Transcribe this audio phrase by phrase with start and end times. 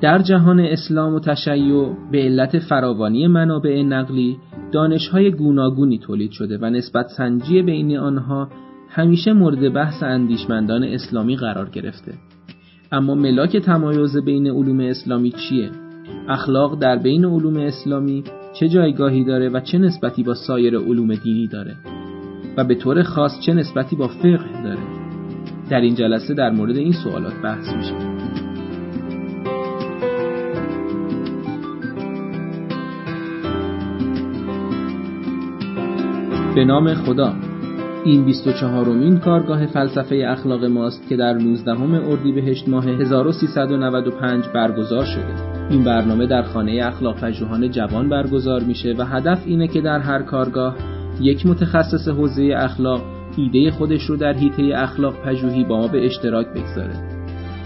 [0.00, 4.38] در جهان اسلام و تشیع به علت فراوانی منابع نقلی
[4.72, 8.48] دانشهای گوناگونی تولید شده و نسبت سنجی بین آنها
[8.88, 12.12] همیشه مورد بحث اندیشمندان اسلامی قرار گرفته.
[12.92, 15.70] اما ملاک تمایز بین علوم اسلامی چیه؟
[16.28, 18.24] اخلاق در بین علوم اسلامی
[18.60, 21.76] چه جایگاهی داره و چه نسبتی با سایر علوم دینی داره؟
[22.56, 24.82] و به طور خاص چه نسبتی با فقه داره؟
[25.70, 28.19] در این جلسه در مورد این سوالات بحث میشه
[36.60, 37.34] به نام خدا
[38.04, 45.34] این 24 امین کارگاه فلسفه اخلاق ماست که در 19 اردیبهشت ماه 1395 برگزار شده
[45.70, 50.22] این برنامه در خانه اخلاق پژوهان جوان برگزار میشه و هدف اینه که در هر
[50.22, 50.76] کارگاه
[51.20, 53.02] یک متخصص حوزه اخلاق
[53.36, 56.94] ایده خودش رو در حیطه اخلاق پژوهی با ما به اشتراک بگذاره.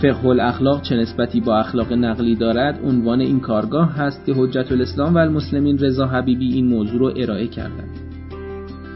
[0.02, 5.14] فقه الاخلاق چه نسبتی با اخلاق نقلی دارد عنوان این کارگاه هست که حجت الاسلام
[5.14, 8.03] و المسلمین رضا حبیبی این موضوع رو ارائه کردند.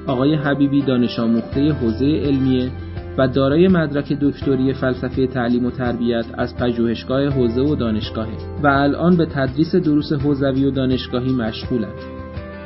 [0.08, 2.70] آقای حبیبی دانش آموخته حوزه علمیه
[3.18, 9.16] و دارای مدرک دکتری فلسفه تعلیم و تربیت از پژوهشگاه حوزه و دانشگاهه و الان
[9.16, 11.98] به تدریس دروس حوزوی و دانشگاهی مشغولند.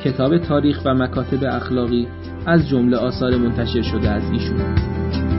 [0.05, 2.07] کتاب تاریخ و مکاتب اخلاقی
[2.47, 5.32] از جمله آثار منتشر شده از ایشون.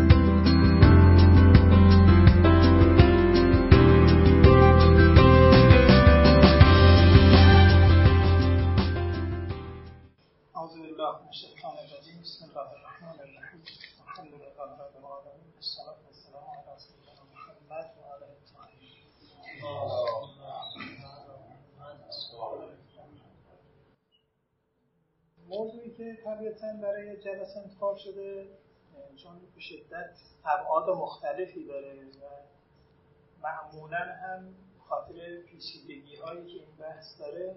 [26.35, 28.47] طبیعتا برای جلسه انتخاب شده
[29.23, 32.23] چون به شدت ابعاد مختلفی داره و
[33.43, 37.55] معمولا هم خاطر پیچیدگی هایی که این بحث داره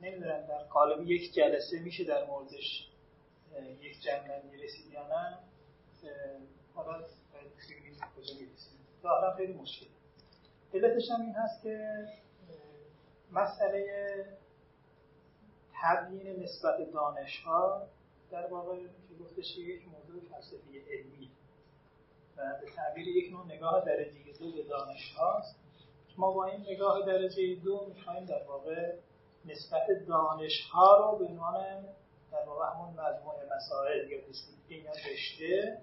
[0.00, 2.88] نمی‌دونم در قالب یک جلسه میشه در موردش
[3.80, 5.38] یک جنبندی رسید یا نه.
[6.74, 7.04] حالا
[7.56, 8.78] خیلی کجا می‌رسیم.
[9.02, 9.86] ظاهرا خیلی مشکل.
[10.74, 12.06] علتش هم این هست که
[13.32, 14.39] مسئله
[15.82, 17.82] تبیین نسبت دانش ها
[18.30, 21.30] در واقع که گفتش یک موضوع فلسفی علمی
[22.36, 25.56] و به تعبیر یک نوع نگاه درجه دو به دانش هاست
[26.16, 28.94] ما با این نگاه درجه دو می‌خوایم در واقع
[29.44, 31.84] نسبت دانش ها رو به عنوان
[32.32, 35.80] در واقع همون مجموعه مسائل یا دیسیپلین یا رشته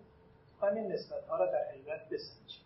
[0.64, 2.66] این نسبت ها رو در حقیقت بسنجیم.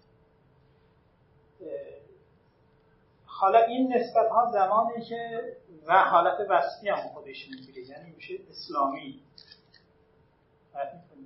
[3.25, 5.56] حالا این نسبت ها زمانی که
[5.86, 9.24] و حالت وصفی هم خودش می‌گیره یعنی میشه اسلامی.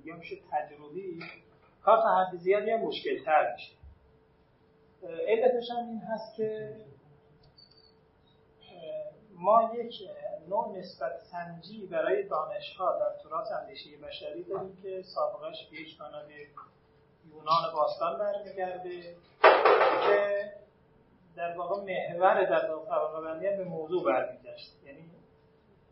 [0.04, 1.22] یا میشه تجربی.
[1.82, 3.72] کار تا حد زیادی هم مشکل تر میشه.
[5.28, 6.76] علتش هم این هست که
[9.32, 9.94] ما یک
[10.48, 15.98] نوع نسبت سنجی برای دانشها در تراث اندیشه بشری داریم که سابقش به یک
[17.30, 19.16] یونان باستان برمیگرده
[20.06, 20.52] که
[21.36, 24.72] در واقع محور در واقع طبقه بندی به موضوع برمیگشت.
[24.86, 25.10] یعنی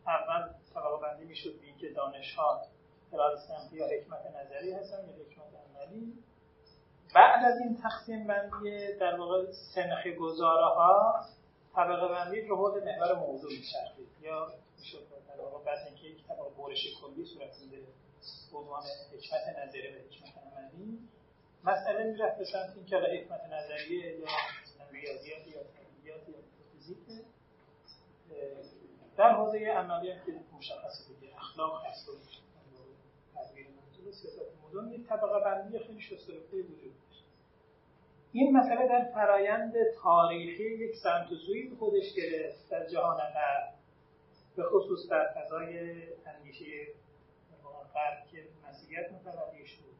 [0.06, 2.62] اول طبقه بندی می‌شد به اینکه دانش ها
[3.10, 5.46] خلال سمتی یا حکمت نظری هستن یا حکمت
[5.76, 6.12] عملی.
[7.14, 11.24] بعد از این تقسیم بندی در واقع سنخ گزاره ها
[11.74, 14.08] طبقه بندی رو حول محور موضوع میچرخید.
[14.22, 17.82] یا می‌شد در واقع بعد اینکه یک طبقه برش کلی صورت میده
[18.54, 20.98] عنوان حکمت نظری و حکمت عملی.
[21.64, 24.26] مسئله می‌رفت به سمت اینکه حکمت نظریه یا
[25.04, 26.34] ریاضیات یا طبیعیات یا
[26.72, 26.98] فیزیک
[29.16, 32.12] در حوزه عملی هم که مشخصه دیگه اخلاق هست و
[33.34, 33.66] تدبیر.
[33.68, 37.24] منظور سیاست مدن یک طبقه بندی خیلی شسترفته وجود داشت
[38.32, 43.74] این مسئله در فرایند تاریخی یک سمت سوی به خودش گرفت در جهان غرب.
[44.56, 45.78] به خصوص در فضای
[46.26, 46.86] اندیشه
[47.94, 49.94] غرب که مسیحیت متوجه شد.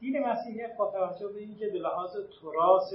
[0.00, 2.92] دین مسیحیت با توجه به اینکه به لحاظ تراث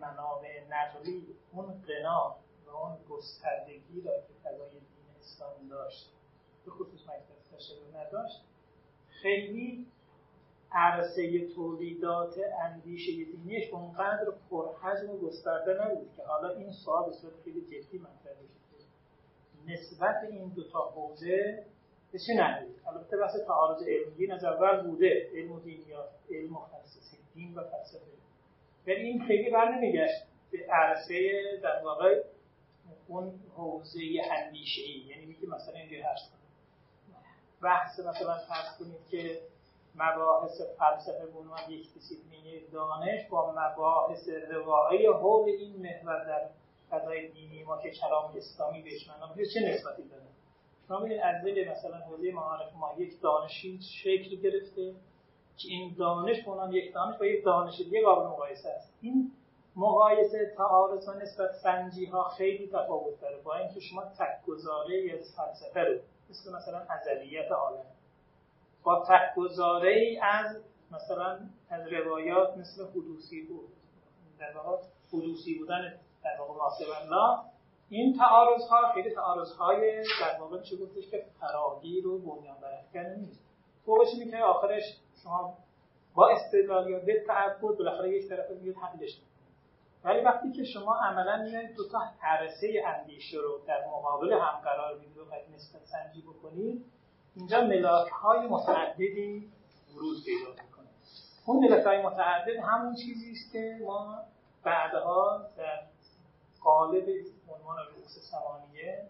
[0.00, 2.36] منابع نقلی اون قنا
[2.66, 6.12] و اون گستردگی را که فضای دین اسلام داشت
[6.64, 8.44] به خصوص مکتب تشریع نداشت
[9.22, 9.86] خیلی
[10.72, 17.34] عرصه تولیدات اندیشه دینیش اونقدر پرحجم و گسترده نبود که حالا این سوال به صورت
[17.44, 18.86] خیلی جدی مطرح بشه
[19.66, 21.64] نسبت این دو تا حوزه
[22.12, 26.50] به چه نحوی؟ البته بحث تعارض علمی از اول بوده علم و دین یا علم
[26.50, 28.19] مخصص دین و فلسفه.
[28.86, 30.22] ولی این خیلی بر نمیگشت.
[30.52, 32.22] به عرصه در واقع
[33.08, 34.00] اون حوزه
[34.30, 36.32] اندیشه ای یعنی میگه مثلا اینجوری هست.
[37.62, 39.40] بحث مثلا فرض کنید که
[39.94, 46.48] مباحث فلسفه به یک دیسیپلین دانش با مباحث روایی حول این محور در
[46.90, 50.22] فضای دینی ما که کلام اسلامی بهش معنا چه نسبتی داره؟
[50.88, 54.94] شما از دل مثلا حوزه معارف ما یک دانشی شکل گرفته.
[55.62, 58.92] که این دانش به یک دانش با یک دانش دیگه قابل مقایسه است.
[59.00, 59.32] این
[59.76, 65.34] مقایسه تعارض و نسبت سنجی ها خیلی تفاوت داره با اینکه شما تک گذاره از
[65.36, 65.98] فلسفه رو
[66.30, 67.84] مثل مثلا ازلیت عالم.
[68.82, 70.56] با تک گذاره از
[70.90, 71.38] مثلا
[71.70, 73.68] از روایات مثل حدوثی بود.
[74.38, 76.60] در واقع حدوثی بودن در واقع
[77.02, 77.40] الله.
[77.88, 83.20] این تعارض ها خیلی تعارض های در واقع چه گفتش که فراگیر و بنیان برافکن
[83.20, 83.40] نیست.
[83.86, 84.82] فوقش اینه که آخرش
[85.22, 85.56] شما
[86.14, 89.20] با استدلال یا به تعبد بالاخره یک طرف میاد حلش
[90.04, 94.98] ولی وقتی که شما عملا میاد دو تا عرصه اندیشه رو در مقابل هم قرار
[94.98, 95.24] می‌دید و
[95.54, 96.84] نسبت سنجی بکنید
[97.36, 99.50] اینجا ملاک های متعددی
[99.96, 100.86] ورود پیدا می‌کنه.
[101.46, 104.18] اون ملاک های متعدد همون چیزی است که ما
[104.64, 105.82] بعدها در
[106.60, 107.08] قالب
[107.48, 109.08] عنوان رؤوس سمانیه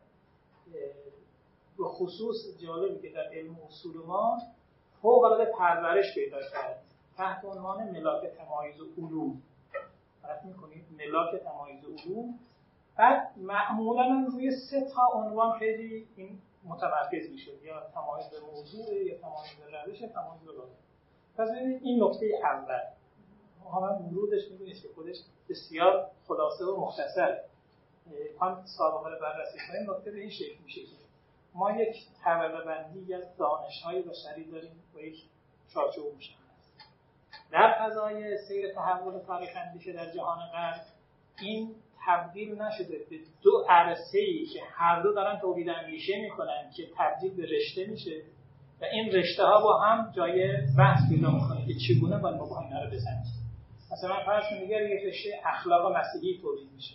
[1.79, 4.39] به خصوص جالبی که در علم اصول ما
[5.03, 6.83] فوق العاده پرورش پیدا کرد.
[7.17, 9.43] تحت عنوان ملاک تمایز علوم.
[10.23, 12.39] فرق می‌کنید ملاک تمایز علوم.
[12.97, 19.19] بعد معمولا روی سه تا عنوان خیلی این متمرکز می‌شد یا تمایز به موضوع یا
[19.19, 20.53] تمایز به روش تمایز به
[21.39, 21.49] پس
[21.83, 22.81] این نکته اول.
[23.73, 25.17] هم ورودش می‌دونید که خودش
[25.49, 27.41] بسیار خلاصه و مختصر
[28.41, 29.91] هم سابقه بررسی کنیم.
[29.91, 30.81] نکته به این شکل میشه
[31.55, 35.17] ما یک طبقه بندی از دانش های بشری داریم با یک
[35.75, 36.41] چارچوب مشخص
[37.53, 40.81] در فضای سیر تحول تاریخ اندیشه در جهان غرب
[41.43, 41.75] این
[42.07, 47.37] تبدیل نشده به دو عرصه ای که هر دو دارن تولید اندیشه می‌کنن که تبدیل
[47.37, 48.23] به رشته میشه
[48.81, 52.83] و این رشته ها با هم جای بحث پیدا می‌کنه که چگونه باید با اینا
[52.85, 53.41] رو بسنجیم
[53.93, 56.95] مثلا فرض کنید یک رشته اخلاق مسیحی تولید میشه.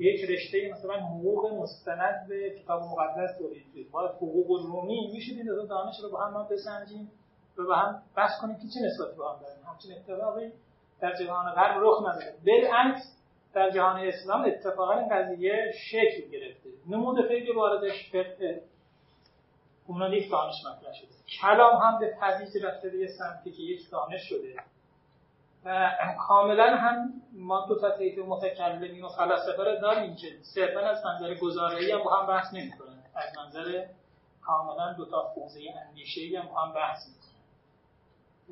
[0.00, 5.66] یک رشته مثلا حقوق مستند به کتاب مقدس میشه ما حقوق رومی میشه این دو
[5.66, 7.10] دانش رو با هم بسنجیم
[7.58, 9.64] و با هم بحث کنیم که چه نسبتی با هم داریم.
[9.64, 10.52] همچین اتفاقی
[11.00, 13.16] در جهان غرب رخ نداده بالعکس
[13.54, 16.70] در جهان اسلام اتفاقا این قضیه شکل گرفته.
[16.88, 18.62] نمود خیلی واردش فقه.
[19.86, 21.08] اونها یک دانش مطرح شده
[21.40, 24.54] کلام هم به تدریج رفته به سمتی که یک دانش شده.
[26.18, 31.34] کاملا هم ما دو تا طیف متکلمین و فلسفه رو داریم که صرفا از منظر
[31.34, 33.02] گزاره‌ای هم با هم بحث نمی‌کنن.
[33.14, 33.86] از منظر
[34.42, 37.06] کاملا دو تا حوزه اندیشه‌ای هم با هم بحث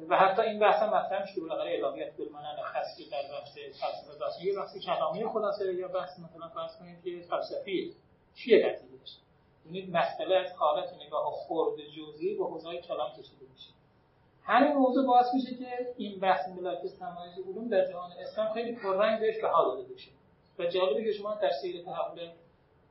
[0.08, 4.42] و حتی این بحث هم مطرح که بالاخره الهیات بالمنن خاصی در بحث فلسفه بحث
[4.42, 7.94] یه بحث کلامی خلاصه یا بحث مثلا فرض کنید که فلسفی
[8.34, 9.16] چیه نتیجهش
[9.66, 13.70] یعنی مسئله از حالت نگاه خرد جزئی به حوزه کلام کشیده میشه.
[14.48, 19.20] همین موضوع باعث میشه که این بحث ملاک تمایز علوم در جهان اسلام خیلی پررنگ
[19.20, 20.10] بهش بها داده بشه.
[20.58, 22.28] و جالبه که شما در سیر تحول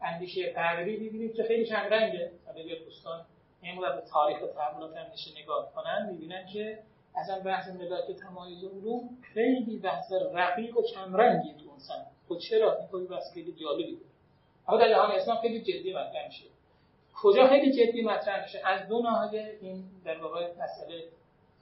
[0.02, 3.26] اندیشه غربی ببینید که خیلی چند رنگه اگر دوستان
[3.62, 6.80] اینقدر به تاریخ تحولات اندیشه نگاه کنن می‌بینن که
[7.16, 12.78] اصلا بحث ملاک تمایز علوم خیلی بحث رقیق و کمرنگی تو اون سن خب چرا؟
[12.78, 14.06] این خیلی بحث خیلی جالبی بود.
[14.68, 16.46] اما در جهان اسلام خیلی جدی مطرح میشه.
[17.22, 21.04] کجا خیلی جدی مطرح میشه؟ از دو ناحیه این در واقع مسئله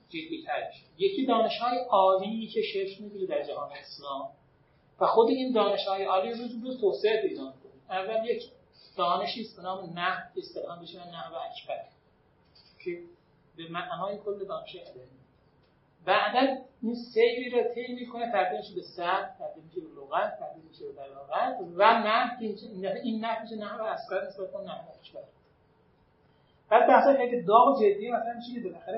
[0.10, 0.84] جدی تر میشه.
[0.98, 4.30] یکی دانش های عالی که شکل می‌گیره در جهان اسلام.
[5.00, 7.72] و خود این دانش های عالی روز روز توسعه پیدا می‌کنه.
[7.89, 8.44] اول یک
[8.98, 11.84] دانشی است به نام نحو اصطلاحا بشه نحو اکبر.
[12.79, 13.00] که
[13.58, 15.08] به معنای کل دانش علمی.
[16.06, 20.63] بعدا این سیری رو طی می‌کنه تبدیل میشه به سر تبدیل میشه به لغت تبدیل
[20.70, 21.58] میشه به بلاغت.
[21.75, 22.38] و نه
[23.03, 25.24] این نه میشه نحو اسکار نسبت به نحو اکبر.
[26.70, 28.96] بعد بحث خیلی داغ و جدی مثلا که بالاخره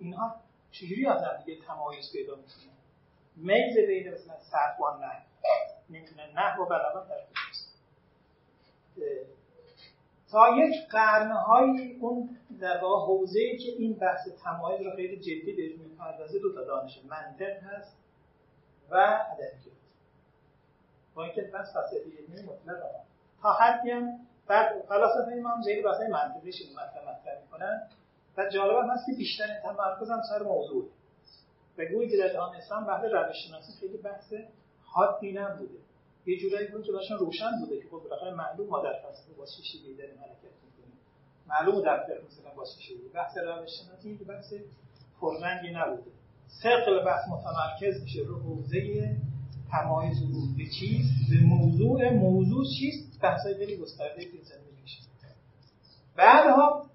[0.00, 0.34] اینها
[0.70, 2.72] چجوری هم دیگه تمایز پیدا می‌کنه؟
[3.36, 5.22] میز بین مثلا صرف و نه
[5.90, 7.26] نمی‌تونه نه و بلاغت در
[10.30, 15.78] تا یک قرنهایی اون در واقع حوزه که این بحث تمایز رو خیلی جدی بهش
[15.78, 17.96] می‌پردازه دو تا دانش منطق هست
[18.90, 18.96] و
[19.32, 19.76] ادبیات.
[21.14, 22.82] با اینکه بحث فلسفه علمی مطلق
[23.42, 27.88] تا حدی هم بعد فلاسفه ما هم زیر بحث منطقیش این مطلب مطرح می‌کنن.
[28.36, 30.88] و جالب هم هست که بیشتر تمرکز هم سر موضوع
[31.78, 34.34] و گویی که در جهان اسلام بحث روش شناسی خیلی بحث
[34.84, 35.78] حادی نبوده.
[36.26, 39.96] یه جورایی بود که داشتن روشن بوده که خب بالاخره معلوم ما در فلسفه شیوهی
[39.96, 40.98] داریم حرکت می‌کنیم.
[41.48, 44.54] معلوم در مثلا شیوهی بحث روش شناسی بحث
[45.20, 46.10] پررنگی نبوده.
[46.62, 48.22] ثقل بحث متمرکز میشه.
[48.22, 49.16] رو حوزه
[49.70, 52.10] تمایز رو به چیز به موضوع.
[52.10, 55.00] موضوع چیست؟ بحثای خیلی گسترده که زندگی میشه
[56.16, 56.86] بعدها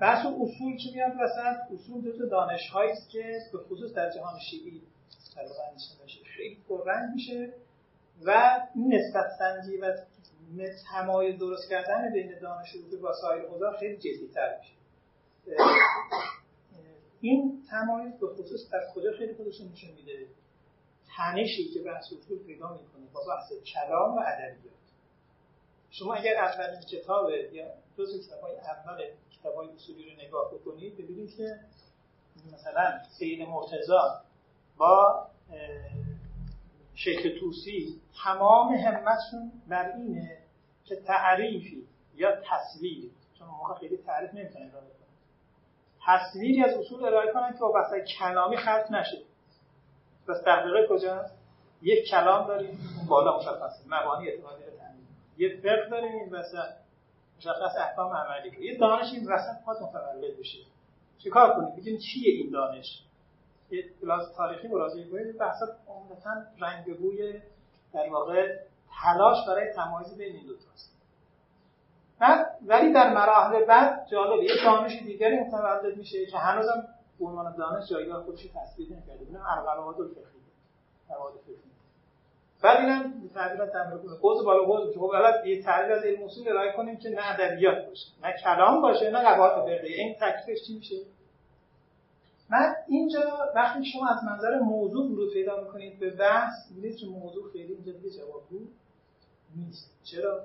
[0.00, 4.38] بحث اصول چی میاد وسط اصول دو تا دانش است که به خصوص در جهان
[4.50, 4.82] شیعی
[6.36, 7.52] خیلی پررنگ میشه؟
[8.24, 9.96] و نسبت سنجی و
[10.90, 14.72] تمایز درست کردن بین دانش اصول با سایر حوزه خیلی جدیتر میشه.
[17.20, 20.26] این تمایز به خصوص در کجا خیلی خودش نشون میده؟
[21.16, 24.74] تنشی که بحث اصول پیدا می‌کنه با بحث کلام و ادبیات.
[25.90, 27.66] شما اگر اولین کتاب یا
[27.96, 29.02] دو کتاب های اول
[29.40, 31.56] کتاب های اصولی رو نگاه بکنید ببینید که
[32.52, 34.20] مثلا سید مرتضا
[34.76, 35.26] با
[36.94, 40.38] شیخ توسی تمام همتشون بر اینه
[40.84, 45.10] که تعریفی یا تصویر چون موقع خیلی تعریف نمی‌تونن ارائه کنن
[46.06, 49.18] تصویری از اصول ارائه کنن که با بحث کلامی خلط نشه.
[50.28, 50.36] پس
[50.88, 51.34] کجاست
[51.82, 52.78] یک کلام داریم
[53.08, 54.70] بالا مشخصه مبانی اعتقادی رو
[55.38, 56.79] یه فقه داریم این وسط
[57.40, 60.58] مشخص احکام عملی رو یه دانش این وسط خواهد متولد بشه.
[61.18, 63.02] چیکار کنیم بگیم چیه این دانش؟
[63.70, 67.40] یه کلاس تاریخی مراجعه کنید بحثا عمدتا رنگ بوی
[67.92, 68.56] در واقع
[69.02, 70.96] تلاش برای تمایز بین این دو تاست
[72.66, 77.90] ولی در مراحل بعد جالب یه دانش دیگری متولد میشه که هنوزم به عنوان دانش
[77.90, 79.26] جایگاه خودش تثبیت نکرده.
[79.26, 80.40] اینم ارقلوات الفقهی
[81.08, 81.69] مواد فقهی
[82.62, 86.72] بعد اینم تعبیر تمرین قوز بالا که خب الان یه تعریف از علم اصول ارائه
[86.72, 89.94] کنیم که نه ادبیات باشه نه کلام باشه نه قواعد فقهی.
[89.94, 90.96] این تکلیفش چی میشه؟
[92.50, 93.20] من اینجا
[93.54, 97.92] وقتی شما از منظر موضوع ورود پیدا می‌کنید به بحث می‌بینید که موضوع خیلی اینجا
[97.92, 98.58] دیگه جوابگو
[99.56, 99.90] نیست.
[100.04, 100.44] چرا؟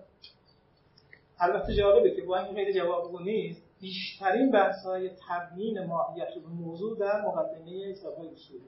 [1.40, 7.00] البته جالبه که با اینکه خیلی جوابگو نیست بیشترین بحث های تبیین ماهیت و موضوع
[7.00, 8.62] در مقدمه کتاب اصولی.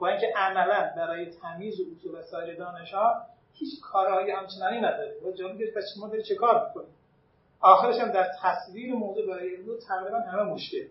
[0.00, 5.14] با اینکه عملا برای تمیز و اصول و سایر دانش ها هیچ کارهایی همچنانی نداره
[5.26, 6.72] و جالبه پس ما داری چه کار
[7.60, 10.86] آخرش هم در تصویر موضوع برای علم تقریبا همه مشکل.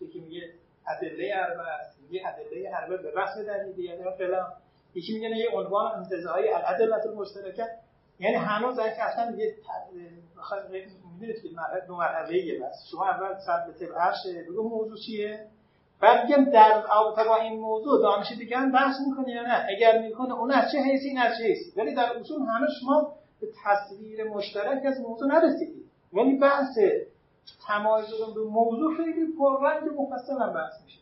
[0.00, 0.54] یکی میگه
[0.88, 4.52] ادله اربع است میگه ادله اربع به رسم دلیل یا فلان.
[4.94, 7.66] یکی میگه یه عنوان انتزاعی الادله المشترکه.
[8.20, 9.56] یعنی هنوز که اصلا یه
[11.12, 14.16] می‌دونید که مرحله دو مرحله بس شما اول سر به طب عرش
[14.48, 15.46] بگو موضوع چیه؟
[16.04, 20.02] بعد میگم در رابطه با این موضوع دانش دیگه هم بحث می‌کنه یا نه؟ اگر
[20.02, 23.46] می‌کنه اون از چه حیثی این از چه حیثی؟ ولی در اصول هنوز شما به
[23.64, 26.78] تصویر مشترک از موضوع نرسیدید ولی بحث
[27.66, 31.00] تمایز به موضوع خیلی پررنگ مفصل هم بحث میشه.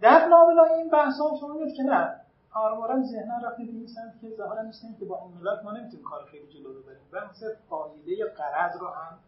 [0.00, 2.14] در لابلای این بحث ها شما که نه.
[2.54, 3.86] آروارا ذهنا رفته به این
[4.20, 6.98] که ظاهرا نیستیم که با این ملت ما نمی‌تونیم کار خیلی جلو رو بریم.
[7.12, 9.18] بحث فایده قرض رو هم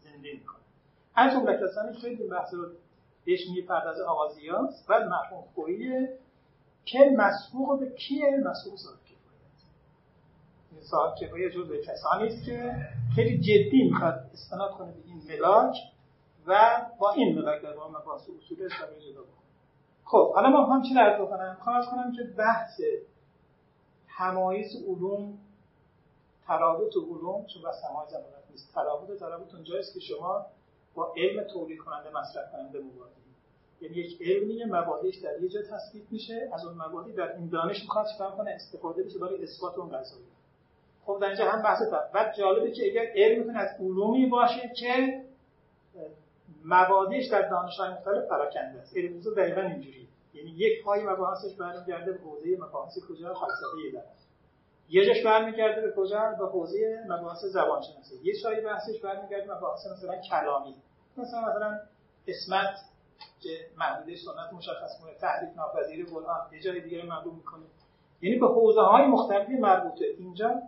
[0.00, 0.64] زنده می‌کنه
[1.14, 2.66] از جمله کسانی خیلی بحث رو
[3.24, 6.18] بهش می‌پردازه آوازیاس و مفهوم خوییه
[6.84, 12.74] که مسبوق به کیه مسبوق صاحب کفایت صاحب کفایت به کسانی است که
[13.14, 15.76] خیلی جدی می‌خواد استناد کنه به این ملاک
[16.46, 19.44] و با این ملاک در واقع مباحث اصول اسلامی جدا بکنه.
[20.04, 22.80] خب حالا ما هم چی عرض بکنم؟ خواهد کنم که بحث
[24.18, 25.38] تمایز علوم
[26.46, 28.14] ترابط علوم چون بس تمایز
[28.50, 28.74] نیست.
[28.74, 30.46] ترابط ترابط اونجاست که شما
[30.94, 33.24] با علم تولید کننده مصرف کننده مواجهی
[33.80, 37.82] یعنی یک علمی مبادیش در یه جا تثبیت میشه از اون مبادی در این دانش
[37.82, 40.24] می‌خواد چیکار کنه؟ استفاده بشه برای اثبات اون قضایی
[41.04, 41.82] خب در اینجا هم بحث
[42.14, 45.24] بعد جالبه که اگر علم می‌تونه از علومی باشه که
[46.64, 48.96] مبادیش در دانش‌های مختلف پراکنده است.
[48.96, 54.02] علم دقیقا اینجوری یعنی یک پای مباحثش برمیگرده به حوزه مباحث کجا؟ فلسفه
[54.88, 59.86] یه جاش برمیگرده به کجا؟ به حوزه مباحث زبان شناسی یه شایی بحثش برمیگرده مباحث
[59.86, 60.74] مثلا کلامی.
[61.16, 61.80] مثلا مثلا
[62.28, 62.74] اسمت
[63.40, 66.40] که محدوده سنت مشخص کنه تحریف ناپذیر قرآن.
[66.52, 67.64] یه جای دیگه معلوم می‌کنه.
[68.22, 70.04] یعنی به حوزه های مختلفی مربوطه.
[70.18, 70.62] اینجا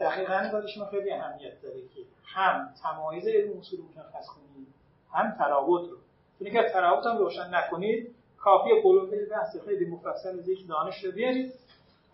[0.00, 4.68] دقیقا برای شما خیلی اهمیت داره که هم تمایز علم اصول مشخص کنید
[5.12, 5.96] هم تراوت رو.
[6.38, 11.12] چون اگر تراوت هم روشن نکنید کافی قلوبه بحث خیلی مفصل از یک دانش رو
[11.12, 11.52] بیارید.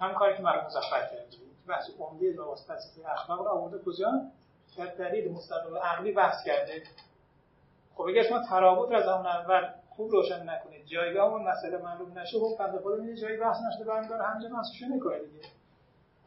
[0.00, 3.78] هم کاری که مرحوم مزفر کردید بحث عمده لباس فلسفه اخلاق رو آورده.
[3.84, 4.10] کجا؟
[4.76, 6.82] در دلیل مستقل عقلی بحث کرده.
[7.94, 12.18] خب اگر شما ترابط رو از اون اول خوب روشن نکنید جایگاه اون مسئله معلوم
[12.18, 15.48] نشه خب بنده خدا میگه جایی بحث نشده برمیداره همینجا بحثشو می‌کنه دیگه.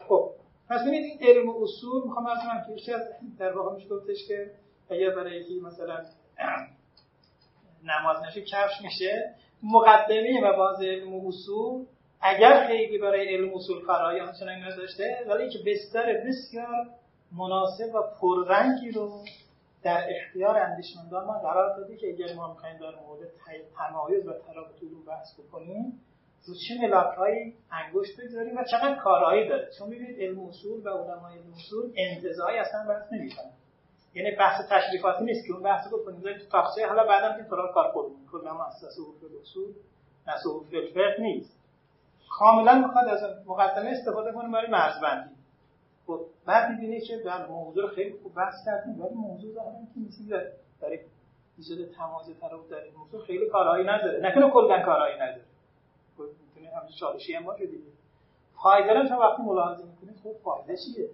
[0.08, 0.32] خب
[0.70, 3.02] پس ببینید این علم و اصول می‌خوام از من که یکی از
[3.40, 4.52] در واقع میشه گفتش که
[4.90, 6.06] اگر برای یکی مثلا
[7.90, 9.36] نماز نشه کفش میشه.
[9.64, 11.86] مقدمه و باز علم و اصول
[12.22, 16.88] اگر خیلی برای علم اصول فرایی آنچنان نداشته ولی که بستر بسیار
[17.32, 19.26] مناسب و پررنگی رو
[19.84, 23.30] در اختیار اندیشمندان ما قرار داده که اگر ما می‌خوایم در مورد
[23.78, 26.00] تمایز و ترابط علوم بحث بکنیم
[26.48, 29.70] رو چه ملاکهایی انگشت بگذاریم و چقدر کارهایی داره.
[29.78, 33.52] چون می‌بینید علم اصول و علمای علم اصول انتظایی اصلا بحث نمی‌کنن.
[34.14, 37.72] یعنی بحث تشریفاتی نیست که اون بحث رو کنیم تو تاخچه حالا بعدم که طور
[37.74, 38.88] کار کنیم کلا مؤسسه
[39.42, 39.74] اصول
[40.28, 40.64] اصول
[41.20, 41.58] نیست.
[42.30, 45.30] کاملا می‌خواد از مقدمه استفاده کنه برای مرزبندی.
[46.08, 50.50] خب بعد می‌بینی که در موضوع خیلی خوب بحث کردیم ولی موضوع دارم که مثل
[50.82, 51.00] در
[51.58, 55.46] ایجاد تمایز طرف در این موضوع خیلی کارهایی نداره نکنه کلا کارهایی نداره
[56.18, 57.66] خب می‌تونه همین چالشی هم باشه
[58.64, 61.10] فایده رو تا وقتی ملاحظه می‌کنید خب فایده چیه؟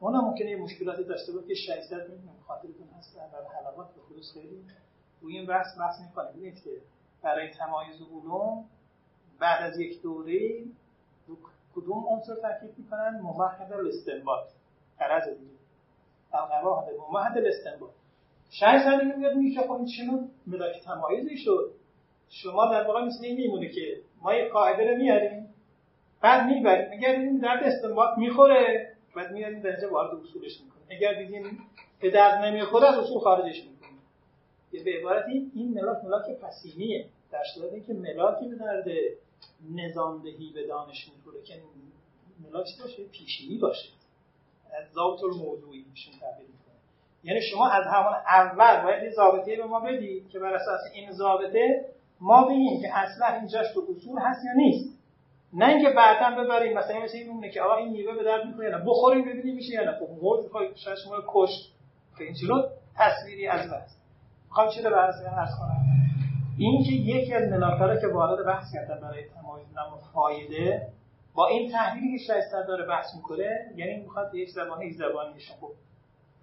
[0.00, 3.22] اون ممکنه یه مشکلاتی داشته باشه که 600 میلیون خاطرتون هست در
[3.58, 4.64] حلقات به خصوص خیلی.
[5.20, 6.70] روی این بحث بحث می‌کنه ببینید که
[7.22, 8.64] برای تمایز علوم
[9.44, 10.38] بعد از یک دوره
[11.74, 14.44] کدوم عنصر تاکید می‌کنن؟ ممهد الاستنباط.
[14.98, 15.50] غرض دیگه
[16.32, 17.90] القواعد ممهد الاستنباط.
[18.50, 21.70] شاید سر میاد میگه خب این چنون ملاک تمایزی شد.
[22.28, 25.54] شما در واقع مثل این میمونه که ما یه قاعده رو میاریم
[26.20, 26.90] بعد می‌بریم.
[26.90, 30.86] میگردیم درد استنباط می‌خوره بعد میاریم در اینجا وارد اصولش می‌کنیم.
[30.90, 31.58] اگر دیدیم
[32.00, 34.00] به درد نمی‌خوره از اصول خارجش می‌کنیم.
[34.84, 37.06] به عبارتی این ملاک ملاک پسینیه.
[37.30, 38.84] در صورتی که ملاکی به درد
[39.74, 41.54] نظامدهی به دانش می‌خوره که
[42.44, 43.88] ملاک باشه؟ پیشینی باشه.
[44.78, 46.74] از ضابط الموضوعی میشون تعبیر می‌کنه.
[47.24, 51.12] یعنی شما از همون اول باید یه ضابطه به ما بدید که بر اساس این
[51.12, 51.84] ضابطه
[52.20, 54.98] ما بگیم که اصلا اینجاش تو اصول هست یا نیست.
[55.52, 58.78] نه اینکه بعدا ببریم مثلا مثل این مونه که آقا این میوه به درد می‌خوره
[58.86, 59.98] بخوریم ببینیم میشه یا نه.
[59.98, 61.50] خب مرد شاید شما کش
[62.18, 62.62] که این چلو
[62.96, 63.96] تصویری از بس
[64.48, 66.03] می‌خوام چی رو بحث عرض کنم.
[66.58, 70.88] این که یکی از ملاکارا که وارد بحث کردن برای تمایز نام فایده
[71.34, 75.54] با این تحلیلی که شایسته داره بحث می‌کنه یعنی می‌خواد یک زبان یک زبانی بشه.
[75.60, 75.70] خب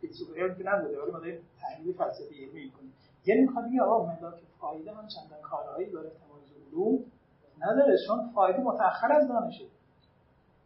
[0.01, 2.93] فیلسوفی که نبوده ولی ما داریم تحلیل فلسفی علمی می‌کنیم.
[3.25, 7.03] یعنی می‌خواد بگه آقا ملاک فایده هم چندان کارهایی برای تمایز علوم
[7.59, 9.65] نداره چون فایده متأخر از دانشه.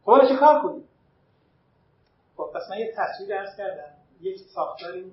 [0.06, 0.84] خب چه کار کنیم؟
[2.38, 3.94] خب پس من یک تصویر ارز کردم.
[4.22, 5.12] یک ساختاری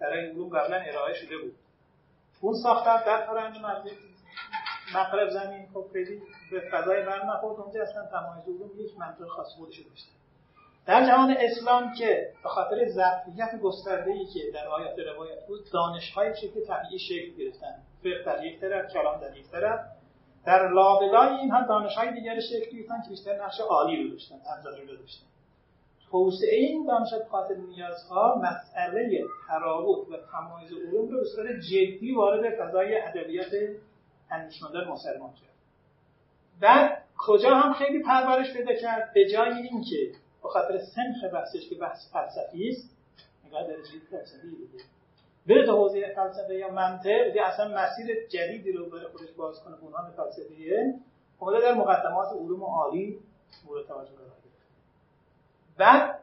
[0.00, 1.54] برای علوم قبلا ارائه شده بود.
[2.40, 3.56] اون ساختار در فرنج
[4.94, 7.60] مغرب زمین خب خیلی به فضای بر نخورد.
[7.60, 10.10] اونجا اصلا تمایز علوم یک منطق خاص خودش داشته.
[10.86, 16.36] در جهان اسلام که به خاطر ظرفیت گسترده ای که در آیات روایت بود دانش‌های
[16.36, 17.82] شکل طبیعی شکل گرفتن.
[18.02, 19.80] فقه در یک طرف کلام در یک طرف.
[20.46, 24.96] در لابلای اینها دانش‌های دیگر شکل گرفتن که بیشتر نقش عالی رو داشتن ابزاری رو
[24.96, 25.26] داشتن.
[26.10, 32.54] توسعه این دانش خاطر نیازها مسئله ترابط و تمایز علوم رو به صورت جدی وارد
[32.54, 33.48] فضای ادبیات
[34.30, 35.48] اندیشمندان مسلمان کرد.
[36.60, 41.74] بعد کجا هم خیلی پرورش پیدا کرد؟ به جای اینکه به خاطر سنخ بحثش که
[41.74, 42.90] بحث فلسفی است
[43.46, 44.84] نگاه درجه فلسفی دیگه
[45.48, 49.76] بره تو حوزه فلسفه یا منطق یا اصلا مسیر جدیدی رو برای خودش باز کنه
[49.76, 50.94] بنیان فلسفیه
[51.38, 53.18] اومده در مقدمات علوم عالی
[53.66, 54.37] مورد توجه قرار
[55.78, 56.18] بعد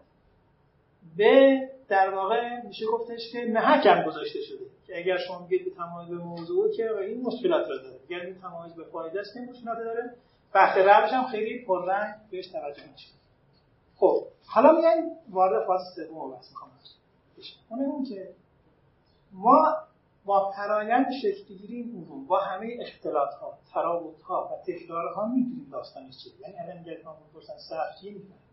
[1.18, 6.10] به در واقع میشه گفتش که محکم گذاشته شده که اگر شما میگید به تمایز
[6.10, 9.78] به موضوع که این مشکلات رو داره اگر این تمایز به فایده است این مشکلات
[9.78, 10.16] داره.
[10.54, 13.08] بحث روش هم خیلی پررنگ بهش توجه نمیشه
[13.96, 16.72] خب حالا میایم وارد فاز سوم بحث می‌خوام
[17.70, 18.30] اون این که
[19.32, 19.76] ما
[20.26, 26.18] با فرایند شکلگیری علوم با همه اختلاط ها تراوت ها و تکرار ها می‌دونیم داستانش
[26.24, 26.34] چیه.
[26.42, 28.45] یعنی الان اگر ما صرف می‌فهمیم چیه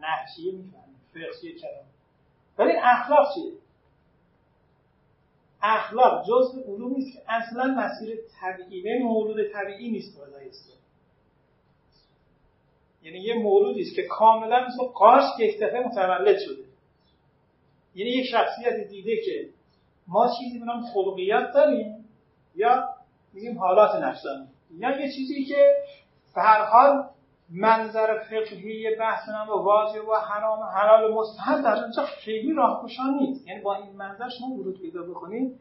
[0.00, 1.86] نحشیه می‌فهمیم فقه کلام
[2.58, 3.52] ولی اخلاق چیه
[5.62, 10.76] اخلاق جزء علومی است که اصلا مسیر طبیعی و مولود طبیعی نیست برای اسلام
[13.02, 16.64] یعنی یه مولودی است که کاملا مثل قارش که یک دفعه متولد شده.
[17.94, 19.48] یعنی یک شخصیت دیده که
[20.08, 22.08] ما چیزی به نام خلقیات داریم
[22.54, 22.88] یا
[23.32, 24.46] میگیم حالات نفسانی
[24.78, 25.74] یا یه چیزی که
[26.34, 27.08] به هر حال
[27.50, 33.46] منظر فقهی بحث نام واجب و حرام حلال مستحب در اونجا خیلی راهگشا نیست.
[33.46, 35.60] یعنی با این منظر شما ورود پیدا بکنید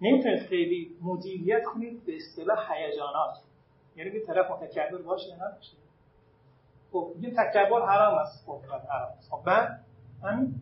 [0.00, 3.34] نمی‌تونید خیلی مدیریت کنید به اصطلاح هیجانات.
[3.96, 5.76] یعنی که طرف متکبر باشه یا نباشه.
[6.92, 8.46] خب یه تکبر حرام است.
[8.46, 9.08] خب حرام.
[9.18, 9.80] است خب بعد
[10.22, 10.54] همین.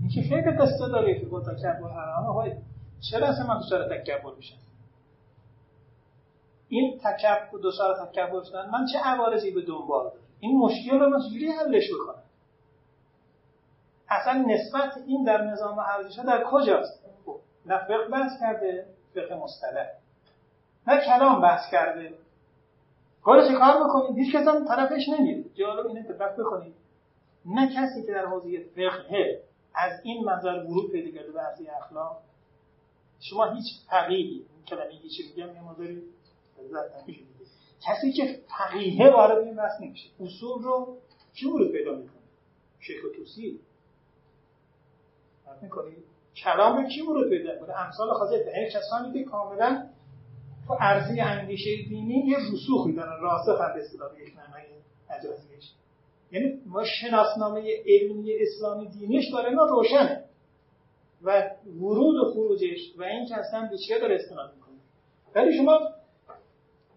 [0.00, 2.52] این که خیلی قصه داره که با تکبر حرامه های
[3.10, 4.56] چرا اصلا من دچار تکبر میشم؟
[6.68, 11.18] این تکبر دچار تکبر شدن من چه عوارضی به دنبال؟ دارم این مشکل رو من
[11.28, 12.22] چجوری حلش بکنم؟
[14.08, 17.06] اصلا نسبت این در نظام ارزش در کجاست؟
[17.66, 19.86] نه فقه بحث کرده فقه مصطلح.
[20.86, 22.14] نه کلام بحث کرده.
[23.22, 25.44] کار چه کار بکنید هیچ کس هم طرفش نمیره.
[25.54, 26.74] جالب اینه دقت بکنید
[27.46, 29.42] نه کسی که در حوزه فقه
[29.74, 32.18] از این منظر ورود پیدا کرده به اخلاق
[33.20, 35.60] شما هیچ فقیهی این کلمه هیچ میگم یه
[37.86, 40.08] کسی که فقیهه وارد این بحث نمیشه.
[40.20, 40.98] اصول رو
[41.34, 42.16] کی ورود پیدا می‌کنه.
[42.80, 43.60] شیخ توسی
[45.62, 46.04] می‌کنید
[46.36, 49.86] کلام به کی ورود پیدا کنه امثال خاصه یعنی کسانی که کاملا
[50.66, 53.20] تو ارزی اندیشه دینی یه رسوخی دارن.
[53.20, 54.64] راسخ به اصطلاح یک معنای
[55.10, 55.72] مجازیش
[56.32, 60.24] یعنی ما شناسنامه علمی اسلامی دینیش برای ما روشنه.
[61.22, 64.76] و ورود و خروجش و این که اصلا به چیه داره استناد می‌کنه.
[65.34, 65.80] ولی شما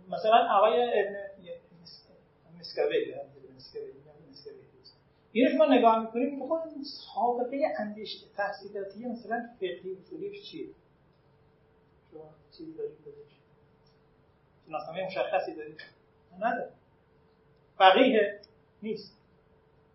[0.10, 1.18] مثلا آقای ابن
[2.60, 3.16] مسکوی
[5.32, 6.64] اینو شما نگاه می‌کنید می‌خواد
[7.14, 10.68] سابقه اندیشه تحصیلاتی مثلا فقهی اصولیش چیه؟
[12.12, 12.98] شما چیزی دارید
[14.68, 15.82] شناسنامه مشخصی دارید؟
[16.40, 16.72] نداره
[17.78, 18.40] فقیه
[18.84, 19.20] نیست.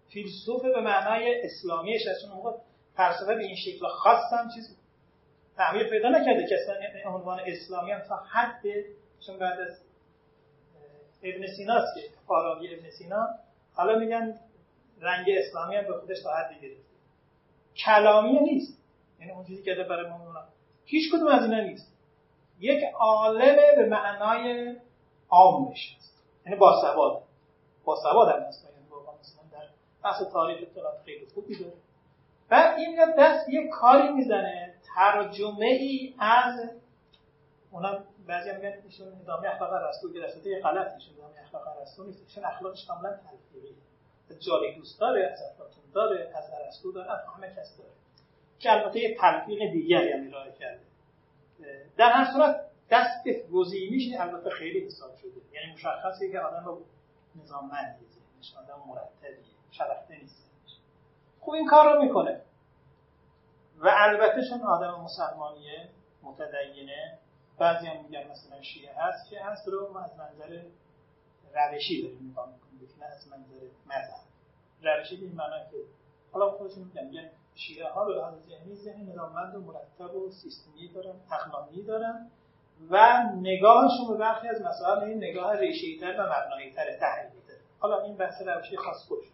[0.09, 2.59] فیلسوف به معنای اسلامیش از اون موقع
[2.97, 4.77] فلسفه به این شکل خاص هم چیز
[5.57, 8.63] تعمیر پیدا نکرده که اصلا عنوان اسلامی هم تا حد
[9.27, 9.84] چون بعد از
[11.25, 13.29] ابن سیناست که فاراوی ابن سینا.
[13.75, 14.39] حالا میگن
[15.01, 16.85] رنگ اسلامی هم به خودش تا حدی گرفته.
[17.77, 18.79] کلامی نیست.
[19.21, 20.19] یعنی اون چیزی که برای ما
[20.85, 21.93] هیچ کدوم از اینا نیست.
[22.61, 24.77] یک عالم به معنای
[25.29, 27.23] عامش هست یعنی با سواد.
[27.85, 28.87] با سواد هم هست یعنی
[29.21, 29.67] مثلا در
[30.05, 31.73] بحث تاریخ اطلاعات خیلی خوبی داره.
[32.51, 34.75] و این دست یک کاری می‌زنه.
[34.95, 36.71] ترجمه ای از
[37.71, 42.07] اونا بعضی هم میگن ایشون ادامه اخلاق رسول گرفته یه غلط ایشون ادامه اخلاق رسول
[42.07, 42.23] نیست.
[42.23, 43.75] ایشون اخلاقش کاملا تلفیقی
[44.39, 47.91] جاری دوست داره از افلاطون داره از ارسطو داره از همه کس داره.
[48.59, 50.81] که البته یه تلفیق دیگری هم ارائه کرده.
[51.97, 52.61] در هر صورت
[52.91, 55.31] دست گزینیش البته خیلی حساب شده.
[55.53, 56.83] یعنی مشخصه که آدم رو
[57.43, 60.51] نظام مندی ذهنش آدم مرتبیه شلخته نیست.
[61.41, 62.41] خوب این کار رو می‌کنه.
[63.79, 65.89] و البته چون آدم مسلمانیه
[66.23, 67.19] متدینه
[67.59, 69.31] بعضی هم میگن مثلا شیعه هست.
[69.31, 70.63] که هست رو از منظر
[71.55, 72.65] روشی داریم نگاه می‌کنیم
[73.01, 74.25] نه از منظر مذهب.
[74.83, 75.77] روشی به این معنی که
[76.33, 80.89] حالا خودشون میگن میگن شیعه ها به لحاظ ذهنی ذهن نظاممند و مرتب و سیستمی
[80.89, 82.31] دارن اقلانی دارن
[82.91, 88.17] و نگاهشون به برخی از مسائل این نگاه ریشه‌ای‌تر و مبنایی‌تر تحلیلی داره حالا این
[88.17, 89.25] بحث روشی خاص خودش.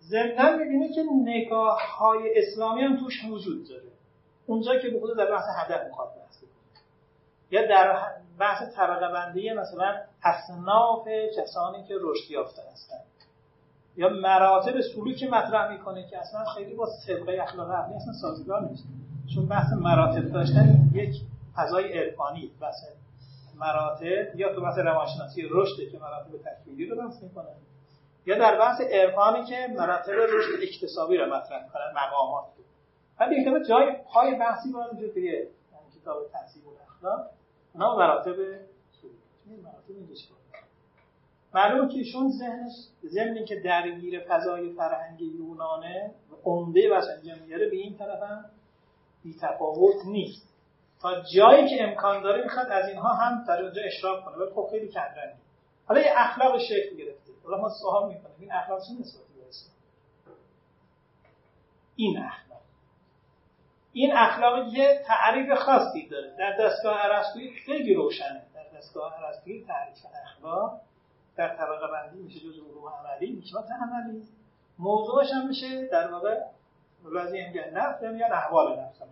[0.00, 3.92] ضمنا می‌بینه که نگاه های اسلامی هم توش وجود داره.
[4.46, 6.43] اونجا که به خود در بحث هدف می‌خواد بحث
[7.54, 7.96] یا در
[8.38, 13.04] بحث طبقه بندی مثلا اصناف کسانی که رشد یافته هستند
[13.96, 18.84] یا مراتب سلوکی مطرح می‌کنه که اصلا خیلی با سبقه اخلاق عقلی اصلا سازگار نیست.
[19.34, 21.14] چون بحث مراتب داشتن یک
[21.56, 22.84] فضای عرفانی بحث
[23.56, 27.46] مراتب یا تو بحث روانشناسی رشد که مراتب تکمیلی رو بحث می‌کنه.
[28.26, 32.64] یا در بحث عرفانی که مراتب رشد اکتسابی رو مطرح می‌کنن مقامات رو.
[33.20, 35.46] ولی یک جای پای بحثی باید وجود توی
[36.00, 36.62] کتاب تحصیل
[37.04, 37.26] اخلاق
[37.74, 38.38] اونا مراتب
[39.62, 39.94] مراتب
[41.54, 42.72] معلومه که ایشون ذهنش
[43.06, 48.44] ضمنی که درگیر فضای فرهنگ یونانه عمده بشنجه میاره به این طرف هم
[49.22, 50.54] بیتفاوت نیست.
[51.00, 54.68] تا جایی که امکان داره می‌خواد از اینها هم در اونجا اشراف کنه ولی خب
[54.70, 55.38] خیلی کمرنگی
[55.86, 57.32] حالا یه اخلاق شکل گرفته.
[57.44, 59.44] حالا ما سوال می‌کنیم این اخلاق چه نسبتی به
[61.96, 62.43] این اخلاق.
[63.94, 66.36] این اخلاق یه تعریف خاصی داره.
[66.38, 68.42] در دستگاه ارسطویی خیلی روشنه.
[68.54, 70.80] در دستگاه ارسطویی تعریف اخلاق
[71.36, 74.22] در طبقه بندی میشه جز علوم عملی میشات عملی.
[74.78, 76.40] موضوعش هم میشه در واقع
[77.14, 79.02] بعضی میگن نفس میگن احوال نفس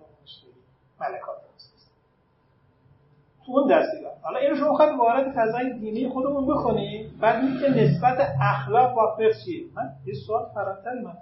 [1.00, 1.36] ملکات
[3.46, 4.12] تو اون دستگاه.
[4.22, 9.32] حالا اینو شما خواهد وارد فضای دینی خودمون بخونید بعد که نسبت اخلاق با فقه
[9.74, 11.12] من یه سوال فراتری من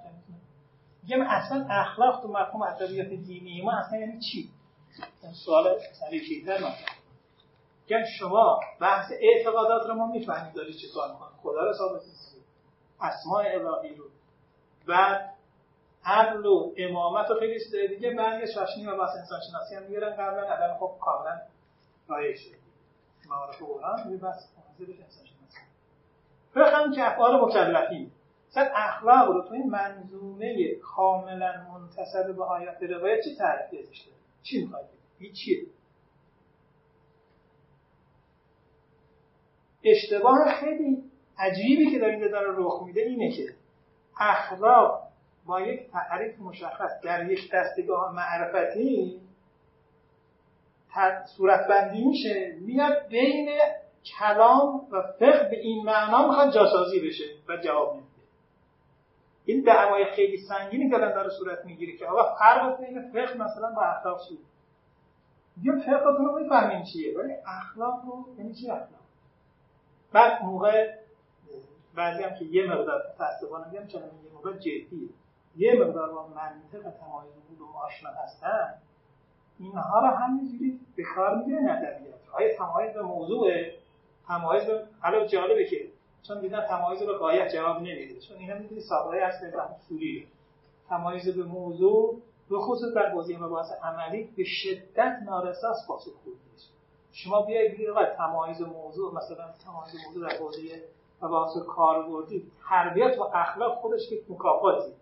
[1.02, 4.50] میگم اصلا اخلاق تو مفهوم ادبیات دینی ما اصلا یعنی چی؟
[5.22, 6.96] این سوال سلیقه‌تر مطرح.
[7.86, 12.02] که شما بحث اعتقادات رو ما می‌فهمیم داری چه کار می‌کنه خدا رو ثابت
[13.00, 14.04] اسماء الهی رو.
[14.88, 15.20] و
[16.04, 20.10] عقل و امامت و خیلی چیزای دیگه بعضی شاشنی و بحث انسان شناسی هم می‌گیرن.
[20.10, 21.40] قبلا الان خب کاملا
[22.08, 22.56] رایج شده
[23.28, 25.58] معارف قرآن یه بحث حاضرش انسان شناسی
[26.56, 28.10] بخوام که افعال مکلفین
[28.50, 34.16] مثلا اخلاق رو تو این منظومه کاملا منتصب به آیات روایت چه تعریفی ازش داره
[34.42, 35.66] چی می‌خواد این چیه
[39.84, 41.04] اشتباه خیلی
[41.38, 43.54] عجیبی که در اینجا داره رخ میده اینه که
[44.20, 45.02] اخلاق
[45.46, 49.20] با یک تعریف مشخص در یک دستگاه معرفتی
[51.36, 53.58] صورت بندی میشه میاد بین
[54.18, 58.09] کلام و فقه به این معنا می‌خواد جاسازی بشه و جواب نمیده
[59.44, 63.82] این دعوای خیلی سنگینی دارن داره صورت می‌گیره که آقا فرق بین فقه مثلا با
[63.82, 64.38] اخلاق چیه
[65.56, 69.00] میگم فقهتون رو می‌فهمین چیه ولی اخلاق رو یعنی چی اخلاق؟
[70.12, 70.94] بعد موقع
[71.94, 75.08] بعضی هم که یه مقدار متاسفانه میگم چون یه موقع جدیه.
[75.56, 78.74] یه مقدار با منطق تمایز بود و آشنا هستن
[79.58, 83.50] اینها رو همینجوری به کار می‌گیره ندریات آیا تمایز به موضوع
[84.28, 84.62] تمایز
[85.00, 85.76] حالا جالبه که
[86.22, 88.20] چون دیدن تمایز به قایت جواب نمیده.
[88.20, 90.28] چون اینا می‌دونی سابقه به اصولی
[90.88, 96.70] تمایز به موضوع به خصوص در حوزه مباحث عملی به شدت نارساس پاسخ نیست
[97.12, 100.60] شما بیاید بگید تمایز موضوع مثلا تمایز موضوع در حوزه
[101.22, 104.92] مباحث کاربردی تربیت و اخلاق خودش که مکافاتی.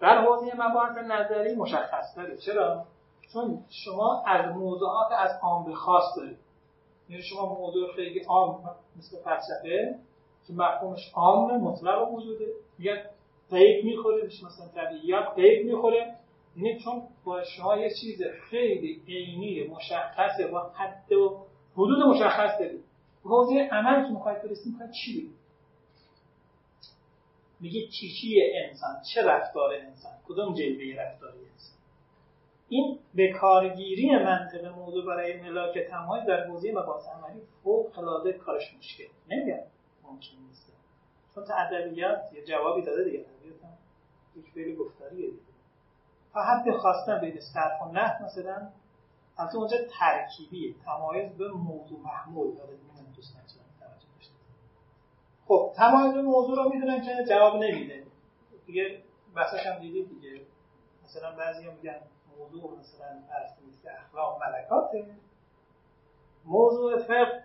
[0.00, 2.84] در حوزه مباحث نظری مشخص داره چرا؟
[3.32, 6.38] چون شما از موضوعات از عام به خاص دارید.
[7.08, 9.98] یعنی شما موضوع خیلی عام مثل فلسفه
[10.46, 12.46] که مفهومش عام مطلق وجوده
[12.78, 13.02] میگن
[13.50, 16.16] قیب می‌خوره مثلا طبیعیات قیب می‌خوره.
[16.56, 22.84] یعنی چون با شما یه چیز خیلی عینی مشخصه با حد و حدود مشخص دارید.
[23.24, 25.34] حوزه عمل که می‌خواید برسید می‌خواید چی بگید؟
[27.60, 31.73] میگه چی چی انسان؟ چه رفتار انسان؟ کدوم جلوه رفتاری انسان؟
[32.68, 38.74] این به کارگیری منطق موضوع برای ملاک تمایز در حوزه مباحث عملی فوق العاده کارش
[38.78, 39.04] مشکل.
[39.28, 39.62] نمیگم
[40.02, 40.72] ممکن نیست.
[41.34, 43.18] چون تا ادبیات یه جوابی داده دیگه.
[43.18, 43.78] ادبیات هم
[44.36, 45.42] یک فعل گفتاریه دیگه.
[46.32, 48.68] تا حد خواستن بین صرف و نه مثلا
[49.36, 52.72] از اونجا ترکیبی تمایز به موضوع محمول داره.
[52.72, 54.34] من دوست توجه داشته
[55.46, 58.06] خب تمایز به موضوع رو می‌دونن که جواب نمیده.
[58.66, 59.02] دیگه
[59.34, 60.40] بحثش هم دیدید دیگه.
[61.04, 61.96] مثلا بعضی میگن
[62.38, 65.06] موضوع مثلا فرض نیست اخلاق ملکاته.
[66.44, 67.44] موضوع فقه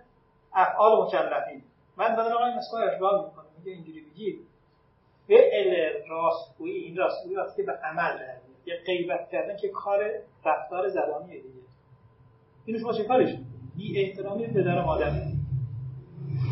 [0.53, 1.63] افعال مکلفین.
[1.97, 4.39] من بدن آقای مسکا اشبال می‌کنم میگه اینجوری بگید
[5.27, 10.11] فعل راستگویی این راستگویی وقتی به عمل در یه غیبت کردن که کار
[10.45, 11.59] رفتار زبانیه دیگه.
[12.65, 13.35] اینو شما چه کارش
[13.77, 15.11] بی احترامی پدر و مادر.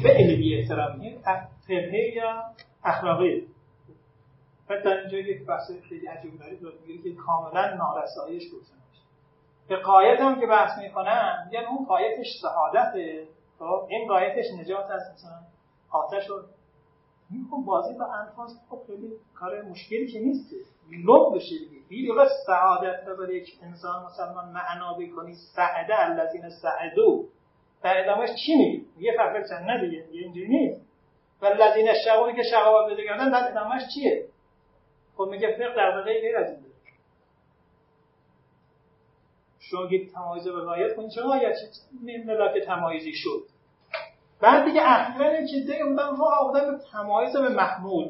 [0.04, 1.18] فعل بی احترامی
[1.68, 2.44] فقهه یا
[2.84, 3.48] اخلاقی
[4.70, 9.04] بعد در اینجا یک بحث خیلی عجیب دارید میگه که کاملا نارساییش روشن میشه
[9.68, 13.28] به قایت هم که بحث می‌کنن میگن اون قایتش سعادته.
[13.60, 15.40] خب این قایتش نجات از مثلا.
[15.90, 16.42] آتش رو
[17.52, 20.54] خب بازی با انفاس خب خیلی کار مشکلی که نیست.
[20.92, 21.82] لب بشه دیگه.
[21.90, 22.14] بیدی
[22.46, 25.36] سعادت رو یک انسان مسلمان معنا بکنی.
[25.56, 27.26] سعده الذین سعدو.
[27.84, 30.06] در ادامهش چی میگی؟ یه فرق چند دیگه.
[30.12, 30.82] اینجوری نیست.
[31.42, 34.26] و الذین شقونی که شقاوت بده کردن در ادامهش چیه؟
[35.18, 36.68] خب میگه فقه در غیر از این
[39.60, 41.56] شما گید تمایز به غایت کنید چه غایت
[42.26, 43.44] ملاک تمایزی شد.
[44.42, 48.10] بعد دیگه اخیرا این چیزی بودن رو آوردن به تمایز به محمول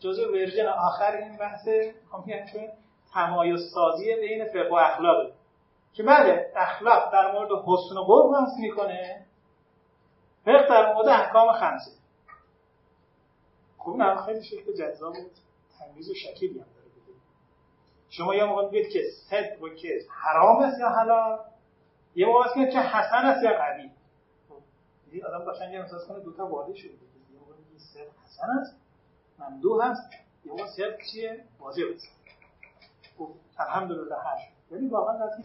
[0.00, 1.68] جزء ورژن آخر این بحث
[2.52, 2.68] چون
[3.14, 5.26] تمایز سازی بین فقه و اخلاق.
[5.92, 9.26] که بله اخلاق در مورد حسن و قرب بحث می‌کنه.
[10.44, 11.97] فقه در مورد احکام خمسه.
[13.78, 15.30] خب این خیلی شکل جذاب بود
[15.78, 16.88] تمیز و شکیلی هم داره
[18.10, 21.38] شما یه موقع میگید که صدق و که حرام است یا حلال؟
[22.14, 23.90] یه موقع است که حسن است یا قبیح
[25.10, 28.76] این آدم قشنگ احساس کنه دو تا واضح شده یه موقع میگه صدق حسن است
[29.38, 30.02] ممدوح هست
[30.44, 32.08] یه موقع صدق چیه؟ واضح است
[33.18, 34.38] خب الحمدلله هر
[34.70, 35.44] یعنی واقعا از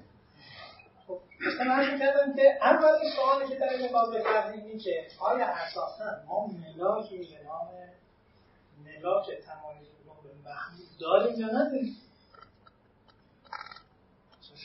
[1.08, 5.46] خب مثلا عرض کردم که اولین سوالی که در این باب کردیم این که آیا
[5.46, 7.68] اساسا ما ملاکی به نام
[8.86, 9.88] ملاک تمایز
[10.24, 11.98] به محمود داریم یا نداریم؟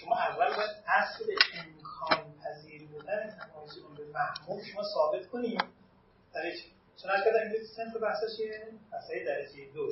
[0.01, 5.63] شما اول باید اصل امکان پذیر بودن تمایز به محمود شما ثابت کنید
[6.35, 6.43] در
[7.03, 9.89] چون از کردم این سنف بحثا چیه؟ بحثای درجه دو.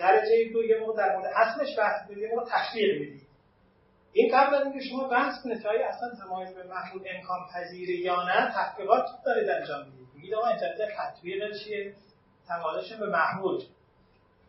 [0.00, 3.26] درجه دو یه موقع در مورد اصلش بحث می‌دید یه موقع تشویق می‌دید.
[4.12, 7.90] این قبل از اینکه شما بحث کنید که آیا اصلا تمایز به محمود امکان پذیر
[7.90, 10.08] یا نه تحقیقات دارید انجام می‌دید.
[10.14, 11.94] میگید آقا اینترنت تطبیق چیه؟
[12.48, 13.62] تمایزشون به محمول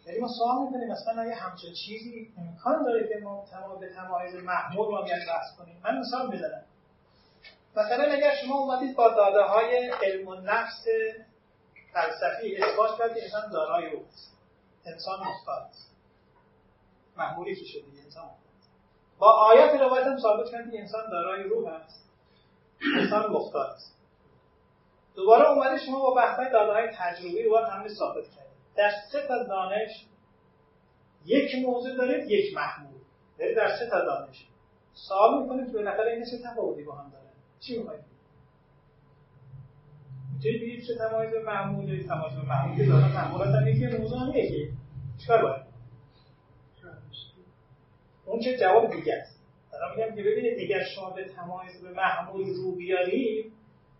[0.06, 4.36] یعنی ما سوال می‌کنیم مثلا اگه همچون چیزی امکان داره که ما تمام به تمایز
[4.36, 6.64] محمول بیان بحث کنیم؟ من مثال می‌زنم.
[7.76, 10.86] مثلا اگر شما اومدید با داده های علم و نفس
[11.94, 14.06] فلسفی اثبات کردید انسان دارای او
[14.86, 15.92] انسان مختار است.
[17.18, 18.30] محمولی که شده انسان
[19.20, 22.10] با آیات روایت هم ثابت کردید انسان دارای روح است.
[23.00, 23.97] انسان مختار است.
[25.18, 29.44] دوباره اومده شما با بحث داده های تجربی رو همه ثابت کردید در سه تا
[29.44, 30.06] دانش
[31.26, 33.02] یک موضوع دارید یک محمول.
[33.40, 34.48] دارید در سه تا دانش.
[34.94, 37.24] سوال می‌کنید که بالاخره این چه تفاوتی با هم دارن.
[37.60, 38.02] چی می‌خواید
[40.34, 44.70] می‌تونید بگید چه تمایز معمول تمایز معمول که دارن معمولات هم یکی موضوع هم یکی.
[45.22, 45.64] چیکار
[48.26, 49.40] اون چه جواب دیگه است.
[49.72, 53.57] دارم میگم که ببینید اگر شما به تمایز به محمول رو بیارید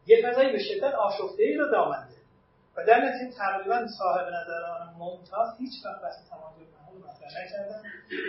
[0.08, 2.18] یه فضایی به شدت آشفته ای رو دامنده.
[2.78, 7.82] و در نتیجه تقریبا صاحب نظران ممتاز هیچ وقت بحث تمایز محمول مطرح نکردن.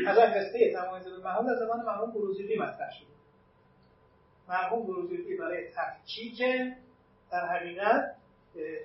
[0.07, 3.07] از قصه تمایز محمول از زمان مرحوم بروجردی مطرح شد.
[4.49, 6.43] مرحوم بروجردی برای تفکیک
[7.33, 8.15] در حقیقت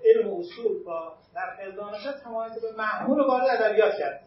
[0.05, 4.23] علم و اصول با در دانشات تمایز به محمول رو وارد ادبیات کرد.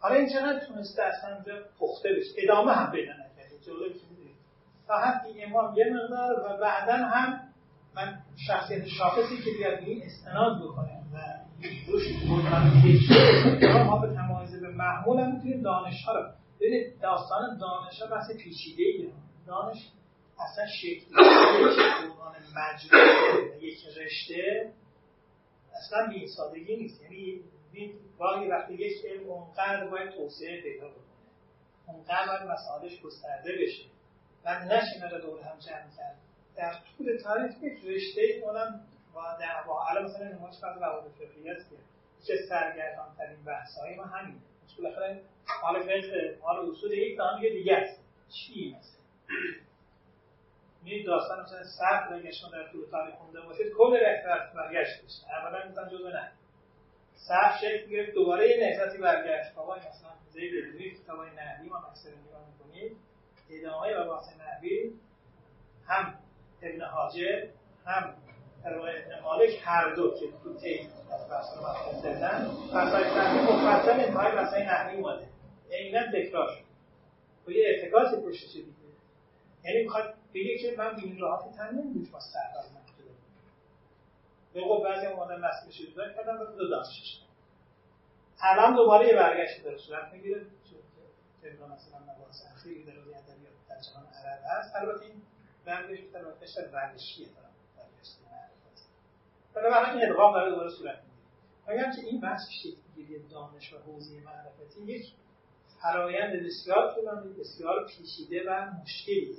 [0.00, 1.44] حالا این چقدر تونسته اصلا
[1.80, 3.58] پخته بشه؟ ادامه هم پیدا نکرده.
[3.66, 3.94] جلوی
[4.86, 7.47] تا حدی امام یه مقدار و بعدا هم
[7.98, 11.18] من شخصیت شاخصی که بیاد این استناد بکنه و
[11.86, 12.02] روش
[13.86, 16.30] ما به تمایز به محمول هم می‌تونیم دانش ها رو
[16.60, 19.12] ببینید داستان دانش ها بحث پیچیده ای
[19.46, 19.92] دانش
[20.38, 21.14] اصلا شکل
[22.02, 24.72] عنوان مجموعه یک رشته
[25.74, 27.02] اصلا به این سادگی نیست.
[27.02, 27.42] یعنی
[28.18, 31.04] واقعی وقتی یک علم اونقدر باید توسعه پیدا بکنه
[31.86, 33.82] اونقدر باید مسائلش گسترده بشه.
[34.44, 36.27] و نشه دور هم جمع کرد.
[36.58, 38.80] در طول تاریخ یک رشته اونم
[39.66, 41.76] با الان مثلا نمایش فرض روابط فقهی است که
[42.26, 44.40] چه سرگردان ترین بحث های ما همین
[44.78, 45.22] بالاخره
[45.62, 48.00] حال فقه حال اصول یک دانه دیگه است.
[48.28, 48.98] چی مثلا؟
[50.82, 55.30] می داستان مثلا صرف اگه شما در طول تاریخ خونده باشید کل رفت برگشت بشه.
[55.30, 56.32] اولا مثلا جزء نه.
[57.14, 59.54] صرف شکل گرفت دوباره یه نهضتی برگشت.
[59.54, 62.96] بابا مثلا زید علمی کتابای نحوی ما اکثر نگاه می‌کنید
[63.50, 64.92] ادامه مباحث نحوی
[65.86, 66.14] هم
[66.62, 67.46] ابن حاجر
[67.86, 68.14] هم
[68.64, 74.32] در مالک هر دو که تو تی از بحث مطلب زدن بحثای نحوی مفصل انتهای
[74.32, 75.28] بحثای نحوی اومده.
[75.72, 76.64] عینا تکرار شد.
[77.46, 78.68] و یه ارتکاسی پشتش دیگه
[79.64, 83.10] یعنی می‌خواد بگه که من این راحتی تن نمی‌دونم با سرکار مکتوبه
[84.52, 85.40] به قول بعضی اومدن
[85.70, 87.20] شده کردن دو دانشش
[88.42, 90.46] الان دوباره یه برگشت داره صورت می‌گیره.
[91.42, 92.42] طبق مثلا مباحث
[92.86, 94.76] در روی ادبیات در جهان عرب هست.
[94.76, 95.04] البته
[95.68, 97.48] در واقعش روشیه دارم
[99.54, 100.98] بنابراین این ادغام داره دوباره صورت
[101.66, 101.92] می‌گیره.
[101.96, 105.06] که این بحث شکلگیری دانش و حوزه معرفتی یک
[105.82, 109.36] فرایند بسیار طولانی بسیار پیچیده و مشکلیه.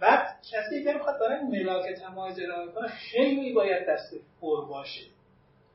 [0.00, 5.06] بعد کسی که می‌خواد برای ملاک تمایز ارائه کنه خیلی باید دست پر باشه.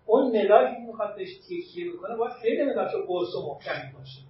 [0.05, 4.26] اون ملاکی که می‌خواد بهش تکیه بکنه باید خیلی ملاک قرص و محکمی باشه.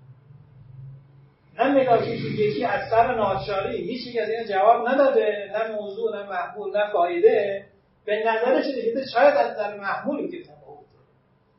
[1.59, 6.77] نه که یکی از سر ناچاری هیچ از این جواب نداده نه موضوع نه محمول
[6.77, 7.65] نه فایده.
[8.05, 10.85] به نظرش دیگه شاید از نظر محمول که تفاوت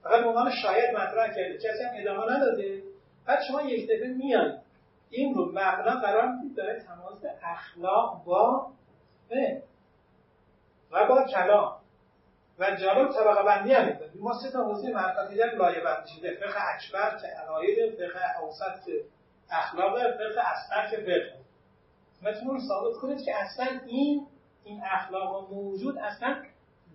[0.03, 1.57] فقط عنوان شاید مطرح کرده.
[1.57, 2.83] کسی هم ادامه نداده.
[3.27, 4.59] بعد شما یک دفعه میایید
[5.11, 8.67] این رو مبنا قرار می‌دید داره تماس اخلاق با
[10.93, 11.73] و با کلام.
[12.59, 14.09] و جالب طبقه بندی هم می‌کنه.
[14.21, 18.91] ما سه تا حوزه معرفتی در لایه بندی شده فقه اکبر که عقاید فقه اوسط
[19.51, 21.39] اخلاق فقه اصغر که فقه
[22.23, 24.27] میتونون ثابت کنید که اصلا این
[24.65, 26.43] این اخلاق موجود اصلا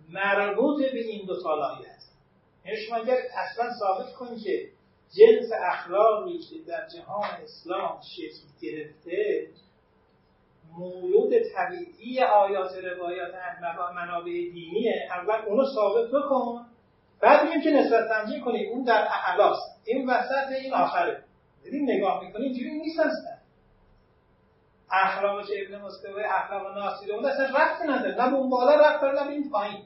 [0.08, 2.16] مربوط به این دو تا لایه است.
[2.64, 4.68] یعنی شما اگر اصلا ثابت کنید که
[5.16, 9.48] جنس اخلاقی که در جهان اسلام شکل گرفته
[10.78, 13.34] مولود طبیعی آیات روایات
[13.94, 16.66] منابع دینیه اول اونو ثابت بکن
[17.20, 21.24] بعد میگیم که نسبت سنجی کنیم اون در اعلاست این وسط این آخره.
[21.66, 23.34] ببین نگاه می‌کنیم اینجوری نیست اصلا
[24.90, 28.14] اخلاق چه ابن مستوی اخلاق ناصری اون اصلا رفتی نداره.
[28.14, 29.82] نه اون بالا رفت به این پایین.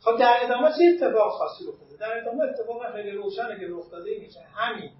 [0.00, 4.10] خب در ادامه چه اتفاق خاصی رو در ادامه اتفاق خیلی روشنه که رخ داده
[4.20, 4.90] میشه همین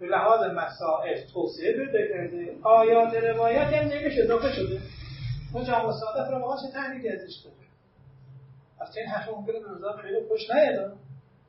[0.00, 4.80] به لحاظ مسائل توسعه پیدا کرده آیات روایت هم نمیشه اضافه شده.
[5.54, 7.56] اون جامعه سعادت رو چه تحریکی ازش داره
[8.80, 10.96] از این حرف ممکنه به نظر خیلی خوش نیاد.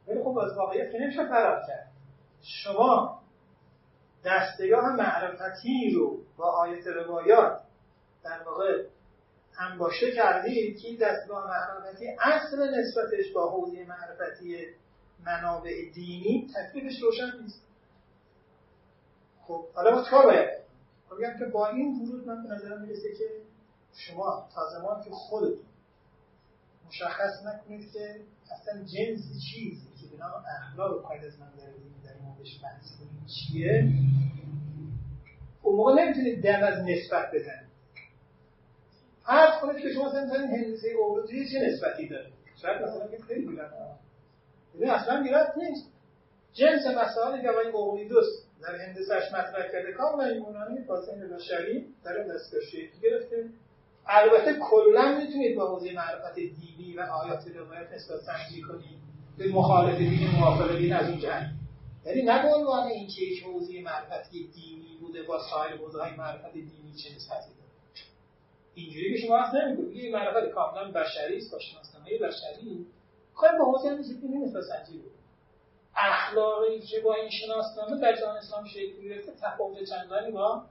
[0.07, 1.87] ولی خب از واقعیت که نمیشه فرار کرد.
[2.43, 3.18] شما
[4.25, 7.61] دستگاه معرفتی رو با آیت روایات
[8.23, 8.83] در واقع
[9.59, 14.67] انباشته کردید که این دستگاه معرفتی اصل نسبتش با حوزه معرفتی
[15.25, 17.61] منابع دینی تکلیفش روشن نیست.
[19.41, 20.59] خب حالا ما چکار باید
[21.19, 23.25] میگم که با این ورود من به نظرم می‌رسه که
[23.93, 25.65] شما تا زمان که خودتون
[26.87, 32.21] مشخص نکنید که اصلا جنس چیزی که نام اخلاق و قاید از منظر دینی در
[32.23, 33.93] موردش بحث کنید چیه؟
[35.61, 37.69] اون موقع نمی‌تونید دم از نسبت بزنید.
[39.25, 42.31] فرض کنید که شما مثلا هندسه اولوژی چه نسبتی داره؟
[42.61, 43.73] شاید مثلا خیلی بلند
[44.73, 45.91] این اصلا میرد نیست.
[46.53, 48.25] جنس مسائلی که آقای اولیدوس
[48.61, 52.61] در هندسش مطرح کرده کاملا یونانی فاسین بشری در دستگاه
[53.01, 53.49] گرفته.
[54.07, 58.98] البته کلا می‌تونید با حوزه معرفت دینی و آیات روایت نسبت سنجی کنید.
[59.39, 61.19] به مخالف دین موافق دین از اون
[62.05, 66.93] یعنی نه به عنوان اینکه یک حوزه معرفتی دینی بوده با سایر حوزه معرفت دینی
[67.03, 67.71] چه نسبتی داره.
[68.73, 71.57] اینجوری که شما وقت نمی‌کنید یه معرفت کاملا بشری است با
[72.27, 72.85] بشری.
[73.35, 75.01] کاری با حوزه دینی نیست سنجی
[75.95, 80.63] اخلاقی که با این شناسنامه در جهان اسلام شکل گرفته تفاوت چندانی با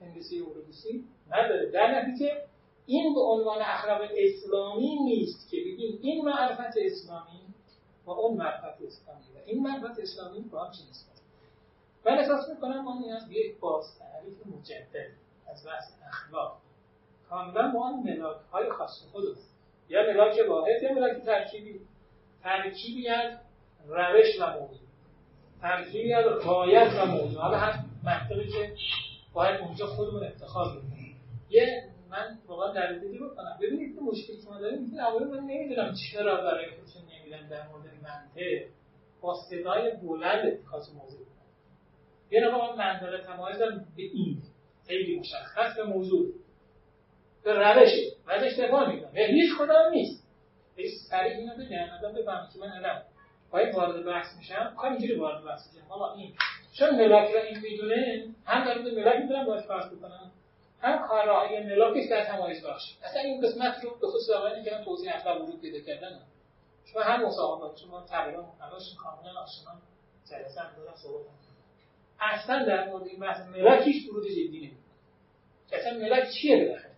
[0.00, 1.70] هندسی اورودوسی نداره.
[1.70, 2.42] در نتیجه
[2.86, 7.47] این به عنوان اخلاق اسلامی نیست که بگیم این معرفت اسلامی
[8.08, 11.04] و اون معرفت اسلامی و این معرفت اسلامی با هم چیز
[12.06, 15.10] من احساس می‌کنم ما نیاز به یک باز تعریف مجدد
[15.46, 16.56] از بحث اخلاق.
[17.30, 19.24] کاملا با آن ملاک های خاص خود
[19.88, 21.80] یا ملاک واحد یا ملاک ترکیبی.
[22.42, 23.32] ترکیبی از
[23.88, 24.88] روش و موضوع.
[25.60, 27.42] ترکیبی از رایت و موضوع.
[27.42, 28.72] حالا هم منطقی که
[29.32, 31.20] باید اونجا خودمون افتخار بکنیم.
[31.50, 33.58] یه من واقعا دلیلی بکنم.
[33.62, 37.68] ببینید که مشکلی که ما داریم این اولی من نمی‌دونم چرا برای خودشون نمیدن در
[37.68, 38.66] مورد منطق
[39.20, 41.26] با صدای بلند اتخاذ موضوع
[42.30, 44.42] یه نگاه من منطقه تمایزم به این
[44.86, 46.26] خیلی مشخص به موضوع.
[47.44, 50.24] به روشه ازش دفاع می‌کنم هیچ خدا نیست.
[50.76, 53.02] خیلی سریع اینو بگم آدم بفهمه که من الان
[53.50, 56.34] باید وارد بحث میشم کار اینجوری وارد بحث میشم حالا این
[56.72, 60.30] چون ملاک را این می‌دونه هم در مورد ملاک می‌تونم باش بحث بکنم
[60.80, 65.16] هم کارهای ملاکش در تمایز باشه اصلا این قسمت رو به خصوص آقایانی که توضیح
[65.16, 66.20] اخلاق ورود پیدا کردن
[66.92, 69.80] شما هم مصاحبات شما تقریبا همش کاملا آشنا
[70.30, 71.38] جلسه هم دارم صحبت
[72.20, 74.78] اصلا در مورد این بحث ملاک هیچ ورود جدی نمی‌کنه.
[75.72, 76.96] اصلا ملاک چیه بالاخره؟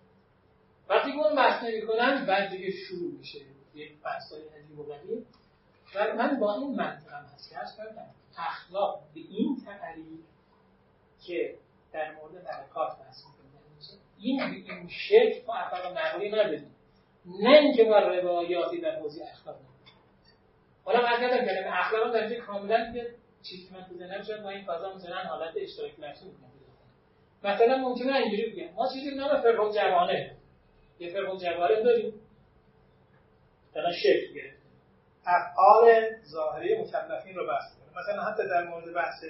[0.89, 3.39] وقتی اون بحث نمی‌کنن بعد دیگه شروع میشه.
[3.75, 5.27] یک بحثای عجیب و غریب.
[5.95, 10.21] و من با این منطقم هست که کردم اخلاق به این تعریف
[11.27, 11.59] که
[11.93, 13.25] در مورد ملکات بحث
[14.19, 16.75] این به این شکل ما اخلاق نقلی نداریم.
[17.27, 19.57] نه اینکه ما روایاتی در حوزه اخلاق
[20.85, 24.51] حالا من کردم کلمه اخلاق در اینجا کاملا یه چیزی من تو ذهنم شد با
[24.51, 26.51] این فضا مثلا حالت اشتراک نفسی می‌کنم
[27.45, 30.37] مثلا ممکنه اینجوری بگم ما چیزی نام فرق جوانه.
[30.99, 32.15] یه فرق جوانه داریم.
[33.75, 34.61] دارن شکل گرفت
[35.27, 39.25] افعال ظاهری مکلفین رو بحث کنیم مثلا حتی در مورد بحث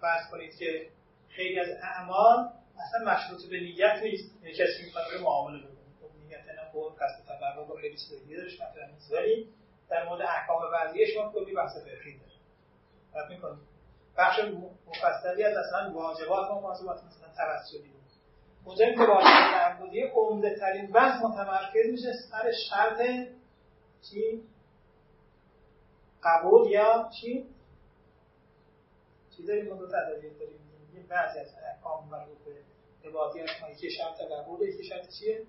[0.00, 0.88] فرض کنید که
[1.28, 2.48] خیلی از اعمال
[2.78, 4.44] اصلا مشروط به نیت نیست.
[4.44, 5.74] یه کسی می‌خواد معامله بکنه.
[6.00, 8.86] خب نیت نه خب قصد تقرب و خیلی چیزایی دارش مثلا.
[8.92, 9.48] نیست ولی
[9.94, 12.32] در مورد احکام وضعی شما کلی بحث فقهی داره.
[13.14, 13.64] بعد می‌کنید
[14.16, 14.40] بخش
[14.86, 18.02] مفصلی از اصلا واجبات و واجبات مثلا توسلی بود.
[18.64, 23.28] اونجا که واجبات تعبدی عمده ترین بحث متمرکز میشه سر شرط
[24.02, 24.42] چی؟
[26.22, 27.46] قبول یا چی؟
[29.36, 30.60] چیزایی ما دو تا ادبیات داریم.
[31.08, 35.46] بعضی از احکام مربوط به عبادی ما یکی شرط قبول یکی شرط چیه؟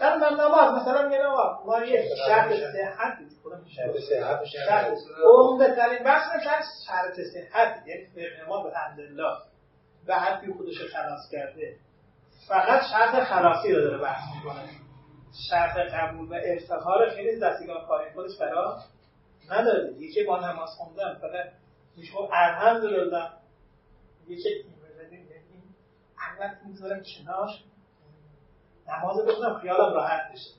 [0.00, 1.56] در من نماز مثلا یه نماز.
[1.66, 3.18] ما یه شرط صحت
[3.68, 4.98] شرط صحت شرط.
[5.24, 7.86] عمده ترین بحث شرط شرط صحت.
[7.86, 9.36] یعنی فقه ما به حمدالله
[10.06, 11.76] به حدی خودش خلاص کرده.
[12.48, 14.68] فقط شرط خلاصی رو داره بحث می‌کنه.
[15.50, 18.10] شرط قبول و افتخار خیلی دستگاه کاری.
[18.10, 18.78] خودش برا
[19.50, 21.52] نداره یکی با نماز خوندن فقط
[21.96, 23.28] میشه الحمدلله
[24.28, 24.64] یکی این
[26.18, 27.64] اول می‌ذارم کناش
[28.90, 30.50] نماز بخونم خیالم راحت بشه.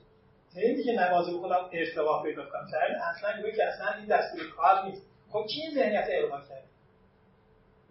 [0.56, 2.66] نه که نماز بخونم اشتباه پیدا کنم.
[2.70, 5.02] چون اصلا که اصلا این دستور کار نیست.
[5.32, 6.64] خب کی این ذهنیت ارضا کرد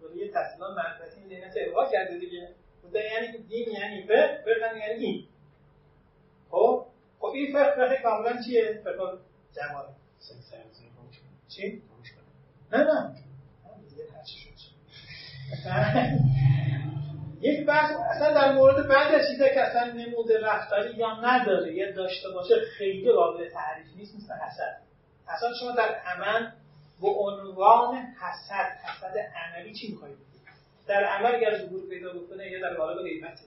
[0.02, 2.50] ولی یه تحصیلات منفعتی این ذهنیت ارضا کرده دیگه.
[2.94, 5.28] یعنی دین یعنی به فقه یعنی این
[6.52, 6.86] خب؟
[7.20, 9.18] خب این فقه فقه کاملا چیه؟ فقه
[9.56, 9.90] جماله
[11.48, 11.82] چی؟
[12.72, 13.16] نه نه.
[17.42, 21.92] یک بحث اصلا در مورد بعد از چیزایی که اصلا نمود رفتاری یا نداره یا
[21.92, 24.78] داشته باشه خیلی قابل تعریف نیست مثل حسد.
[25.28, 26.48] اصلا شما در عمل
[27.02, 30.18] به عنوان حسد حسد عملی چی می‌خواید؟
[30.88, 33.42] در عمل اگر ظهور پیدا بکنه یا در قالب غیبته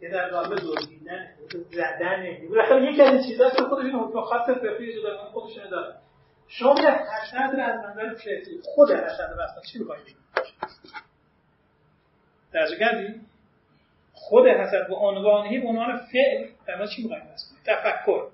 [0.00, 1.28] یا در قالب دزدیدن
[1.70, 2.48] زدن.
[2.50, 5.94] بالاخره یکی از چیزا که این حکم خاص فقهی جدا خودش داره.
[6.48, 10.25] شما حسد رو از منظر فقهی خود حسد بس چی می‌خواید؟
[12.56, 13.14] درجه
[14.12, 17.24] خود حسد به عنوانی به عنوان فعل در چی می‌خوایم
[17.64, 18.28] تفکر.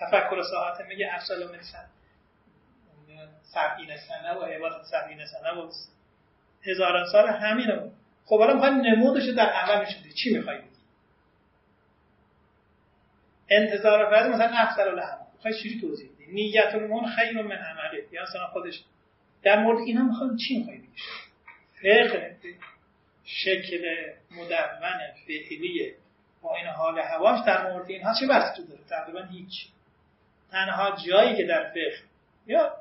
[0.00, 1.86] تفکر ساعت میگه افضل من سن
[3.42, 5.70] سبعین سنه و عبادت سبعین سنه و
[6.62, 7.90] هزاران سال همینه.
[8.24, 10.62] خب حالا می‌خوایم نمودش در عمل شده چی می‌خوایم
[13.48, 15.24] انتظار فرض مثلا افضل العمل.
[15.34, 18.04] می‌خوای چجوری توضیح بدی نیت المؤمن خیر من عمله.
[18.12, 18.84] یا مثلا خودش
[19.42, 20.88] در مورد اینا می‌خوایم چی می‌خوای بگی
[21.82, 22.36] فقه.
[23.24, 23.84] شکل
[24.30, 25.94] مدون فعلی
[26.42, 29.68] با این حال هواش در مورد اینها چه بحثی داره؟ تقریبا هیچ.
[30.50, 31.98] تنها جایی که در فقه
[32.46, 32.72] یا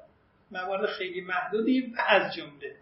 [0.52, 2.76] موارد خیلی محدودی و از جمله.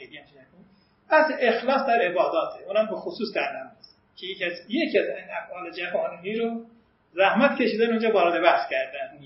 [0.00, 0.64] هم
[1.10, 2.64] بحث اخلاص در عباداته.
[2.64, 3.96] اونم به خصوص در نماز.
[4.16, 6.66] که یکی از یکی از این افعال جهانی رو
[7.14, 9.18] زحمت کشیدن اونجا وارد بحث کردن.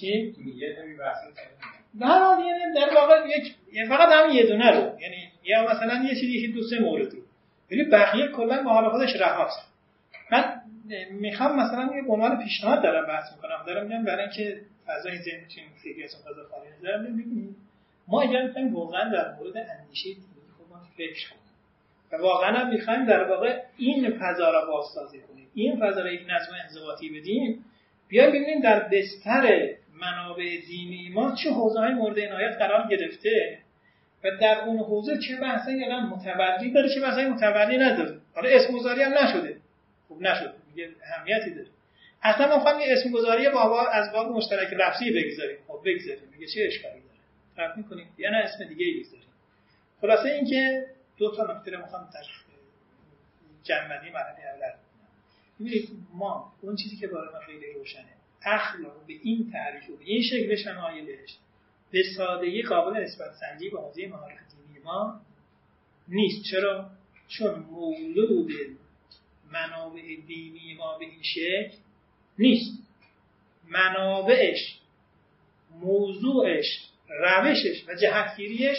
[0.00, 1.18] چی؟ نیت بحث
[2.00, 3.54] نه یعنی در واقع یک
[3.88, 5.00] فقط همین یه دونه رو.
[5.00, 7.20] یعنی یا مثلا یه چیزی که دو سه مورد رو
[7.70, 9.72] ولی بقیه کلا به حال خودش رهاست.
[10.32, 10.60] من
[11.10, 13.64] می‌خوام مثلا یه عنوان پیشنهاد دارم بحث می‌کنم.
[13.66, 17.54] دارم میگم برای اینکه فضای ذهن چین خیلی از فضا خالی دارم
[18.08, 21.42] ما اگر می‌خوایم واقعا در مورد اندیشه دینی خودمون فکر کنیم.
[22.12, 25.48] و واقعا هم می‌خوایم در واقع این فضا را بازسازی کنیم.
[25.54, 27.64] این فضا را یک نظم انضباطی بدیم.
[28.08, 29.68] بیایم ببینیم در بستر
[30.00, 33.58] منابع دینی ما چه حوزه های مورد عنایت قرار گرفته
[34.24, 38.20] و در اون حوزه چه بحثی الان متولی داره چه بحثی متولی نداره.
[38.34, 39.56] حالا اسم گذاری هم نشده.
[40.08, 41.68] خوب نشد میگه اهمیتی داره.
[42.22, 45.58] اصلا ما خواهیم اسم گذاری با از باب مشترک لفظی بگذاریم.
[45.68, 46.28] خب بگذاریم.
[46.32, 47.20] میگه چه اشکالی داره؟
[47.56, 48.06] فرق می‌کنیم.
[48.18, 49.28] یا نه اسم دیگه بگذاریم.
[50.00, 50.86] خلاصه اینکه
[51.16, 52.20] دو تا نکته رو می‌خوام در
[53.62, 54.72] جنبندی مرحله اول
[55.60, 58.15] ببینید ما اون چیزی که برای ما خیلی روشنه.
[58.46, 61.36] اخلاق به این تعریف و به این شکل شمایلش
[61.90, 65.20] به سادگی قابل نسبت سنجی به حوزه مهارت دینی ما
[66.08, 66.44] نیست.
[66.50, 66.90] چرا؟
[67.28, 68.52] چون مولود
[69.52, 71.76] منابع دینی ما به این شکل
[72.38, 72.78] نیست.
[73.68, 74.78] منابعش
[75.80, 76.66] موضوعش
[77.08, 78.78] روشش و جهتگیریش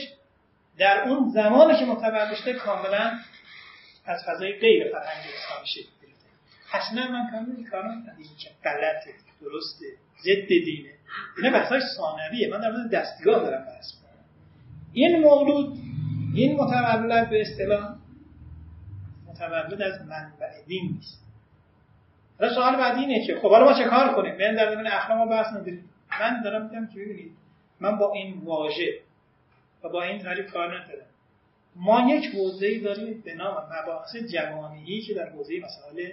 [0.77, 3.19] در اون زمانی که متولد کاملا
[4.05, 6.27] از فضای غیر فرهنگ اسلامی شکل گرفته.
[6.73, 7.85] اصلا من کاملا کار
[8.17, 9.85] این که غلطه درسته.
[10.23, 10.89] ضد دینه.
[11.37, 12.49] اینا بحثای ثانویه.
[12.51, 14.25] من در مورد دستگاه دارم بحث می‌کنم.
[14.93, 15.77] این مولود
[16.35, 17.95] این متولد به اصطلاح
[19.27, 21.27] متولد از منبع دین نیست.
[22.39, 25.29] حالا سوال بعدی اینه که خب حالا ما چه کار کنیم؟ من در زمین اخلاق
[25.29, 25.89] بحث نداریم
[26.21, 27.31] من دارم میگم که ببینید
[27.79, 28.99] من با این واژه
[29.83, 31.05] و با این تعریف کار ندارم.
[31.75, 36.11] ما یک حوزه‌ای داریم به نام مباحث جوانیی که در حوزه مسائل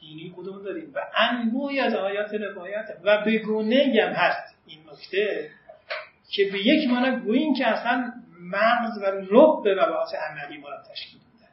[0.00, 5.50] دینی خودمون داریم؟ و انبوهی از آیات روایت و بگونه هم هست این نکته
[6.30, 10.82] که به یک معنی گوییم که اصلا مغز و لب به مباحث عملی ما را
[10.92, 11.52] تشکیل میدن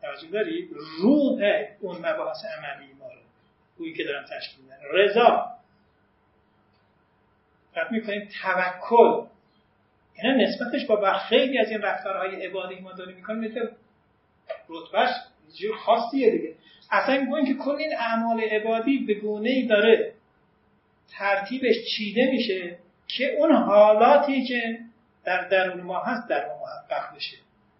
[0.00, 1.42] توجه دارید؟ روح
[1.80, 3.20] اون مباحث عملی ما رو.
[3.78, 4.76] گویی که دارم تشکیل میدن.
[4.92, 5.46] رضا.
[7.74, 9.26] فقط می‌کنیم توکل.
[10.24, 13.68] یعنی نسبتش با خیلی از این رفتارهای عبادی ما داریم می‌کنیم مثل
[14.68, 15.10] رتبهش
[15.60, 16.54] جور خاصیه دیگه.
[16.90, 20.14] اصلا می‌گویم که کل این اعمال عبادی به گونه ای داره
[21.10, 24.78] ترتیبش چیده میشه که اون حالاتی که
[25.24, 27.36] در درون ما هست در ما محقق بشه.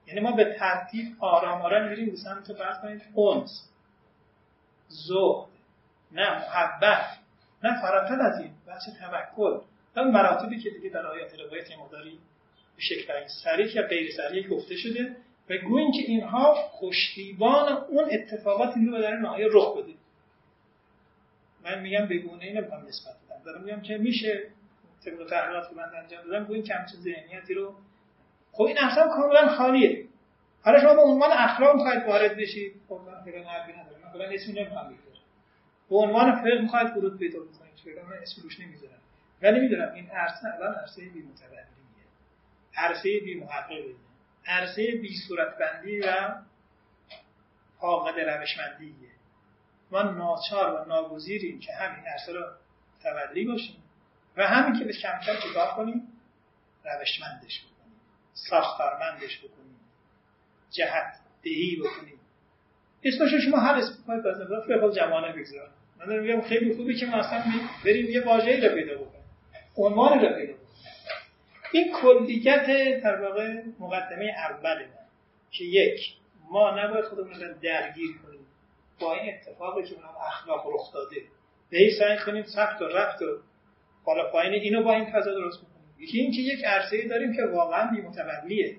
[0.06, 2.10] یعنی ما به ترتیب آرام آرام میریم.
[2.10, 3.68] به سمت فرض کنید اونس
[4.88, 5.48] زهد
[6.12, 7.18] نه محبت
[7.64, 9.60] نه فراتر از این بحث توکل.
[9.96, 12.18] اون مراتبی که دیگه در آیات روایت مداری
[12.76, 15.16] به شکل سریح یا غیر سریح گفته شده.
[15.50, 19.92] و گوین که اینها پشتیبان اون اتفاقاتی رو در نهایه رخ بده.
[21.64, 23.42] من میگم بگونه اینو نمی‌خوام نسبت بدم.
[23.44, 24.42] دارم میگم که میشه
[25.04, 27.74] طبق تحقیقات که من انجام دادم گوین که همچین ذهنیتی رو
[28.52, 30.04] خب این اصلا کاملا خالیه.
[30.62, 34.00] حالا شما به عنوان اخلاق می‌خواید وارد بشید خب من خیلی حرفی ندارم.
[34.04, 35.02] من کلا اسمی نمی‌خوام بگیرم
[35.90, 38.98] به عنوان فقه می‌خواید ورود پیدا بکنید چرا من اسم روش نمی‌ذارم.
[39.42, 41.24] ولی می‌دونم این عرصه الان عرصه بی
[42.76, 43.44] عرصه بی
[44.48, 45.20] عرصه بی
[45.60, 46.34] بندی و
[47.80, 49.08] فاقد روشمندیه.
[49.90, 52.44] ما ناچار و ناگزیریم که همین عرصه رو
[53.02, 53.82] تولی باشیم
[54.36, 56.02] و همین که به کم کم چکار کنیم؟
[56.84, 58.00] روشمندش بکنیم
[58.34, 59.76] ساختارمندش بکنیم
[60.70, 62.20] جهت دهی بکنیم.
[63.04, 65.70] اسمش شما هر اسم کنید از نظر فقه جوانه بگذار.
[65.98, 67.44] من میگم خیلی خوبه که ما اصلا
[67.84, 69.24] بریم یه واژه‌ای رو پیدا بکنیم
[69.76, 70.54] عنوان رو پیدا
[71.72, 72.66] این کلیت
[73.02, 74.84] در واقع مقدمه اول
[75.50, 76.00] که یک
[76.50, 78.46] ما نباید خودمون رو درگیر کنیم
[79.00, 79.94] با این اتفاقی که
[80.28, 81.16] اخلاق رخ داده
[81.70, 83.26] به سعی کنیم سخت و رفت و
[84.04, 87.90] بالا پایین اینو با این فضا درست کنیم یکی اینکه یک عرصه داریم که واقعا
[87.90, 88.76] بی متولیه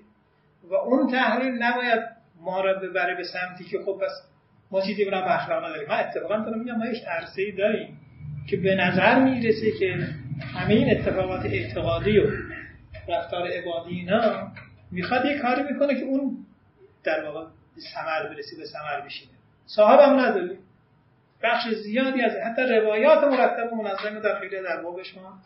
[0.64, 2.00] و اون تحلیل نباید
[2.40, 4.30] ما را ببره به سمتی که خب بس
[4.70, 5.88] ما چیزی برام اخلاق نداریم.
[5.88, 8.00] ما اتفاقا دارم میگم ما یک عرصه داریم
[8.50, 9.96] که به نظر می‌رسه که
[10.54, 12.26] همه این اتفاقات اعتقادی و
[13.10, 14.52] رفتار عبادی اینا
[14.90, 16.46] می‌خواد یه کاری می‌کنه که اون
[17.04, 17.44] در واقع
[17.74, 19.32] به ثمر برسی به ثمر بشینه.
[19.66, 20.58] صاحب هم نداری.
[21.42, 25.38] بخش زیادی از حتی روایات مرتب و منظم در خیلی در بابش ما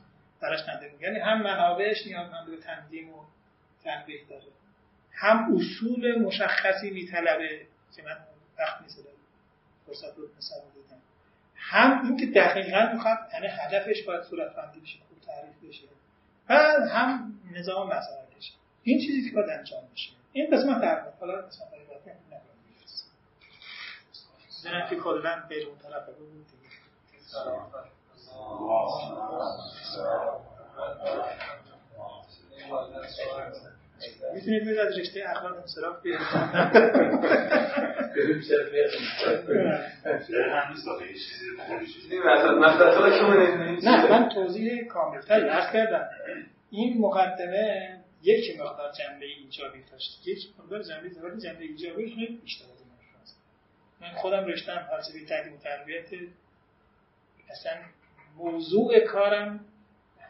[0.42, 1.00] درش نداریم.
[1.00, 3.24] یعنی هم منابعش نیازمند به تنظیم و
[3.84, 4.42] تنبیه داره.
[5.12, 7.60] هم اصول مشخصی میطلبه
[7.96, 8.16] که من
[8.58, 8.98] وقت نیست
[9.86, 10.60] فرصت رو مثلا
[11.56, 15.86] هم اینکه دقیقا می‌خواد یعنی هدفش باید صورت بندی بشه خوب تعریف بشه.
[16.48, 16.54] و
[16.88, 20.10] هم نظام مسائلش این چیزی که باید انجام بشه.
[20.32, 21.84] این قسمت در حالا قسمت های
[24.62, 26.46] زنم که کلا غیر مترقبه بود.
[34.34, 36.26] می‌تونید از رشته اخلاق انصراف بیارید
[43.82, 46.08] نه من توضیح کاملتری عرض کردم.
[46.70, 50.22] این مقدمه یک مقدار جنبه ایجابی داشت.
[50.26, 52.88] یک مقدار جنبه زیادی جنبه ایجابی خیلی بیشتر از این
[54.00, 56.06] من خودم رشتم فلسفه تعلیم و تربیت
[57.50, 57.72] اصلا
[58.36, 59.60] موضوع کارم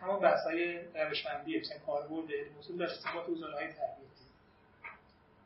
[0.04, 4.24] همون بحث های روشمندی مثلا کاربرد موضوع در استفاده حوزه های تربیتی.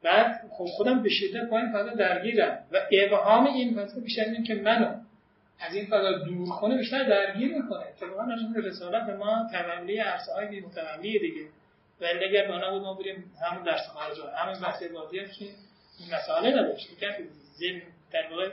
[0.02, 4.44] بعد خب خودم به شدت با این فضا درگیرم و ابهام این فضا بیشتر این
[4.44, 4.94] که منو
[5.60, 7.80] از این فضا دور کنه بیشتر درگیر می‌کنه.
[7.80, 11.46] اتفاقا نشون رسالت به ما تولی عرصه های بی دیگه.
[12.00, 16.50] ولی اگر بانا بود ما بریم همون درس خارج همین بحث بازی که این مسئله
[16.50, 16.98] نداشت.
[17.00, 17.06] که
[17.58, 17.82] زن
[18.12, 18.50] در واقع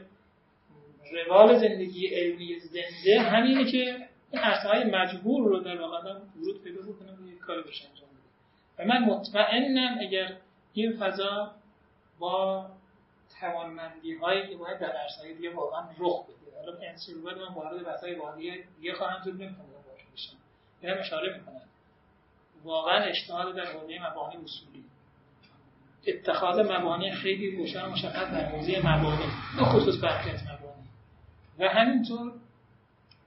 [1.11, 6.81] روال زندگی علمی زنده همینه که این عرصه های مجبور رو در واقع ورود پیدا
[6.81, 10.37] بکنه و یک کاری بشه انجام بده و من مطمئنم اگر
[10.73, 11.51] این فضا
[12.19, 12.69] با
[13.39, 16.57] توانمندی هایی که باید در عرصه های دیگه واقعا رخ بده.
[16.59, 16.77] حالا
[17.25, 20.37] بعد من وارد بحث های واقعی دیگه خواهم شد نمی‌تونم وارد بشم.
[20.81, 21.61] اینم اشاره می‌کنم.
[22.63, 24.83] واقعا اجتهاد در حوزه مبانی اصولی.
[26.07, 29.25] اتخاذ مبانی خیلی روشن مشخص در حوزه مبانی
[29.57, 30.87] به خصوص برکت مبانی.
[31.59, 32.33] و همینطور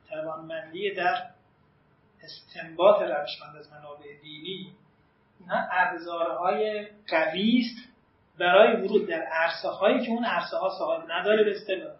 [0.08, 1.22] توانمندی در
[2.22, 4.72] استنباط روشمند از منابع دینی
[5.46, 7.88] نه ابزارهای قوی است
[8.38, 11.96] برای ورود در عرصه هایی که اون عرصه ها صاحب نداره به اصطلاح.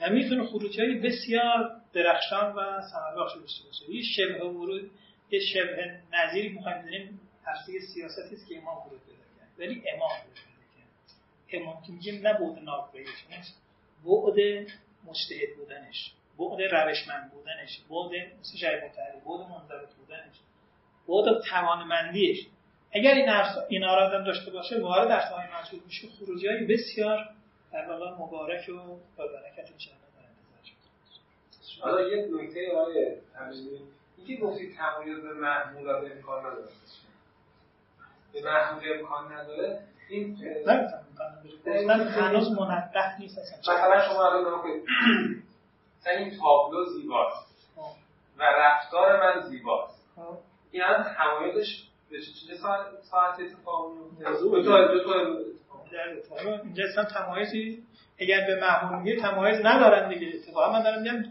[0.00, 3.90] و می‌تونه خروجی های بسیار درخشان و ثمربخش داشته باشه.
[3.90, 4.90] یه شبه ورود
[5.30, 9.48] یه شبه نظیری می‌خوایم بزنیم عرصه سیاستی است که امام ورود پیدا کرد.
[9.58, 11.62] ولی امام ورود پیدا کرد.
[11.62, 13.24] امام که میگیم نه بعد ناقبهیش
[14.04, 14.66] بعد
[15.04, 16.12] مجتهد بودنش.
[16.38, 20.36] بعد روشمند بودنش بعد مثل شاید متحری بعد منضبط بودنش
[21.08, 22.46] بعد توانمندیش.
[22.92, 23.28] اگر این
[23.68, 26.08] اینا را داشته باشه وارد در های مجهول میشه.
[26.08, 27.28] خروجی های بسیار
[27.72, 28.72] در واقع مبارک و
[29.16, 29.94] با برکت انتظار
[31.80, 33.16] حالا یک نکته آقای
[34.16, 36.68] اینکه گفتید تمایز به محمولات امکان نداره.
[38.32, 39.80] به محمول امکان نداره.
[40.08, 40.36] این
[42.08, 44.62] هنوز منبه نیست مثلا شما الان
[46.04, 47.54] کنید این تابلو زیباست.
[48.38, 50.08] و رفتار من زیباست.
[50.16, 50.38] خب.
[50.70, 52.54] این از تمایزش به چه
[53.10, 53.92] ساعت اتفاق
[56.64, 57.82] اینجا اصلا تمایزی
[58.18, 60.32] اگر به محمول میگه تمایز ندارن دیگه.
[60.36, 61.24] اتفاقا من دارم میگم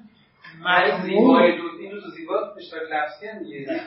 [1.05, 3.81] زیبای دو این رو زیبا اشتراک لفظی هم دیگه.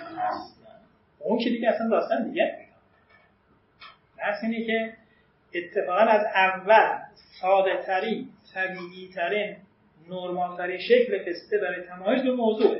[1.19, 2.67] اون که دیگه اصلا داستان دیگه.
[4.19, 4.97] بحث اینه که
[5.55, 6.99] اتفاقا از اول
[7.41, 9.57] ساده ترین طبیعی ترین
[10.11, 12.79] نرمال ترین شکل قصه برای تمایز به موضوع.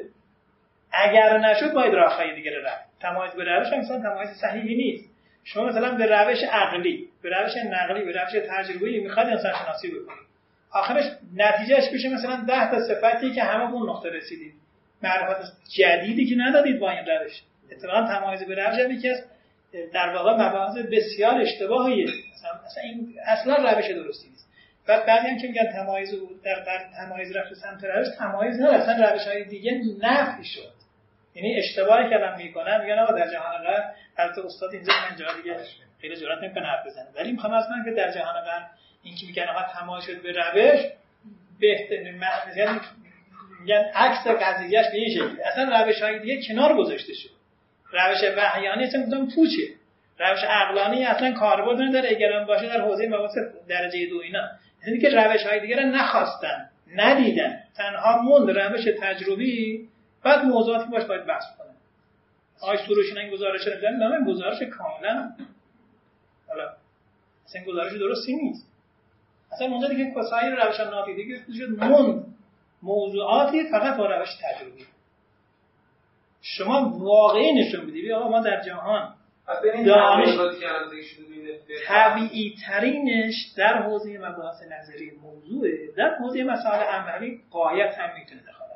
[0.93, 2.85] اگر نشد باید راه دیگه رفت.
[3.01, 5.17] تمایز به روش هم تمایز صحیحی نیست.
[5.45, 10.27] شما مثلا به روش عقلی به روش نقلی به روش تجربی می‌خواد انسان شناسی بکنید.
[10.71, 11.05] آخرش
[11.37, 14.55] نتیجهش بشه مثلا ده تا صفتی که همه اون نقطه رسیدید
[15.03, 17.43] معرفت جدیدی که ندادید با این روش.
[17.73, 19.25] اتفاقا تمایز به روش هم از
[19.93, 22.07] در واقع مباحث بسیار اشتباهیه.
[22.67, 24.46] مثلا, این اصلا روش درستی نیست.
[24.87, 26.15] بعد بعدی هم که میگن تمایز
[26.45, 30.73] در, در تمایز رفت سمت روش تمایز نه اصلا روش های دیگه نفی شد.
[31.35, 35.27] یعنی اشتباهی که الان می‌کنن میگن آقا در جهان غرب البته استاد اینجا من جا
[35.43, 35.57] دیگه
[36.01, 37.07] خیلی جرئت نمی‌کنه حرف بزنه.
[37.17, 38.67] ولی می‌خوام از من که در جهان غرب
[39.03, 40.81] این که میگن آقا تمایز شد به روش
[41.61, 42.23] بهترین
[42.57, 42.81] یعنی
[43.61, 45.43] میگن عکس قضیهش به این شکل.
[45.45, 47.31] اصلا روش های دیگه کنار گذاشته شد.
[47.93, 49.69] روش وحیانی اصلا گفتم پوچه؟
[50.19, 54.49] روش عقلانی اصلا کاربرد نداره اگر باشه در حوزه مباحث درجه دو اینا.
[54.87, 57.63] یعنی که روش های دیگه رو نخواستن ندیدن.
[57.77, 59.89] تنها موند روش تجربی
[60.23, 61.75] بعد موضوعاتی باش باید بحث کنن
[62.61, 65.33] آقای سروشین این گزارش رو دیدن این گزارش کاملا.
[66.49, 66.73] حالا
[67.45, 68.67] اصلا گزارش درستی نیست.
[69.53, 72.25] اصلا اونجا دیگه سایر روش نادیده شد موند
[72.83, 74.87] موضوعاتی فقط با روش تجربی.
[76.43, 79.15] شما واقعی نشون بدید آقا ما در جهان
[79.87, 80.29] دانش
[81.87, 85.93] طبیعی ترینش در حوزه مباحث نظری موضوعه.
[85.97, 88.67] در حوزه مسائل عملی قایت هم می‌تونه دخالت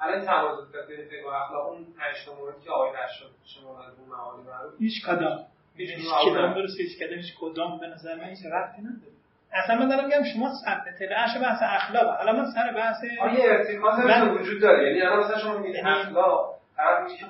[0.00, 4.08] الان تمایز فقه و اخلاق اون پنج تا مورد که آقای نشد شما در اون
[4.08, 4.72] معانی معروف.
[4.78, 5.44] هیچ کدام.
[5.76, 6.54] هیچ کدام.
[6.54, 7.78] درست هیچ کدام هیچ کدام.
[7.78, 9.12] به نظر من هیچ ربطی نداره.
[9.52, 12.16] اصلا من دارم میگم شما سر تلعش بحث اخلاق.
[12.18, 14.86] حالا من سر بحث آیا ارتکاز وجود داره.
[14.86, 16.60] یعنی الان مثلا شما میگید یعنی اخلاق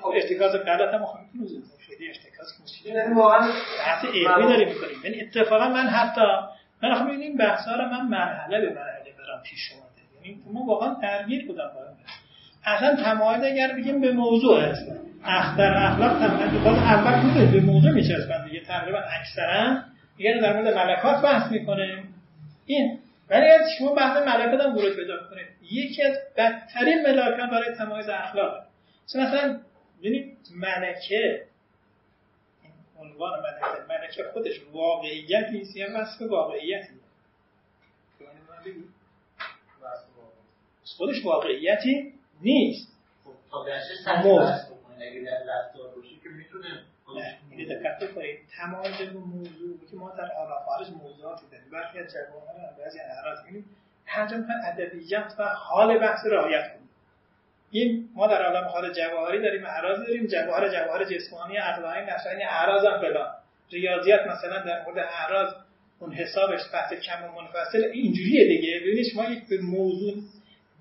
[0.01, 1.70] خب ارتکاز غلط هم ارتکاز که
[2.85, 3.47] یعنی واقعا
[3.79, 4.97] بحث علمی داریم می‌کنیم.
[5.03, 6.21] یعنی اتفاقا من حتی
[6.83, 10.25] من خب این بحثا رو من مرحله به مرحله برام پیش اومده.
[10.25, 11.71] یعنی ما واقعا درگیر بودم
[12.65, 14.91] اصلا تمایل اگر بگیم به موضوع هست
[15.25, 18.59] اختر اخلاق تمایل باز اول بوده به موضوع میچسبن دیگه.
[18.65, 19.77] تقریبا اکثرا
[20.17, 22.03] دیگه در مورد ملکات بحث می‌کنه
[22.65, 27.75] این ولی از شما بحث ملکات هم ورود پیدا کنید یکی از بدترین ملاکات برای
[27.77, 28.53] تمایز اخلاق.
[29.15, 29.59] مثلا
[29.99, 31.41] ببینید ملکه
[33.01, 36.93] عنوان ملکه ملکه خودش واقعیت نیست یا وصف واقعیتی؟
[40.97, 42.91] خودش واقعیتی نیست.
[43.51, 43.65] خب
[46.23, 46.69] که می‌تونه
[47.65, 50.29] دقت کنید تمام موضوع که ما در
[50.65, 53.75] خارج موضوعاتی داریم برخی از جوامع بعضی اعراض می‌بینیم
[54.05, 56.80] هر جا ادبیات و حال بحث رعایت کنیم
[57.71, 60.27] این ما در عالم خارج جواهری داریم اعراض داریم.
[60.27, 63.27] جواهر جواهر جسمانی اخلاقی نفسانی اعراض هم فلان.
[63.71, 65.53] ریاضیات مثلا در مورد اعراض
[65.99, 67.83] اون حسابش بحث کم و منفصل.
[67.93, 68.79] اینجوریه دیگه.
[68.79, 70.13] ببینید شما یک به موضوع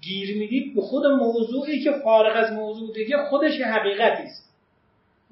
[0.01, 4.51] گیر می‌دید به خود موضوعی که فارغ از موضوع دیگه خودش حقیقتی است.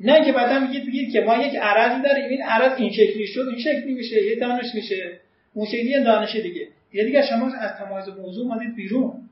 [0.01, 2.25] نه که بعدا میگید بگید که ما یک عرضی داریم.
[2.25, 5.21] این عرض این شکلی شد این شکلی میشه یه دانش میشه.
[5.55, 6.69] اون شکلی دانش دیگه.
[6.93, 9.28] یه دیگه شما از تمایز موضوع مادید بیرون.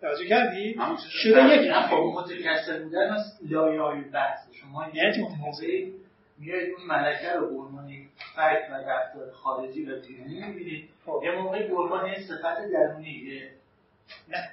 [0.00, 0.76] توجه کردی؟
[1.22, 4.38] شده یک خب متکثر بودن از لایه‌های بحث.
[4.52, 5.92] شما یعنی موقعی
[6.38, 7.92] میاید اون ملکه رو عنوان
[8.34, 10.88] فرد و رفتار خارجی و بیرونی می‌بینید.
[11.06, 11.20] خب.
[11.24, 13.42] یه موقعی به عنوان صفت درونی
[14.28, 14.50] نه.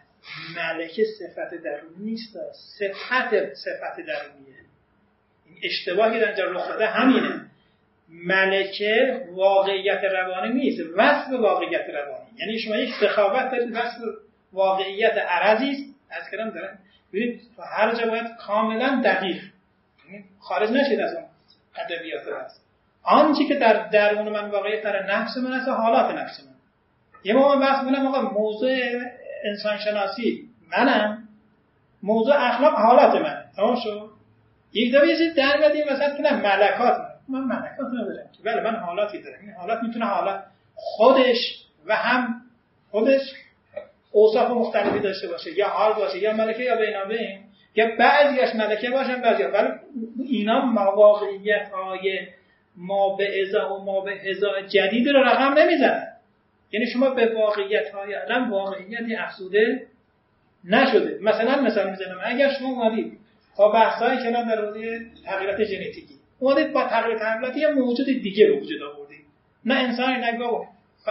[0.56, 2.38] ملکه صفت درونی نیست.
[2.80, 4.60] صفت صفت درونیه.
[5.46, 7.46] این اشتباهی در اینجا رخ داده همینه.
[8.10, 10.80] ملکه واقعیت روانی نیست.
[10.96, 12.28] وصف واقعیت روانی.
[12.40, 14.02] یعنی شما یک سخاوت دارید وصف
[14.54, 15.96] واقعیت عرضی است.
[16.10, 16.80] از کلام دارن
[17.14, 19.44] ببینید تو هر جا باید کاملا دقیق.
[20.06, 21.26] یعنی خارج نشید از اون
[21.76, 22.64] ادبیات هست.
[23.04, 26.54] آنچه که در درون من واقعیت در نفس من است حالات نفس من.
[27.24, 28.72] یه موقع بحث کنم آقا موضوع
[29.44, 31.28] انسان شناسی منم
[32.04, 34.10] موضوع اخلاق حالات من تمام شد؟
[34.74, 36.98] یک دفعه یه در بدیم مثلا که نه ملکات
[37.30, 38.44] من من ملکات ندارم که.
[38.44, 39.40] بله من حالاتی دارم.
[39.42, 40.44] این حالات می‌تونه حالات
[40.76, 42.42] خودش و هم
[42.92, 43.22] خودش
[44.14, 47.40] اوصاف مختلفی داشته باشه یا حال باشه یا ملکه یا بینابین
[47.76, 49.68] یا بعضیش ملکه باشن بعضی ولی
[50.30, 52.20] اینا مواقعیت های
[52.76, 56.08] ما به ازا و ما به ازا جدید رو رقم نمی‌زنن.
[56.72, 59.88] یعنی شما به واقعیت های علم واقعیتی افسوده
[60.64, 61.20] نشده.
[61.22, 62.22] مثلا مثلا می‌زنم.
[62.24, 63.18] اگر شما اومدید
[63.58, 68.48] با بحث های کلام در مورد تغییرات ژنتیکی اومدید با تغییر تغییرات یه موجود دیگه
[68.48, 69.26] به وجود آوردید.
[69.66, 70.66] نه انسانی نه گاو.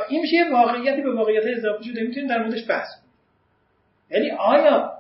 [0.09, 3.13] این میشه یه واقعیتی به واقعیت اضافه شده می‌تونید در موردش بحث کنید
[4.11, 4.93] یعنی آیا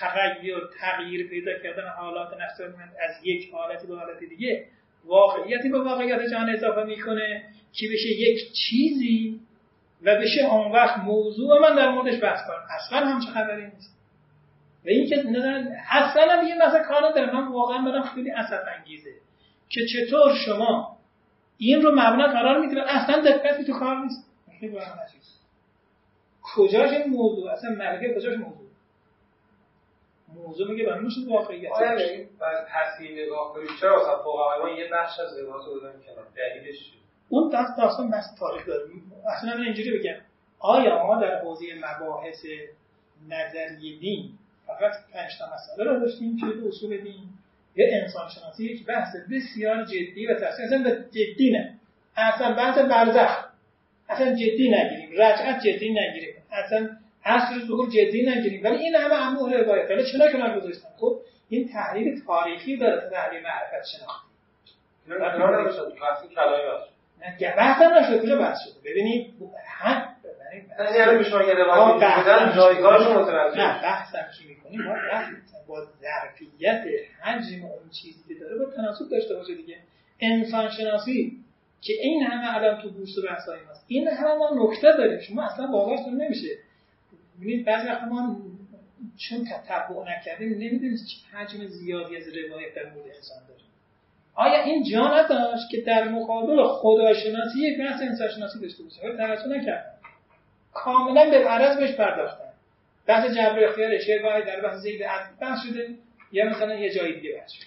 [0.00, 4.66] تغییر تغییر پیدا کردن حالات نفس من از یک حالتی به حالت دیگه
[5.04, 9.40] واقعیتی به واقعیت جهان اضافه می‌کنه که بشه یک چیزی
[10.02, 12.66] و بشه آن وقت موضوع؟ من در موردش بحث کنم.
[12.70, 13.96] اصلا هم چه خبری نیست.
[14.84, 15.16] و این که
[15.90, 19.10] اصلا هم یه مثلا کار نداره من واقعا برام خیلی اصف انگیزه
[19.68, 20.98] که چطور شما
[21.62, 24.30] این رو مبنا قرار می‌دید اصلا دقتی تو کار نیست.
[26.42, 28.68] کجاش این موضوع؟ اصلا ملکه کجاش موضوع؟
[30.34, 32.28] موضوع میگه برای میشه واقعیت آیا این
[32.68, 34.22] تصویر نگاه کنید چرا اصلا
[34.62, 36.26] ما یه بخش از لباس رو بودن کنار.
[36.36, 36.92] دلیلش
[37.28, 38.90] اون دست داستان بحث تاریخ داره.
[39.36, 40.20] اصلا من اینجوری بگم.
[40.58, 42.46] آیا ما در حوزه مباحث
[43.28, 44.30] نظری دین
[44.66, 47.28] فقط پنج تا مسئله رو داشتیم که اصول دین؟
[47.76, 51.74] یه انسان شناسی یک بحث بسیار جدی و تاثیر اصلا جدی نه.
[52.16, 53.44] اصلا بحث برزخ.
[54.08, 55.10] اصلا جدی نگیریم.
[55.12, 56.34] رجعت جدی نگیریم.
[56.52, 56.88] اصلا
[57.24, 58.64] اصل ظهور جدی نگیریم.
[58.64, 59.90] ولی این همه امور روایت.
[59.90, 63.10] ولی چرا کنار گذاشتن خب این تحلیل تاریخی داره.
[63.10, 64.28] تحلیل معرفت شناختی.
[65.08, 65.18] نه
[67.56, 67.82] بحث.
[67.82, 69.34] هم نشده کجا بحث شده ببینید
[69.66, 70.11] هم
[70.96, 74.94] یعنی شما یه روایت بودن جایگاهش متوجه نه بحث هم می‌کنیم؟ ما
[75.68, 76.82] با ظرفیت
[77.22, 79.76] حجم اون چیزی که داره با تناسب داشته باشه دیگه.
[80.20, 81.38] انسان شناسی
[81.80, 85.20] که این همه الان تو بورس و بحث هست این همه ما نکته داریم.
[85.20, 86.48] شما اصلا باورتون نمیشه.
[87.40, 88.36] ببینید بعضی وقتا ما
[89.16, 93.66] چون تتبع نکردیم نمی‌دونیم چه حجم زیادی از روایت در مورد انسان داریم.
[94.34, 99.48] آیا این جا نداشت که در مقابل خداشناسی یک بحث انسانشناسی داشته باشه؟ ولی توجه
[99.48, 100.01] نکرد
[100.72, 102.52] کاملا به عرض بهش پرداختن.
[103.06, 105.00] بحث جبر اختیار اشتباهی در بحث زید
[105.40, 105.88] بحث شده.
[106.32, 107.66] یا مثلا یه جای دیگه بحث شده.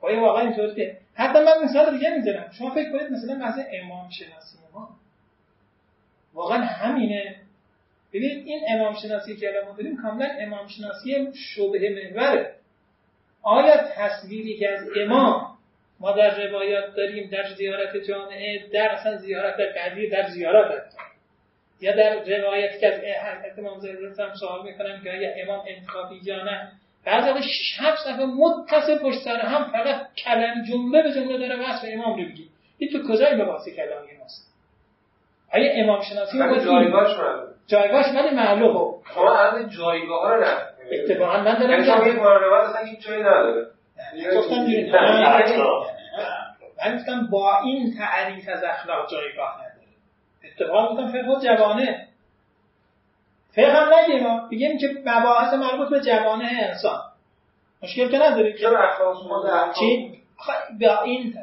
[0.00, 2.50] آیا واقعا اینطور که حتی من مثال دیگه می‌زنم.
[2.58, 4.88] شما فکر کنید مثلا بحث امام شناسی ما.
[6.34, 7.36] واقعا همینه.
[8.12, 12.54] ببینید این امام شناسی که الان داریم کاملا امام شناسی شبه محوره.
[13.42, 15.54] آیا تصویری که از امام
[16.00, 20.82] ما در روایات داریم در زیارت جامعه در اصلا زیارت قدیر در زیارت
[21.80, 26.20] یا در روایت که از حضرت امام زرزت هم سوال می‌کنم که آیا امام انتخابی
[26.22, 26.72] یا نه؟
[27.04, 31.70] بعضی وقت شش هفت صفحه متصل پشت سر هم فقط کلم جمله به جمله داره
[31.70, 32.48] وصف امام رو بگی
[32.78, 34.54] این تو کجای مباحث کلامی ماست؟
[35.54, 37.16] آیا امام شناسی رو جایگاهش
[37.66, 40.56] جایگاهش ولی معلوم شما از جایگاه ها رو نه
[40.92, 43.66] اتفاقا من دارم یعنی شما یک روایت اصلا هیچ جایی نداره.
[44.36, 44.54] گفتم
[46.84, 49.73] من گفتم با این تعریف از اخلاق جایگاه نداره
[50.46, 52.08] اتفاقا گفتم فقه جوانه.
[53.52, 54.48] فقه هم نگیم ما.
[54.52, 57.00] بگیم که مباحث مربوط به جوانه انسان.
[57.82, 60.20] مشکل که نداری چرا اخلاق شما چی؟
[60.80, 61.34] با این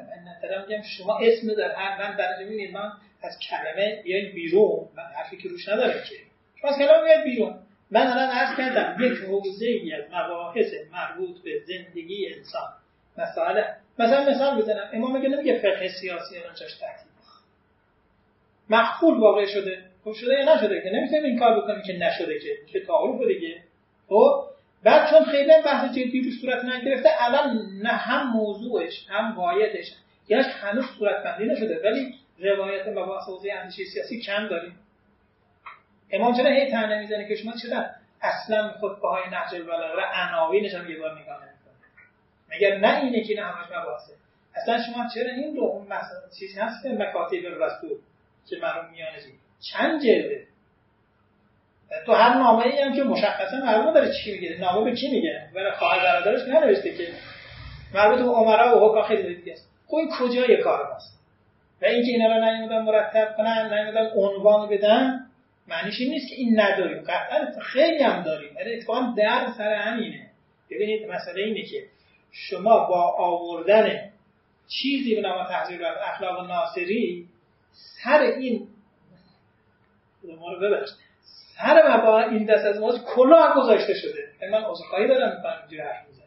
[0.67, 2.73] میگم شما اسم در هر من در می‌بینید.
[2.73, 2.91] من
[3.23, 4.87] از کلمه بیاید بیرون.
[4.95, 6.15] من حرفی که روش نداره که.
[6.61, 7.59] شما از کلمه بیاید بیرون.
[7.91, 12.69] من الان عرض کردم یک حوزه ای از مباحث مربوط به زندگی انسان.
[13.17, 13.63] مثلا
[13.99, 14.89] مثلا مثال بزنم.
[14.93, 17.10] امام میگه نمیگه فقه سیاسی الان چاش تحقیق
[18.71, 19.77] مخفول واقع شده.
[20.03, 23.57] خب شده یا نشده که؟ نمی‌تونیم این کار بکنیم که نشده که که تعارف دیگه
[24.09, 24.43] خب؟
[24.83, 29.93] بعد چون خیلی بحث جدی رو صورت نگرفته الان نه هم موضوعش هم وایتش
[30.27, 34.79] یعنی هنوز صورت بندی نشده ولی روایت مباحث حوزه اندیشه سیاسی کم داریم.
[36.11, 37.85] امام چرا هی تن نمی‌زنه که شما چرا
[38.21, 41.41] اصلا خطبه های نهج البلاغه عناوینش هم یه بار نگاه
[42.55, 44.13] مگر نه اینه که نه همش مباحثه؟
[44.55, 47.97] اصلا شما چرا این رو اون مثلا چیز هست مکاتب رسول.
[48.49, 49.17] که مرحوم میانه
[49.71, 50.47] چند جلده؟
[52.05, 55.49] تو هر نامه ای هم که مشخصا معلومه داره چی میگه؟ نامه به کی میگه؟
[55.55, 57.07] برای خواهر برادرش ننوشته که
[57.93, 59.69] مربوط به عمرا و حکا خیلی دیگه است.
[59.87, 61.19] خب این کجای کار ماست؟
[61.81, 65.19] و اینکه اینا رو نیومدن مرتب کنن نیومدن عنوان بدن
[65.67, 67.01] معنیش این نیست که این نداریم.
[67.01, 68.57] قطعا خیلی هم داریم.
[68.57, 70.27] یعنی اتفاقا در سر همینه.
[70.71, 71.83] ببینید مسئله اینه که
[72.31, 74.11] شما با آوردن
[74.67, 77.27] چیزی به نام تحضیر اخلاق ناصری
[77.71, 78.67] سر این
[80.39, 80.89] ما رو ببخش.
[81.57, 84.27] سر مباحث این دست از ما کلاه گذاشته شده.
[84.41, 86.25] یعنی من عذرخواهی دارم می‌کنم اینجوری حرف می‌زنم.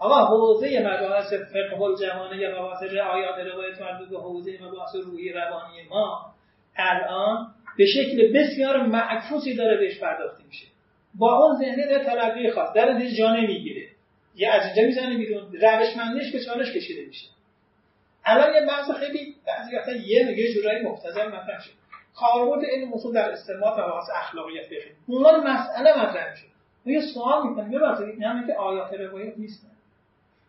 [0.00, 5.82] اما حوزه مباحث فقه الجوانه یا مباحث آیات روایت مربوط به حوزه مباحث روحی روانی
[5.90, 6.34] ما
[6.76, 10.66] الان به شکل بسیار معکوسی داره بهش پرداخته میشه.
[11.14, 12.72] با اون ذهنیت تلقی خاص.
[12.72, 13.88] در نتیجه جا نمی‌گیره.
[14.34, 15.52] یه از اینجا می‌زنه بیرون.
[15.52, 17.26] روشمندیش به چالش کشیده میشه.
[18.24, 21.70] الان یه بحث خیلی بعضی وقتا یه میگه جورایی مبتذل مطرح شد
[22.14, 26.34] کاربرد علم اصول در استنباط مباحث اخلاقیات فقهی اونها مسئله مطرح
[26.86, 29.68] ما یه سوال می‌کنیم ببخشید این همه که آیات روایت نیستن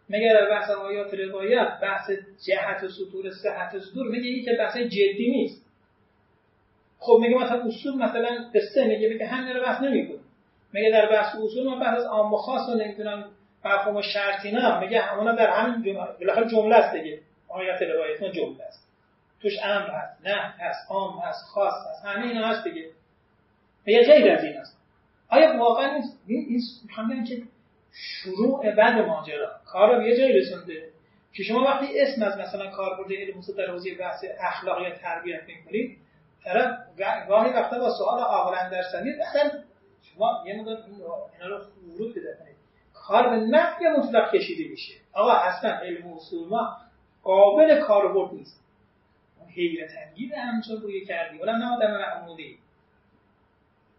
[0.10, 2.12] مگر در بحث آیات روایت بحث
[2.48, 4.08] جهت و سطور صحت و صدور.
[4.08, 5.66] میگه که بحث جدی نیست.
[7.00, 10.20] خب میگه مثلا اصول مثلا قصه میگه میگه همین رو بحث نمی‌کنه.
[10.74, 13.26] میگه در بحث اصول ما بحث عام و خاص و نمی‌دونم
[13.66, 17.20] مفهوم شرطی نه میگه همونا در همین جمله بالاخره جمله است دیگه.
[17.54, 18.88] آیات روایت ما جمله است.
[19.42, 22.90] توش امر هست نه هست عام هست خاص هست همه اینا هست دیگه.
[23.86, 24.78] میگه غیر از این است.
[25.30, 26.62] آیا واقعا این
[27.10, 27.44] این که
[27.92, 29.52] شروع بعد ماجرا.
[29.66, 30.90] کار رو یه جایی رسونده
[31.34, 35.44] که شما وقتی اسم از مثلا کاربرد علم اصول در حوزه بحث اخلاق یا تربیت
[35.48, 35.98] می‌کنید
[36.44, 36.78] طرف
[37.28, 39.52] گاهی وقتا با سوال عاقلا در سنید اصلا
[40.02, 40.78] شما یه مقدار
[41.34, 42.56] اینا رو ورود بده کنید.
[42.94, 44.94] کار به نفی مطلق کشیده میشه.
[45.14, 46.78] آقا اصلا علم اصول ما
[47.24, 48.62] قابل کاربرد نیست.
[49.50, 51.38] حیرت انگیز همچون روی کردی.
[51.38, 52.58] ولی نه آدم محمودی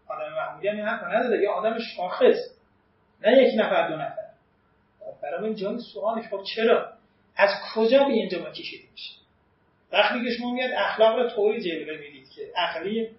[0.07, 1.41] آدم محمودی هم این حرف نداره.
[1.41, 2.37] یه آدم شاخص.
[3.21, 4.23] نه یک نفر دو نفر.
[4.99, 6.93] خب برای این جای سوالش خب چرا؟
[7.35, 9.13] از کجا به اینجا ما کشیده میشه؟
[9.91, 13.09] وقتی که شما میاد اخلاق رو طوری جلوه می‌دید که عقلی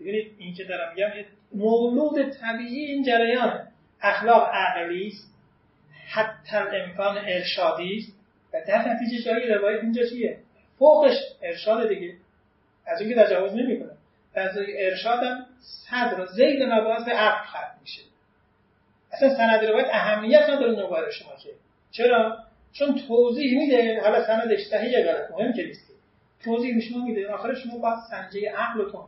[0.00, 1.10] ببینید این که دارم میگم
[1.52, 3.68] مولود طبیعی این جریان
[4.00, 5.34] اخلاق عقلی است.
[6.08, 8.15] حتی امکان ارشادی است.
[8.52, 10.38] و در نتیجه جایی روایت اینجا چیه؟
[10.78, 12.14] فوقش ارشاد دیگه.
[12.86, 13.92] از اینکه تجاوز نمی‌کنه.
[14.34, 18.02] از ارشادم صدر زید مباحث به عقل ختم میشه.
[19.12, 21.50] اصلا سند روایت اهمیت نداره نوبر شما که.
[21.90, 22.38] چرا؟
[22.72, 24.00] چون توضیح میده.
[24.00, 25.92] حالا سندش صحیح یا غلط؟ مهم که نیست.
[26.44, 27.28] توضیح شما میده.
[27.28, 29.04] آخر شما باید سنجه عقلتون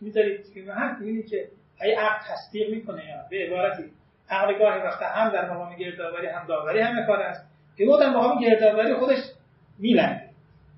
[0.00, 0.60] می‌ذارید که
[1.00, 1.48] می‌بینید که
[1.82, 3.84] ای عقل تصدیق می‌کنه یا به عبارتی
[4.30, 7.55] عقل گاهی وقتا هم در مقام گردآوری هم داوری همه کار است.
[7.78, 9.18] که در مقام گردآوری خودش
[9.78, 10.30] میلنگه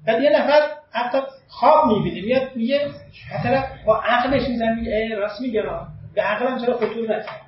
[0.07, 1.19] بعد یه نفر حتی
[1.49, 2.91] خواب می‌بینه میاد میگه
[3.35, 5.63] مثلا با عقلش میزن میگه راست میگه
[6.15, 7.41] به عقلم چرا خطور نکرد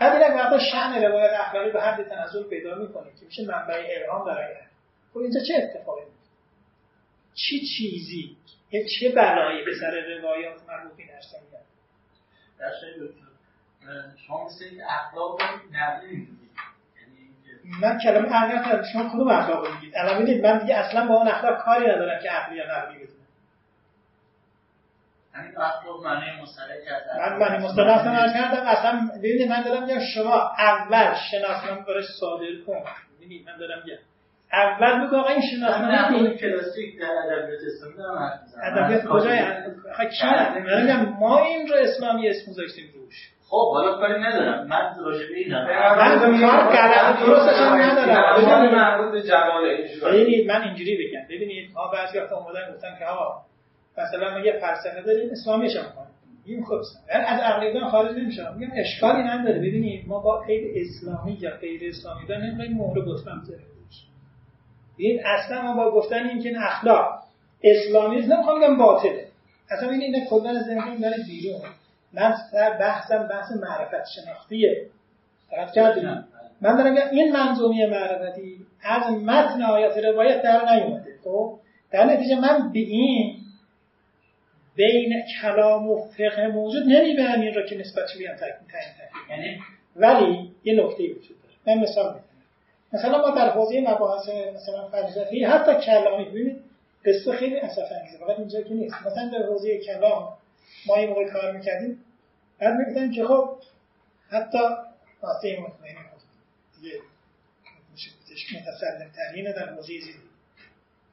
[0.00, 4.24] بعد این وقتا شأن روایت اخلاقی به حد تنزل پیدا می‌کنه که میشه منبع الهام
[4.24, 4.54] برای
[5.12, 6.30] خب اینجا چه اتفاقی میفته
[7.34, 8.36] چه چیزی؟
[9.00, 11.38] چه بلایی به سر روایات مربوط این هستن
[12.58, 12.70] در
[14.26, 15.40] شما مثل اخلاق
[15.72, 16.28] نقلی
[17.82, 21.14] من کلمه عقل کردم شما کدوم اخلاق رو میگید؟ الان می‌دید من دیگه اصلا با
[21.14, 23.22] اون اخلاق کاری ندارم که عقلی یا نقلی بدونم
[27.18, 28.66] من معنی مصطلح اصلا کردم.
[28.66, 32.84] اصلا ببینید من دارم میگم شما اول شناسنامه برای صادر کن.
[33.18, 33.98] ببینید من دارم میگم
[34.52, 39.40] اول بگو آقا این شناسنامه کلاسیک در ادبیات اسلامی دارم ادبیات کجای؟
[40.60, 43.28] من میگم ما این رو اسلامی اسم گذاشتیم روش.
[43.52, 44.66] خب حالا کاری ندارم.
[44.66, 48.74] من راجع به اینم من کار غلط درستش هم ندارم.
[48.74, 49.62] مربوط به جوان
[50.04, 51.36] ببینید من اینجوری بگم.
[51.36, 53.42] ببینید ما بعضی وقتا اومدن گفتن که آقا
[53.98, 56.74] مثلا ما یه فلسفه داریم اسلامیش هم کنیم این خب
[57.10, 59.58] از عقیده خارج نمیشه میگم اشکالی نداره.
[59.58, 63.42] ببینید ما با غیر اسلامی یا غیر اسلامی داریم نمی‌خوایم مهر بطلم
[64.96, 67.22] این اصلا ما با گفتن این که اخلاق
[67.64, 69.26] اسلامی نمی‌خوام بگم باطله.
[69.70, 71.60] اصلا این اینه کلا زندگی داره بیرون؟
[72.12, 72.34] من
[72.80, 74.86] بحثم بحث معرفت شناختیه.
[75.52, 76.24] دقت کردیم
[76.60, 81.14] من دارم این منظومه معرفتی از متن آیات روایت در نیومده.
[81.24, 81.58] خب؟
[81.90, 83.36] در نتیجه من به این
[84.76, 88.54] بین کلام و فقه موجود نمی‌برم این را که نسبت بیان تعیین
[89.30, 89.60] یعنی؟
[89.96, 91.76] ولی یه نکته وجود داره.
[91.76, 92.22] من مثال می‌زنم.
[92.92, 96.60] مثلا ما در حوزه مباحث مثلا فلسفی حتی کلامی ببینید
[97.04, 98.94] قصه خیلی اسف انگیزه فقط اینجا که نیست.
[99.06, 100.28] مثلا در حوزه کلام
[100.86, 102.04] ما این موقع کار می‌کردیم.
[102.58, 103.58] بعد می‌گفتن که خب
[104.30, 104.58] حتی
[105.22, 105.94] واسه مطمئن
[106.80, 107.00] دیگه
[107.92, 108.10] میشه
[108.58, 110.18] متسلم ترینه در حوزه زیدی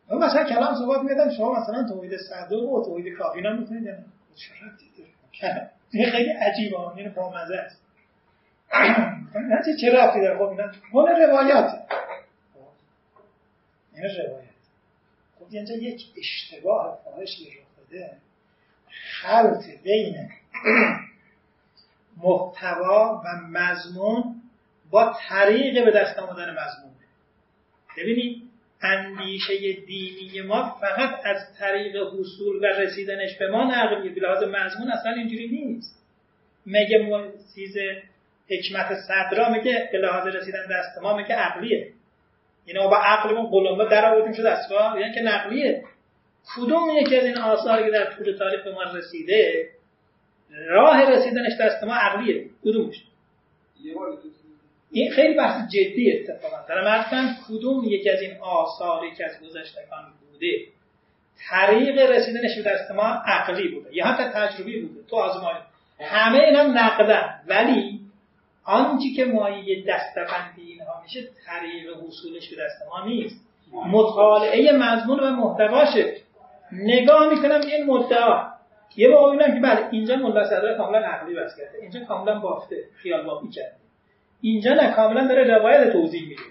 [0.10, 4.06] اما مثلا کلام صحبت میدن شما مثلا توحید صدوق و توحید کافینا می‌تونید؟ یعنی
[5.92, 7.82] این خیلی عجیبه این با مزه است.
[9.36, 11.72] نه چه رفتی داره خب اینا مال روایات.
[13.94, 14.50] این روایت
[15.40, 18.18] خب اینجا یک اشتباه فاحشی رخ داده
[19.22, 20.16] خلط بین
[22.24, 24.36] محتوا و مضمون
[24.92, 26.94] با طریق به دست آمدن مضمون.
[27.98, 28.50] ببینید
[28.82, 29.54] اندیشه
[29.88, 35.12] دینی ما فقط از طریق حصول و رسیدنش به ما نقلیه به لحاظ مضمون اصلا
[35.12, 36.00] اینجوری نیست.
[36.66, 37.78] مگه چیز
[38.50, 41.94] حکمت صدرا میگه به رسیدن دست ما میگه عقلیه.
[42.68, 45.84] یعنی ما با عقلمون قلمبه در آوردیم شد دستگاه یعنی که نقلیه.
[46.56, 49.70] کدوم یکی از این آثاری که در طول تاریخ به ما رسیده
[50.68, 52.46] راه رسیدنش دست ما عقلیه.
[52.64, 53.04] کدومش؟
[54.92, 56.58] این خیلی بحث جدی اتفاقا.
[56.70, 60.66] دارم عرض کدوم یکی از این آثاری که از گذشتگان بوده
[61.50, 65.58] طریق رسیدنش به دست ما عقلی بوده یا حتی تجربی بوده؟ تو آزمایی
[66.00, 67.42] همه اینا نقدن.
[67.48, 68.00] ولی
[68.64, 73.46] آنچه که مایه دستبندی اینها میشه طریق حصولش به دست ما نیست.
[73.74, 76.16] مطالعه مضمون و محتواشه
[76.72, 78.50] نگاه می‌کنم این مدعا.
[78.96, 83.26] یه موقع می‌بینم که بله اینجا صدر کاملا عقلی بس کرده اینجا کاملا بافته خیال
[83.26, 83.76] بافی کرده.
[84.42, 86.42] اینجا نه کاملا داره روایت توضیح میده.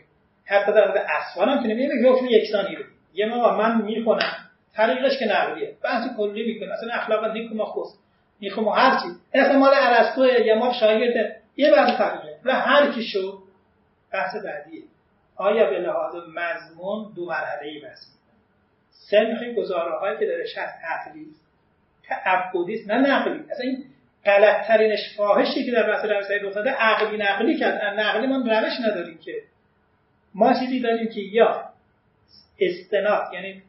[0.44, 2.84] حتی در مورد اسوان هم که نمیگه حکم یکسانی رو.
[3.14, 4.32] یه موقع من می‌خونم.
[4.74, 5.76] طریقش که نقلیه.
[5.84, 6.72] بحث کلی می‌کنه.
[6.72, 7.98] اصلا اخلاق نیکو خوست.
[8.40, 9.06] نیکو هر چی.
[9.34, 13.38] اصلا مال ارسطو یا ما شاگرد یه بحث تقریبه و هر کی شو
[14.12, 14.82] بحث بعدیه.
[15.36, 18.17] آیا به لحاظ مضمون دو مرحله ای بس
[18.98, 21.26] سنخ گزاره هایی که درش هست عقلی
[22.08, 23.40] تعبدی نه نقلی.
[23.50, 23.84] اصلا این
[24.24, 29.18] غلط ترینش فاحشی که در بحث روش افتاده عقلی نقلی کرد نقلی ما روش نداریم
[29.18, 29.42] که.
[30.34, 31.64] ما چیزی داریم که یا
[32.60, 33.62] استناد یعنی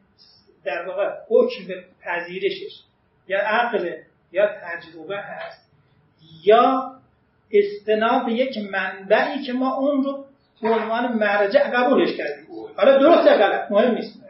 [0.64, 2.80] در واقع حکم به پذیرشش
[3.28, 3.92] یا عقل
[4.32, 5.70] یا تجربه هست
[6.44, 6.94] یا
[7.52, 10.24] استناد به یک منبعی که ما اون رو
[10.62, 12.46] به عنوان مرجع قبولش کردیم.
[12.76, 14.29] حالا درست یا غلط مهم نیست.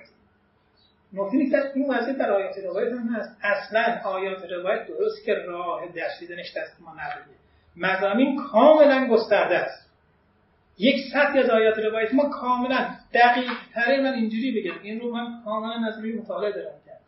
[1.12, 3.36] نکته نیست این وضعیت در آیات روایت هم هست.
[3.42, 7.36] اصلا آیات روایت درست که راه درسیدنش دست ما نبوده.
[7.76, 9.90] مزامین کاملا گسترده است.
[10.78, 14.82] یک سطحی از آیات روایت ما کاملا دقیق ترین من اینجوری بگم.
[14.82, 16.74] این رو من کاملا روی مطالعه دارم.
[16.86, 17.00] کرد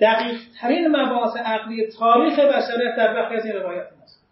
[0.00, 4.26] دقیق ترین مباحث عقلی تاریخ بشریت در بخی از این روایات ماست.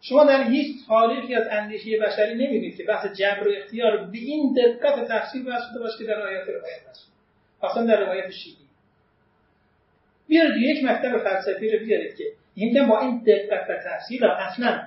[0.00, 4.54] شما در هیچ تاریخی از اندیشه بشری نمی‌بینید که بحث جبر و اختیار به این
[4.54, 7.11] دقت تفسیر بحث شده باشه که در آیات روایت هست.
[7.62, 8.56] اصلا در روایت شیعی
[10.28, 14.82] بیارید یک مکتب فلسفی رو بیارید که این با این دقت و تحصیل اصلا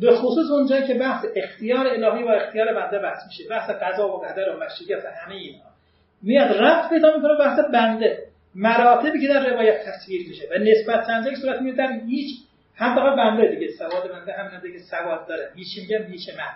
[0.00, 4.20] به خصوص اونجایی که بحث اختیار الهی و اختیار بنده بحث میشه بحث قضا و
[4.20, 5.62] قدر و مشیت و همه اینا.
[6.22, 8.26] میاد رفت پیدا می‌کنه بحث بنده.
[8.54, 12.36] مراتبی که در روایت تصویر میشه و نسبت چند صورت میاد در هیچ
[12.76, 15.52] هم فقط بنده دیگه سواد بنده هم دیگه سواد داره.
[15.54, 16.52] هیچ میگم هیچ من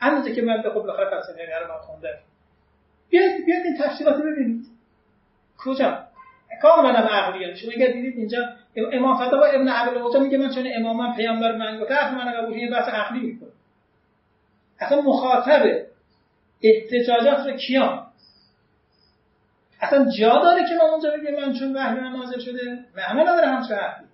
[0.00, 2.18] همونجا که من خب بخاطر فلسفه رو من خوندم
[3.10, 4.66] بیاید بیاید این تفصیلات ببینید.
[5.58, 6.08] کجا؟
[6.62, 8.38] کاملا عقلیه شما اگر دیدید اینجا
[8.92, 12.56] امام فتا با ابن عبد میگه من چون امامم پیامبر من گفته حرف من قبول
[12.56, 13.48] یه بحث عقلی می‌کنه
[14.80, 15.62] اصلا مخاطب
[16.62, 18.06] احتجاجات رو کیان؟
[19.80, 23.46] اصلا جا داره که ما اونجا بگیم من چون وحی من نازل شده؟ معنی نداره
[23.46, 24.04] همچه حرفی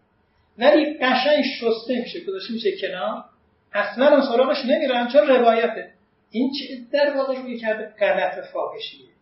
[0.59, 3.25] ولی قشنگ شسته میشه گذاشته میشه کنار.
[3.73, 5.94] اصلا اون سراغش نمیرن چون روایته.
[6.35, 6.53] این
[6.93, 9.15] در واقع روی کرده غلط فاحشیه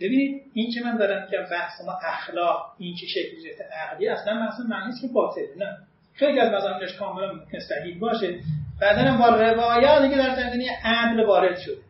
[0.00, 4.34] ببینید این که من دارم که بحث ما اخلاق این که شکل گرفته عقلی اصلا
[4.34, 5.76] مثلا معنی که باطله نه.
[6.14, 8.34] خیلی از مزامینش کاملا ممکن صحیح باشه.
[8.80, 11.82] بعدا با روایات دیگه در زمینه عقل وارد شده.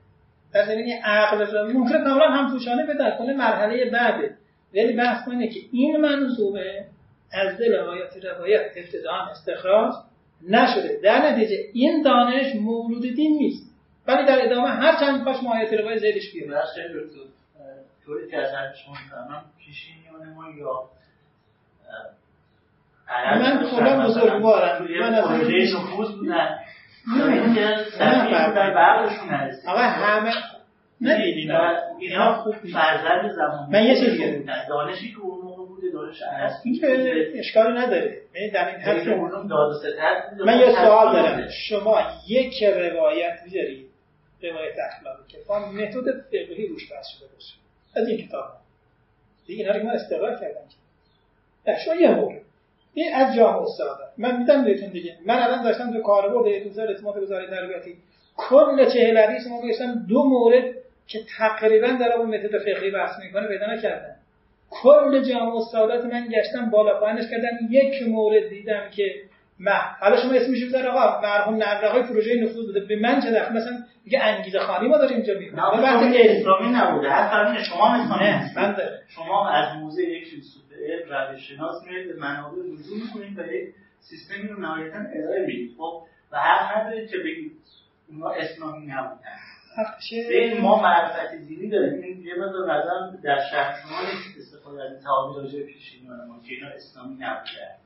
[0.55, 4.37] در زمینه عقل ممکن کاملا هم توشانه به در کنه مرحله بعده
[4.75, 6.85] ولی بحث اینه که این منظومه
[7.33, 9.95] از دل آیات روایت ابتداعا استخراج
[10.49, 11.01] نشده.
[11.03, 13.66] در نتیجه این دانش مولود دین نیست.
[14.07, 16.63] ولی در ادامه هر چند پاش ما آیات روایت زیدش بیاره
[18.05, 18.49] طوری که از
[18.85, 20.83] شما می‌فهمم پیشینیان ما یا
[23.41, 24.89] من کلا بزرگوارم.
[25.01, 26.59] من از پروژه نفوذ بودن.
[29.67, 30.33] آقا همه
[31.01, 31.15] نه.
[31.99, 36.23] اینا خوب فرزند زمان من یه چیزی دانشی که اون موقع بوده دانش
[36.65, 38.17] این که اشکال نداره.
[38.55, 41.49] در این حد من یه سوال دارم.
[41.69, 43.86] شما یک روایت بیارید
[44.43, 47.55] روایت اخلاقی که با متد فقهی روش بحث شده باشه.
[47.95, 48.45] از این کتاب.
[49.47, 50.61] دیگه اینا رو من استقرار کردم.
[51.65, 52.43] که شما یه
[52.95, 53.99] این از جامعه استاد.
[54.19, 55.17] من میدم بهتون دیگه.
[55.27, 56.47] من الان داشتم تو کاربرد
[56.79, 57.97] اعتماد گذاری تربیتی.
[58.37, 60.75] کل چهل حدیث ما گذاشتم دو مورد
[61.07, 64.17] که تقریبا در اون متد فقهی بحث می‌کنه پیدا نکردم
[64.71, 67.59] کل جامعه استادات من گشتم بالا پایینش کردم.
[67.71, 69.15] یک مورد دیدم که
[69.61, 73.57] ما حالا شما اسمش بذار آقا مرحوم نقل پروژه نفوذ بوده به من چه دخل؟
[73.57, 77.11] مثلا میگه انگیزه خانی ما داریم اینجا می‌کنیم نه بحث اسلامی نبوده.
[77.11, 79.03] هر شما نه من داره.
[79.09, 80.63] شما از موزه یک فیلسوف
[81.11, 85.71] روش شناس میرید به منابع رجوع می‌کنید و یک سیستمی رو نهایتا ارائه می‌دید.
[85.79, 86.03] خب
[86.33, 87.53] و حق ندارید که بگید
[88.09, 89.37] اونا اسلامی نبودن.
[90.29, 92.03] به ما معرفت دینی داریم.
[92.03, 96.55] این یه مقدار نظرم در شهر شما نیست استفاده از تعابیر راجع پیشینیان ما که
[96.55, 97.86] اینا اسلامی نبودن.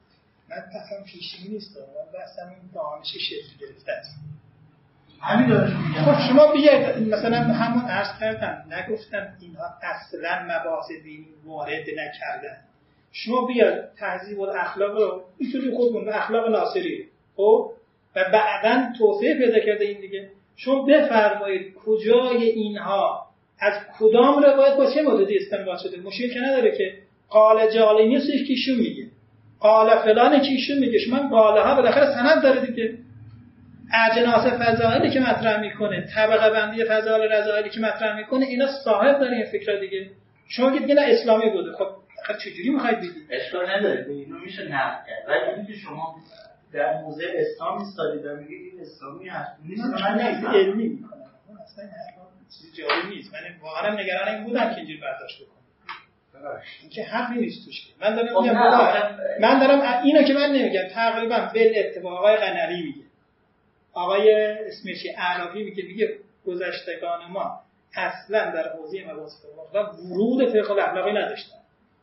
[0.51, 4.17] من بحثم پیشینی نیست من بحثم این دانش شکل گرفته است.
[5.21, 5.57] همین
[6.05, 7.09] خب شما بیاید.
[7.09, 8.65] مثلا همون عرض کردم.
[8.71, 12.57] نگفتم اینها اصلا مباحث دینی وارد نکردن.
[13.13, 17.09] شما بیاد تهذیب الاخلاق رو اینطوری خودمون اخلاق ناصری.
[17.37, 17.73] خب؟
[18.17, 20.31] و بعدا توسعه پیدا کرده این دیگه.
[20.57, 23.27] شما بفرمایید کجای اینها؟
[23.59, 26.95] از کدام روایت با چه مددی استنباط شده؟ مشکل که نداره که.
[27.29, 29.10] قال جالی نیستش که ایشون میگه.
[29.61, 32.99] قال فلان که ایشون میگه شما قاله ها بالاخره سند داره دیگه.
[34.11, 39.37] اجناس فضائلی که مطرح می‌کنه طبقه بندی فضائل رضائلی که مطرح می‌کنه اینا صاحب داره
[39.37, 40.11] این فکر دیگه.
[40.49, 41.73] شما که نه اسلامی بوده.
[41.73, 41.87] خب
[42.23, 44.07] آخه چجوری می‌خواید بگید اشکال نداره.
[44.09, 45.29] اینو میشه نقد کرد.
[45.29, 46.17] ولی اینکه شما
[46.73, 49.51] در موزه اسلام ایستادید و میگید این اسلامی هست.
[49.65, 50.21] نیست من
[50.55, 51.21] علمی می‌کنم
[51.65, 51.85] اصلا
[52.59, 53.35] چیزی جالب نیست.
[53.35, 55.60] من واقعا نگران این بودم که اینجوری برداشت بکنم.
[56.81, 58.55] اینکه حقی نیست توش من دارم خب میگم
[59.41, 63.03] من دارم اینو که من نمیگم تقریبا بل اتفاق آقای قنری میگه.
[63.93, 64.35] آقای
[64.69, 66.17] اسمشی اعرابی میگه میگه
[66.47, 67.61] گذشتگان ما
[67.95, 69.33] اصلا در حوزه مباحث
[69.73, 71.57] فقه ورود فقه اخلاقی نداشتن.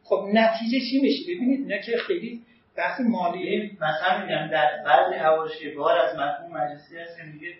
[0.03, 2.41] خب نتیجه چی میشه؟ ببینید نه که خیلی
[2.77, 3.77] بحث مالی.
[3.81, 7.53] مثلا میگم در بعضی حواشی بار از مفهوم مجلسی هست که میگه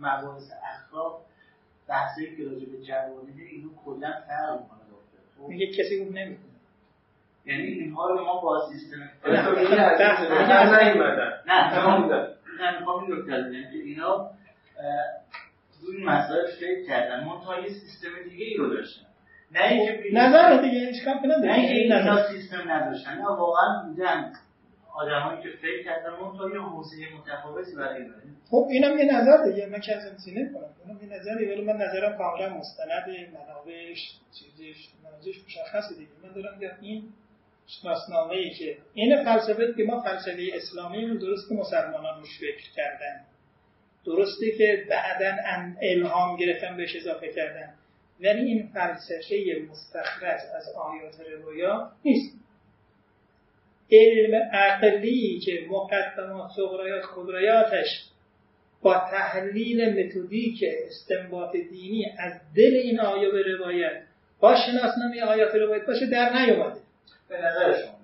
[0.00, 1.20] مباحث اخلاق
[1.88, 4.75] بحثی که راجع به جوانه اینو کلا فرق
[5.38, 6.46] خب؟ میگه کسی اون نمی‌کنه.
[7.46, 9.48] یعنی اینها رو ما با سیستم نه
[11.46, 12.28] نه
[12.60, 13.70] نه می‌خوام این نکته بگم.
[13.72, 14.30] که اینا
[15.82, 17.24] روی مسائل فکر کردن.
[17.24, 19.06] منتها یه سیستم دیگه ای رو داشتن
[19.50, 21.12] نه اینکه نظر دیگه هیچ کم
[21.44, 23.18] نه اینکه اینا سیستم نداشتن.
[23.18, 24.32] واقعا بودن
[24.96, 28.14] آدمایی که فکر کردن منتها یه حوزه متفاوتی برای اینا
[28.50, 29.66] خب اینم یه نظر دیگه.
[29.66, 33.98] من که از سینه کنم اینم یه نظری ولی من نظرم کاملا مستند منابعش
[34.38, 36.10] چیزش منابعش مشخصه دیگه.
[36.22, 37.08] من دارم میگم این
[37.66, 42.72] شناسنامه ای که این فلسفه که ما فلسفه اسلامی رو درست که مسلمانان روش فکر
[42.76, 43.24] کردن.
[44.04, 45.36] درسته که بعدا
[45.82, 47.74] الهام گرفتن بهش اضافه کردن.
[48.20, 52.45] ولی این فلسفه مستخرج از آیات رویا نیست.
[53.92, 58.04] علم عقلی که مقدمات صغرایات خدرایاتش
[58.82, 64.02] با تحلیل متدیک استنباط دینی از دل این آیه به روایت
[64.40, 66.80] با شناسنامه آیات روایت باشه در نیومده
[67.28, 67.96] به نظر شما؟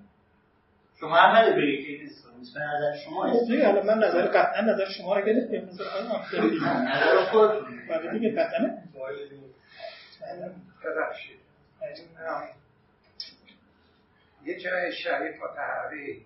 [0.99, 2.13] شما هم نده بگید که
[2.53, 5.69] به نظر شما است حالا من نظر قطعا نظر شما رو گرفتم.
[5.69, 7.51] نظر آقای نظر خود
[7.89, 8.77] بعد دیگه قطعا.
[10.85, 11.37] ببخشید.
[14.45, 16.25] یه جای شریف و تحری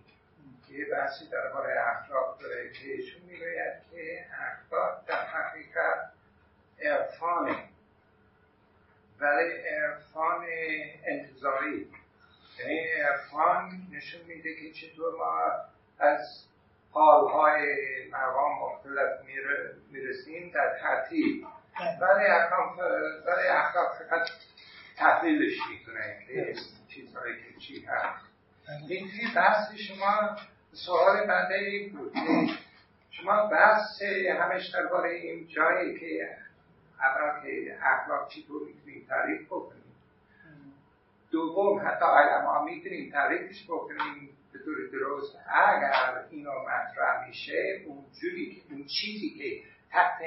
[0.68, 6.12] که بحثی درباره اخلاق داره که ایشون می‌گوید که اخلاق در حقیقت
[6.82, 7.64] عرفانه.
[9.20, 10.46] ولی عرفان
[11.06, 11.88] انتظاری.
[12.60, 15.52] یعنی عرفان نشون میده که چطور ما
[16.00, 16.20] از
[16.92, 17.66] حالهای
[18.12, 19.24] مقام مختلف
[19.92, 21.46] می‌رسیم در ترتیب.
[21.80, 22.50] بله.
[23.26, 24.30] ولی اخلاق فقط
[24.98, 26.18] تحلیلش می‌کنه.
[26.30, 26.54] یعنی
[26.98, 28.26] چیزهایی که چی هست.
[28.90, 30.38] این بحث شما
[30.72, 32.14] سوال بنده این بود.
[33.18, 34.02] شما بحث
[34.40, 36.38] همش درباره این جایی که
[37.00, 39.84] اول که اخلاق چطور می‌تونیم تعریف بکنیم.
[41.32, 45.38] دوم حتی علما می‌تونیم تعریفش بکنیم به طور درست.
[45.48, 50.22] اگر اینو مطرح میشه اون جوری که اون چیزی که تحت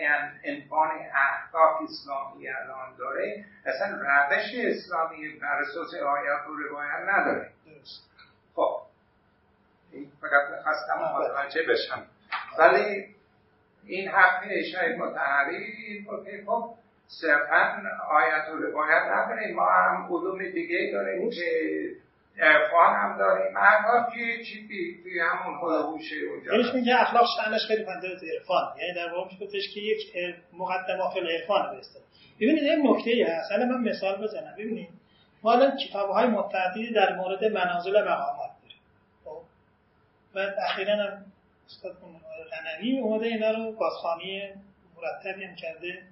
[0.44, 7.50] عنوان احقاق اسلامی الان داره اصلا روش اسلامی بر اساس آیات و روایت نداره.
[8.54, 8.80] خب.
[10.20, 12.06] فقط خواستم متوجه بشم.
[12.58, 13.14] ولی
[13.84, 16.74] این حرف شاید متحری که خب
[17.06, 19.56] صرفا آیت و روایت نداریم.
[19.56, 21.46] ما هم علوم دیگه داریم که
[22.40, 23.56] عرفان هم داریم.
[23.56, 28.76] اخلاق که چیزی توی همون هلوهوشه اونجا یعنی میگه اخلاق شأنش خیلی پنجره عرفان.
[28.80, 30.12] یعنی در واقع میشه که یک
[30.52, 32.00] مقدمه فی عرفان بسته
[32.40, 33.52] ببینید این نکته هست.
[33.52, 34.54] الان من مثال بزنم.
[34.58, 34.88] ببینید
[35.42, 38.80] ما الان کتاب های متعددی در مورد منازل مقامات داریم.
[39.24, 39.42] خب؟
[40.34, 41.24] و اخیرا هم
[41.66, 41.96] استاد
[42.50, 44.42] غنوی اومده اینا رو بازخوانی
[44.96, 46.02] مرتبی هم کرده.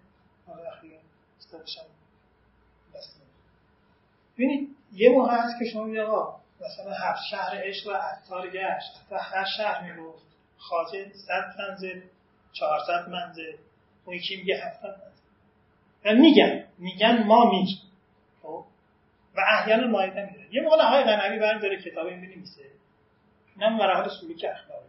[0.49, 0.99] آره اخیرا
[4.39, 8.93] ببینید یه موقع هست که شما میگه آقا مثلا هفت شهر عشق و عطار گشت.
[9.11, 10.23] و هر شهر می‌گفت
[10.59, 12.01] خاطر صد منزل
[12.53, 13.53] چهارصد منزل.
[14.05, 15.19] اون یکی میگه هفتاد منزل.
[16.05, 17.79] و میگن میگن ما میگیم.
[18.43, 18.65] خب؟
[19.37, 22.63] و احیانا مایده میدن یه موقع آقای غنوی برم داره کتابی می‌نویسه.
[23.57, 24.89] اینم مراحل سلوک اخلاقی.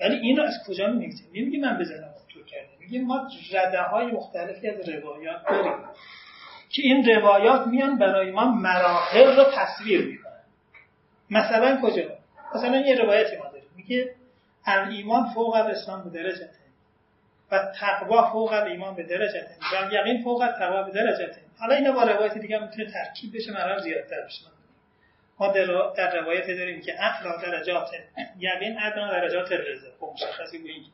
[0.00, 4.68] ولی اینو از کجا میگه نمیگه من بزنم تو کرده میگه ما رده های مختلفی
[4.68, 5.84] از روایات داریم.
[6.70, 10.32] که این روایات میان برای ما مراحل رو تصویر می‌کنن.
[11.30, 12.02] مثلا کجا؟
[12.54, 13.70] مثلا یه روایتی ما داریم.
[13.76, 14.14] میگه
[14.90, 16.48] ایمان فوق الاسلام به درجه
[17.50, 22.02] و تقوا فوق ایمان به درجه و یقین فوق تقوا به درجه حالا اینا با
[22.02, 24.44] روایت دیگه می‌تونه ترکیب بشه مراحل زیادتر بشه.
[25.38, 25.52] ما
[25.96, 27.90] در روایت داریم که اعلا درجات
[28.38, 29.88] یقین ادنا درجات رضا.
[30.00, 30.92] خب مشخصی بگیم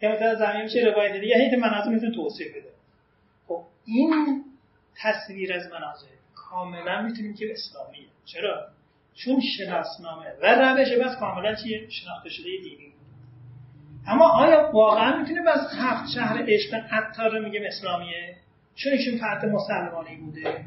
[0.00, 2.70] که مثلا زمین میشه روایت دیگه؟ هیت مناظر می‌تونه توصیف بده.
[3.48, 4.44] خب این
[4.96, 8.66] تصویر از مناظر کاملا می‌تونیم که اسلامیه چرا؟
[9.14, 12.92] چون شناسنامه و روش بس کاملا چیه؟ شناخته شده دینی.
[14.06, 18.36] اما آیا واقعا می‌تونه بس هفت شهر عشق عطار رو میگه اسلامیه؟
[18.74, 20.64] چون ایشون فرد مسلمانی بوده.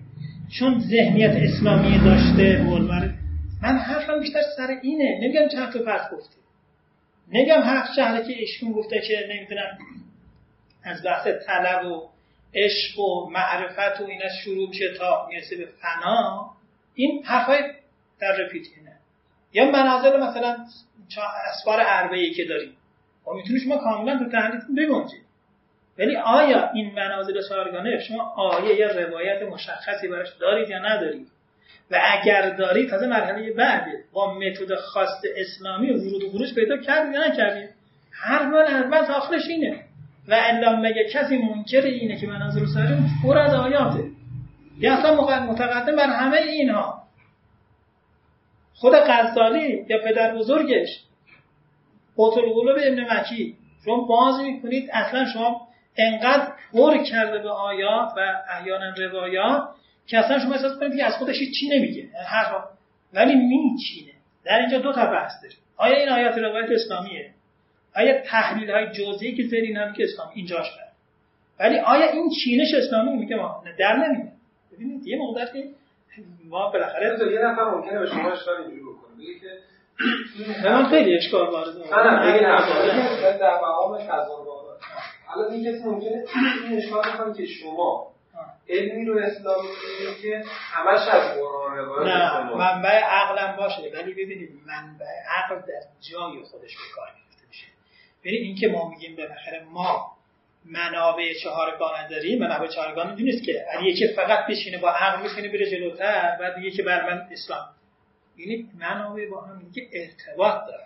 [0.59, 3.09] چون ذهنیت اسلامی داشته مولمر
[3.61, 5.19] من حرفم بیشتر سر اینه.
[5.21, 6.35] نمیگم چند تا فرد گفته.
[7.31, 9.77] نمیگم هفت شهره که ایشون گفته که نمی‌دونم
[10.83, 12.09] از بحث طلب و
[12.55, 16.51] عشق و معرفت و اینا شروع میشه تا می‌رسه به فنا
[16.95, 17.59] این حرفای
[18.19, 18.97] در رپیتینه
[19.53, 20.57] یا منازل مثلا
[21.51, 22.77] اسفار عربه ای که داریم.
[23.27, 25.23] و می‌تونی شما کاملا تو تحلیلتون بگنجید.
[25.97, 31.27] ولی آیا این منازل چهارگانه شما آیه یا روایت مشخصی براش دارید یا ندارید؟
[31.91, 37.13] و اگر دارید تازه مرحله بعد با متد خاص اسلامی ورود و خروج پیدا کردید
[37.13, 37.69] یا نکردید؟
[38.11, 38.45] هر
[38.87, 39.85] من تا آخرش اینه.
[40.27, 44.03] و الا مگه کسی منکر اینه که مناظر ساری پر از آیاته؟
[44.79, 47.03] یا اصلا متقدم بر همه اینها.
[48.73, 51.03] خود غزالی یا پدر بزرگش.
[52.17, 53.55] قطر قلوب ابن مکی.
[53.85, 55.67] شما باز می‌کنید اصلا شما
[55.97, 59.63] انقدر پر کرده به آیات و احیانا روایات
[60.07, 62.09] که اصلا شما احساس کنید که از خودش چی نمیگه.
[62.27, 62.45] هر
[63.13, 64.13] ولی میچینه.
[64.45, 67.33] در اینجا دو تا بحث داریم آیا این آیات روایت اسلامیه؟
[67.95, 70.93] آیا تحلیل های جزئی که زیر هم که اسلام اینجاش کرد
[71.59, 74.31] ولی آیا این چینش اسلامی میگه ما؟ در نمیده
[74.71, 75.69] ببینید یه مقدار که
[76.49, 79.15] ما بالاخره تو یه نفر ممکنه به شما اشکال اینجوری بکنه.
[79.17, 79.59] بگه که
[80.69, 84.43] من خیلی اشکال وارد نه نه نه در مقام تضاد
[85.25, 86.23] حالا این کسی ممکنه
[86.63, 88.13] این اشکال بکنه که شما
[88.69, 89.67] علمی رو اسلامی
[90.21, 95.05] که همش از قرآن روایت نه منبع عقلم باشه ولی ببینید منبع
[95.37, 97.07] عقل در جای خودش به کار
[98.23, 100.17] ببین این که ما میگیم بالاخره ما
[100.65, 105.71] منابع چهارگانه داریم منابع چهارگانه نیست که اگه که فقط بشینه با عقل بشینه بره
[105.71, 107.65] جلوتر بعد دیگه که بر من اسلام.
[108.37, 110.83] یعنی منابع با هم میگه ارتباط داره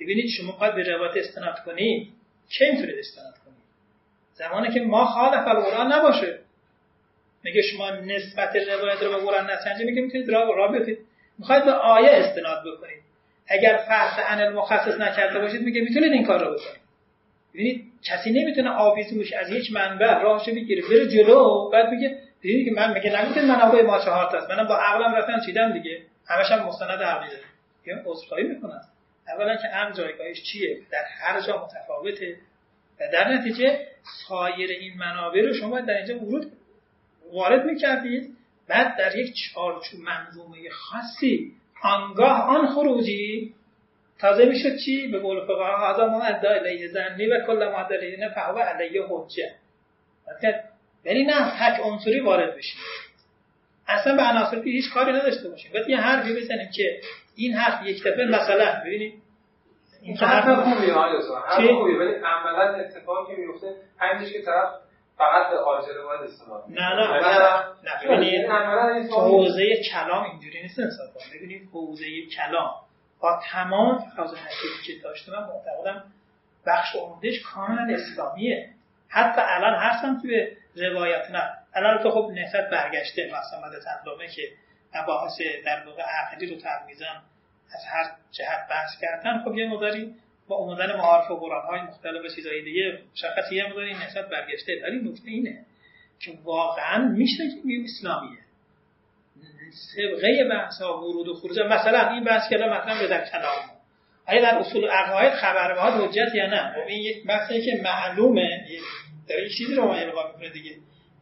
[0.00, 2.12] ببینید شما باید به روایت استناد کنید
[2.48, 3.58] چه می‌تونید استناد کنید
[4.34, 6.38] زمانی که ما خالف القرآن نباشه.
[7.42, 10.98] میگه شما نسبت روایت رو به قرآن نسنجه میگه می‌تونید را را بیفتید.
[11.38, 13.07] می‌خواید به آیه استناد بکنید.
[13.48, 16.88] اگر فحص عن المخصص نکرده باشید میگه می‌تونید این کار رو بکنید.
[17.54, 22.80] ببینید کسی نمی‌تونه آویزوش از یک منبع راهشو بگیره بره جلو بعد میگه دیدید که
[22.80, 26.66] من میگه نگفتید منابع ما چهار تاست منم با عقلم رفتم چیدم دیگه؟ همش هم
[26.66, 27.42] مستند عقلی داره
[27.86, 28.80] میگم عذرخواهی می‌کنم.
[29.28, 32.36] اولا که هم جایگاهش چیه؟ در هر جا متفاوته.
[33.00, 33.78] و در نتیجه
[34.28, 36.52] سایر این منابع رو شما در اینجا ورود
[37.32, 38.36] وارد می‌کردید.
[38.68, 41.52] بعد در یک چارچوب منظومه خاصی
[41.82, 43.54] آنگاه آن خروجی
[44.20, 48.28] تازه می‌شد چی؟ به قول فقها هذا ما ادعا الیه زنی و کل ما دلیلنا
[48.28, 49.54] فهو علیه حجه.
[51.04, 52.80] یعنی نه حق عنصری وارد بشیم
[53.88, 55.72] اصلا به عناصر هیچ کاری نداشته باشیم.
[55.74, 57.00] بعد یه حرفی بزنیم که
[57.36, 59.14] این حرف یک دفعه مثلا ببینید
[60.02, 61.16] این حرف خوبیه آقای
[61.48, 64.68] حرف خوبیه ولی عملا اتفاقی میفته همینش که طرف
[65.18, 67.20] فقط به آجره باید استفاده نه نه
[67.84, 68.46] نه ببینید
[69.10, 72.04] حوزه کلام اینجوری نیست انصافا ببینید حوزه
[72.36, 72.74] کلام.
[73.20, 74.36] با تمام فضا
[74.86, 76.04] که داشته من معتقدم
[76.66, 78.70] بخش عمدهش کاملا اسلامیه.
[79.08, 81.52] حتی الان هستم توی روایت نه.
[81.74, 84.42] الان تو خب نسبت برگشته مثلا مد تقلمه که
[84.94, 87.22] مباحث در واقع عقلی رو تقویزم
[87.74, 90.14] از هر جهت بحث کردن خب یه مداری
[90.48, 94.82] با اومدن معارف و قرآن های مختلف و چیزهای دیگه مشخص یه مداری نسبت برگشته.
[94.82, 95.64] ولی نکته اینه
[96.20, 98.38] که واقعا میشه که اسلامیه.
[99.96, 101.58] سبقه بحث ها ورود و خروج.
[101.58, 103.78] مثلا این بحث که مثلا به در کلام.
[104.28, 108.64] آیا در اصول عقاید خبر به حجت یا نه؟ خب این یک بحثی که معلومه.
[109.28, 110.70] در این چیزی رو ما القا می‌کنه دیگه.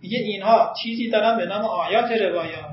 [0.02, 2.66] میگه اینها چیزی دارن به نام آیات روایات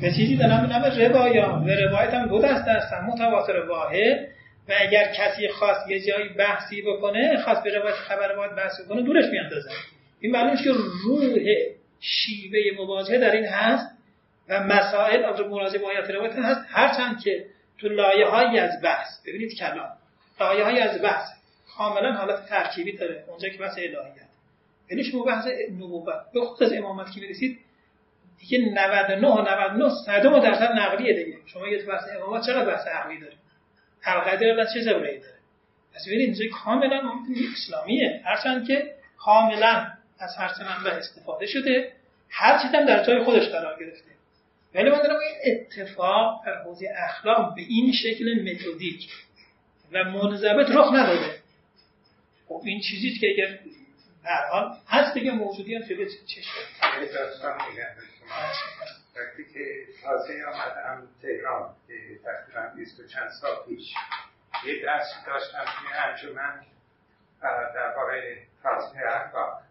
[0.00, 3.04] به چیزی دارن به نام روایات و روایت هم دو دسته هستن.
[3.06, 4.28] متواتر واحد.
[4.68, 9.02] و اگر کسی خواست یه جایی بحثی بکنه خواست به روایت خبر باید بحث بکنه
[9.02, 9.70] دورش میاندازه
[10.20, 10.70] این معلومه که
[11.04, 11.34] روح
[12.00, 13.98] شیوه مواجهه در این هست
[14.48, 16.60] و مسائل از مراجعه با آیات روایت هست.
[16.68, 17.46] هرچند که
[17.78, 19.92] تو لایه های از بحث ببینید کلام
[20.40, 21.28] لایه های از بحث
[21.76, 23.24] کاملا حالت ترکیبی داره.
[23.28, 24.28] اونجا که بحث الهیت.
[24.90, 25.46] یعنی شما بحث
[25.76, 26.14] نبوت.
[26.34, 27.58] به خود از امامت که می‌رسید
[28.40, 31.38] دیگه 99 و 99 صدم درصد نقلیه دیگه.
[31.46, 33.34] شما یه بحث امامت چقدر بحث عقلی داره؟
[34.08, 35.38] القدر و چه زوره داره.
[35.94, 37.00] پس ببینید اینجا کاملا
[37.56, 38.22] اسلامیه.
[38.24, 41.92] هرچند که کاملا از هر سه منبع استفاده شده
[42.30, 44.08] هر چیز هم در جای خودش قرار گرفته.
[44.74, 49.10] ولی من دارم این اتفاق در حوزه اخلاق به این شکل متدیک
[49.92, 51.38] و منضبط رخ نداده.
[52.48, 53.58] خب این چیزی که اگر
[54.24, 56.50] در حال هست دیگه موجودی هم شده چشم.
[59.18, 61.74] وقتی که تازه آمدم تهران
[62.24, 63.94] تقریبا بیست و چند سال پیش
[64.64, 66.64] یه درس داشتم توی انجمن
[67.74, 69.62] درباره فلسفه اخلاق.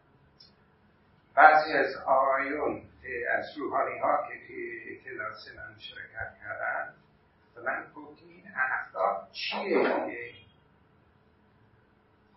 [1.36, 2.82] بعضی از آقایون
[3.30, 6.94] از روحانی ها که کلاس من شرکت کردن
[7.56, 10.34] و من گفت این اخلاق چیه؟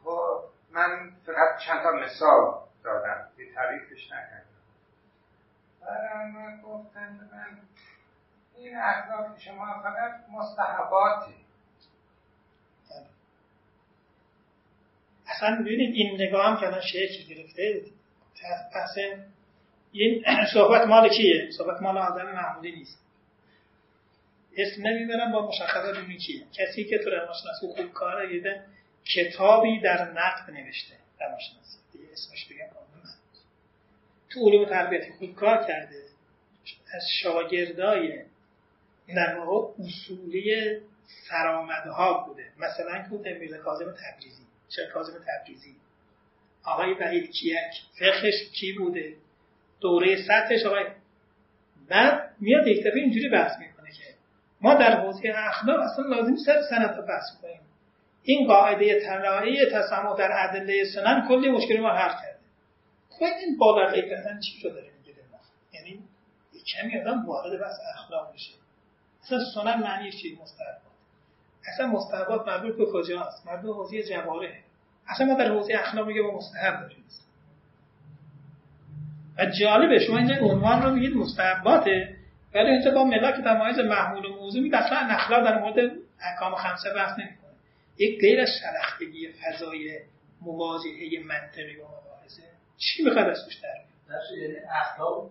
[0.05, 3.29] خب من فقط چند تا مثال دادم.
[3.37, 4.40] به تعریفش نکردم.
[5.91, 7.59] برای من گفتن من
[8.57, 11.35] این اخلاق شما فقط مستحباتی.
[15.27, 17.83] اصلا ببینید این نگاه هم که شکل گرفته؟
[18.75, 18.95] پس
[19.93, 22.99] این صحبت مال کیه؟ صحبت مال آدم معمولی نیست.
[24.57, 28.65] اسم نمی‌برم با مشخصات این کیه کسی که تو روانشناسی خوب کار یه
[29.15, 30.95] کتابی در نقد نوشته.
[31.21, 31.79] روانشناسی.
[31.93, 32.80] دیگه اسمش بگم.
[34.31, 36.03] تو علوم تربیتی خوب کار کرده.
[36.95, 38.23] از شاگردای
[39.37, 40.79] واقع اصولی
[41.29, 42.45] سرآمدها بوده.
[42.59, 44.43] مثلا بود میرزا کاظم تبریزی.
[44.69, 45.77] چه کاظم تبریزی؟
[46.65, 47.55] آقای وحید کیک.
[47.99, 49.15] فقهش کی بوده؟
[49.81, 50.85] دوره سطحش آقای
[51.89, 54.05] بعد میاد یک دفعه اینجوری بحث می‌کنه که
[54.61, 57.61] ما در حوزه اخلاق اصلا لازم سر سند رو بحث کنیم.
[58.23, 62.40] این قاعده طلایی تسمع در ادله سنن کلی مشکل ما حل کرده.
[63.27, 65.19] این بالا کردن چی رو داره میگه
[65.73, 66.03] یعنی
[66.67, 68.53] کمی آدم وارد بس اخلاق میشه.
[69.23, 70.81] اصلا سنن معنی چی؟ مستحبات.
[71.75, 74.55] اصلا مستحبات مربوط به کجاست مربوط به حوزه جواره
[75.09, 77.05] اصلا ما در حوزه اخلاق میگه با مستحب داریم.
[79.39, 82.17] و جالبه شما اینجا عنوان رو میگید مستحباته
[82.55, 86.95] ولی اینجا با ملاک تمایز محمول و موضوع میگه اصلا اخلاق در مورد احکام خمسه
[86.95, 87.51] بحث نمی‌کنه.
[87.99, 89.99] یک غیر از شلختگی فضای
[90.41, 92.10] مواجهه منطقی مباحثه
[92.81, 93.69] چی می‌خواد از توش در
[94.41, 95.31] یعنی اخلاق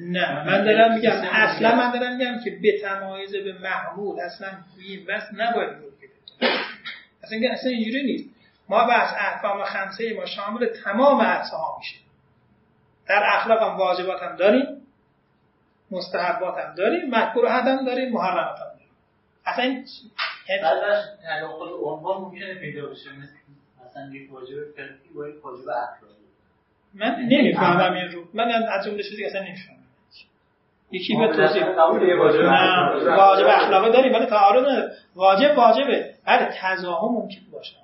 [0.00, 4.48] نه من دارم میگم اصلا من دارم میگم که به تمایز به محمول اصلا
[4.78, 5.68] این بس نباید
[7.22, 8.34] اصلا اصلا اینجوری نیست.
[8.68, 11.96] ما بحث احکام خمسه ما شامل تمام عرصه ها میشه.
[13.08, 14.66] در اخلاق هم واجبات هم داریم
[15.90, 18.90] مستحبات هم داریم مکروهات هم داریم محرمات هم داریم.
[19.46, 19.84] اصلا این
[20.62, 23.10] بعدش تداخل عنوان ممکنه پیدا بشه
[23.90, 26.14] مثلا یک واجب فقهی با یک واجب اخلاقی
[26.94, 28.24] من نمی‌فهمم این رو.
[28.34, 29.78] من از جمله چیزی اصلا نمی‌فهمم.
[30.90, 31.64] یکی به توضیح
[33.16, 36.14] واجب اخلاقی داریم ولی تعارض واجب واجبه.
[36.26, 37.76] بله تضاهم ممکن باشه.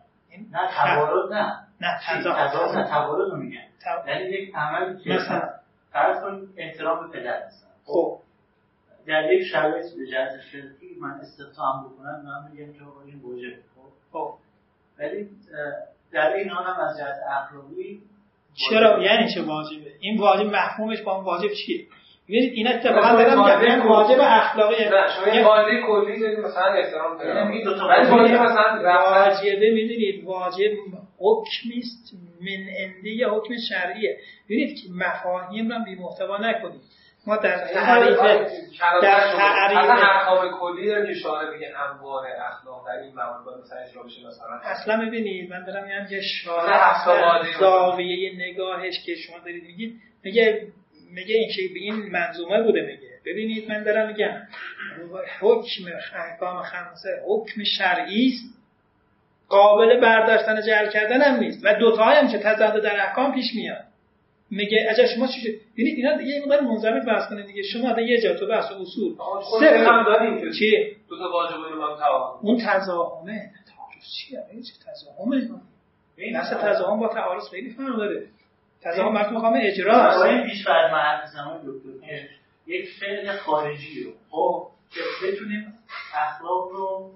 [0.53, 1.53] نه تعارض نه.
[1.81, 3.61] نه تضاهم نه تعارض رو میگن.
[4.07, 5.51] یعنی یک عمل که مثلا.
[5.93, 7.43] فرض کن احترام به پدر
[7.87, 8.19] خب.
[9.07, 13.59] در یک شرایط به جهت شرکی من استفهام بکنم من میگم که این واجب
[14.13, 14.35] خب.
[14.99, 15.29] ولی
[16.15, 18.01] در این حال هم از جهت اخلاقی
[18.71, 21.87] چرا؟ یعنی چه واجبه؟ این واجب مفهومش با اون واجب چیه؟
[22.29, 24.85] ببینید این اتفاقا دارم میگم واجب اخلاقی.
[24.85, 30.71] نه شما یه قاعده کلی دارید مثلا احترام ولی مثلا واجبه می‌دونید واجب
[31.19, 34.17] حکمی است من انده حکم شرعیه.
[34.49, 36.81] ببینید که مفاهیم رو بی محتوا نکنید
[37.27, 38.19] ما در تعریف
[39.03, 44.27] در تعریف کلی رو که شاره بگه انواع اخلاق در این موارد مثلا اجرا بشه
[44.27, 44.61] مثلا.
[44.63, 50.67] اصلا ببینید من دارم میگم که شاره زاویه نگاهش که شما دارید میگید میگه
[51.11, 53.15] میگه این به این منظومه بوده میگه.
[53.27, 54.43] ببینید من دارم میگم.
[55.41, 55.85] حکم
[56.15, 58.55] احکام خمسه حکم شرعی است.
[59.49, 61.65] قابل برداشتن جعل کردن هم نیست.
[61.65, 63.85] و دوتا هم که تضاد در احکام پیش میاد.
[64.57, 67.63] میگه عجب شما چی ببینید اینا دیگه اینقدر منضبط بحث کنه دیگه.
[67.63, 69.15] شما در یه جا تو بحث اصول.
[69.61, 69.79] سه.
[69.79, 75.61] هم داریم چی؟ دو تا واجب رو تعارض اون تضاهمه تعارض چیه؟ این چه تضاهمه
[76.17, 78.27] این اصلا تضاهم با تعارض خیلی فرق داره.
[78.83, 82.19] تضاهم مرد مقام اجرا این پیش بعد ما زمان دکتر
[82.67, 85.75] یک فعل خارجی رو خب که بتونیم
[86.15, 87.11] اخلاق رو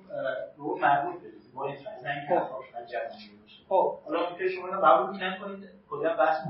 [0.56, 1.52] رو مربوط بدیم.
[1.54, 2.62] با این نه اینکه اخلاق
[3.68, 5.78] خب حالا اون شما قبول نکنید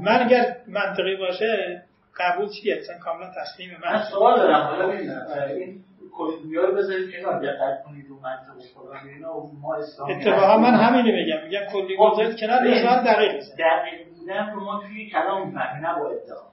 [0.01, 1.83] من اگر منطقی باشه
[2.19, 3.93] قبول چیه؟ اصلا کاملا تسلیم من.
[3.93, 9.09] من سوال دارم حالا این کلیدویا رو بذارید کنار دقت کنید رو منطق و فلان
[9.09, 9.33] اینا
[9.63, 14.65] ما اسلام اتفاقا من همینو میگم میگم کلی گذارید کنار بسیار دقیق دقیق بودن رو
[14.65, 16.49] ما توی کلام می‌فهمیم نه با ادعا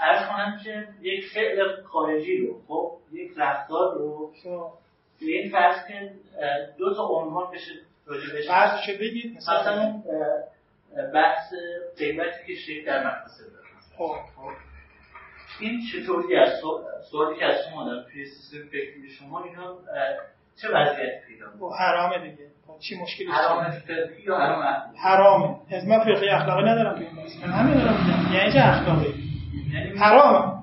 [0.00, 4.30] عرض کنم که یک فعل خارجی رو خب یک رفتار رو
[5.20, 6.10] به این فرض که
[6.78, 7.72] دو تا عنوان بشه
[8.06, 10.02] راجع فرض چه بگید مثلا
[11.14, 11.52] بحث
[11.98, 13.66] قیمتی که شیخ در مدرسه داره.
[13.98, 14.14] خب
[15.60, 16.52] این چطوری از
[17.10, 19.76] سوالی که از شما دارم توی سیستم فکری شما اینا
[20.62, 22.46] چه وضعیت پیدا خب حرامه دیگه.
[22.66, 24.64] خب چی مشکلی حرام فقهی یا حرام
[24.96, 25.56] حرامه.
[25.70, 28.34] از من فقهی اخلاقی ندارم تو این من همین دارم میگم.
[28.34, 29.14] یعنی چه اخلاقی؟
[29.72, 30.60] یعنی حرامه.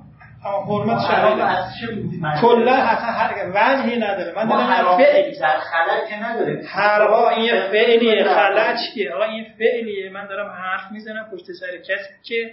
[0.68, 6.64] حرمت شهادت کلا حتی هر وجهی نداره من دارم فعلی در خلل که نداره.
[6.68, 10.10] هر این فعلیه خلل چیه آقا این فعلیه.
[10.10, 12.52] من دارم حرف می‌زنم پشت سر کسی که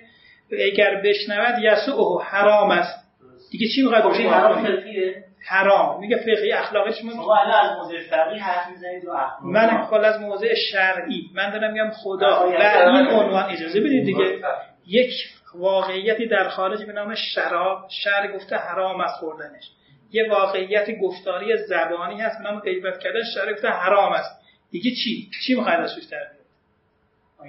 [0.72, 3.04] اگر بشنود یسوع حرام است.
[3.50, 6.00] دیگه چی می‌خواد بگه؟ حرام فقهیه حرام.
[6.00, 10.08] میگه فقهی اخلاقی شما شما الان از موضع فقهی حرف می‌زنید و اخلاق من کلا
[10.08, 11.30] از موضع شرعی.
[11.34, 12.46] من دارم میگم خدا.
[12.46, 14.40] و این عنوان اجازه بدید دیگه.
[14.86, 15.10] یک
[15.54, 19.70] واقعیتی در خارج به نام شراب شر گفته حرام از خوردنش.
[20.10, 24.40] یه واقعیت گفتاری زبانی هست به نام غیبت کردن شر گفته حرام است.
[24.70, 26.18] دیگه چی؟ چی می‌خواید ازش در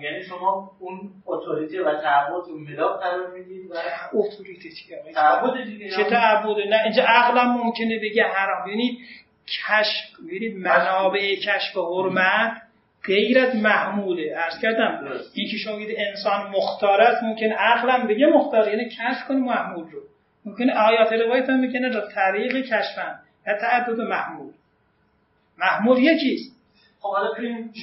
[0.01, 3.73] یعنی شما اون اتوریته و تعبد اون ملاک قرار می‌دید و
[4.13, 8.69] اتوریته چیه تعبد دیگه چه تعبد نه اینجا عقلم ممکنه بگه حرام.
[8.69, 8.99] یعنی
[9.47, 12.61] کشف ببینید منابع کشف حرمت
[13.07, 18.67] غیر از محموله عرض کردم این که شما انسان مختار است ممکن عقلم بگه مختار
[18.67, 20.01] یعنی کشف کنه محمول رو.
[20.45, 24.53] ممکن آیات روایت هم می‌کنه در طریق کشفن یا تعدد محمول
[25.57, 26.55] محمول یکیست
[26.99, 27.13] خب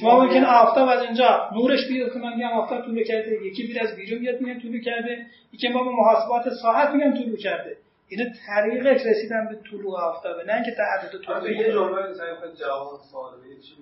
[0.01, 3.81] شما ممکن آفتاب از اینجا نورش بیاد که من میگم آفتاب طولو کرده یکی بیر
[3.82, 5.27] از بیرون بیاد میگم طولو کرده.
[5.53, 7.77] یکی ما به محاسبات ساعت میگم طولو کرده.
[8.09, 11.53] اینا طریق رسیدن به طلوع آفتابه نه اینکه تعدد طلوع.
[11.53, 12.15] یه جمله
[12.61, 13.32] جواب سوال
[13.62, 13.74] چی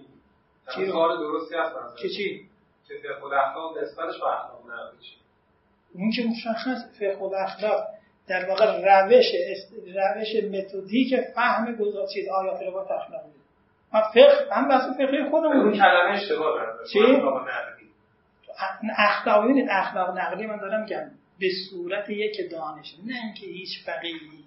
[0.75, 2.47] چی؟ کار درستی هست چی چی؟
[2.89, 4.99] که فقه خود اخلاق نسبتش به اخلاق نقلی
[5.95, 7.85] اون که مشخص فقه خود اخلاق
[8.29, 9.27] در واقع روش
[9.87, 13.31] روش متدیک فهم گذاشتید آیات رو با اخلاقی
[13.93, 16.61] ما فقه هم بحث فقه خودمون اون کلمه اشتباه
[16.93, 16.99] چی؟
[18.99, 22.95] اخلاق ببینید اخلاق نقلی من دارم میگم به صورت یک دانش.
[23.07, 24.45] نه اینکه هیچ فقیهی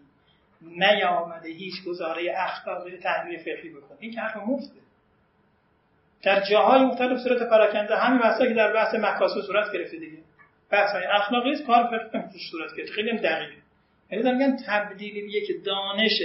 [0.62, 3.98] نیامده هیچ گزاره اخلاقی تحلیل فقهی بکنه.
[4.00, 4.83] این که حرف مفته.
[6.24, 10.18] در جاهای مختلف صورت پراکنده همین بحثا که در بحث مکاسب صورت گرفته دیگه.
[10.70, 12.94] بحث های اخلاقی است کار فقه صورت گرفته.
[12.94, 13.54] خیلی دقیقه.
[14.12, 16.22] یعنی در میگن تبدیل یک دانش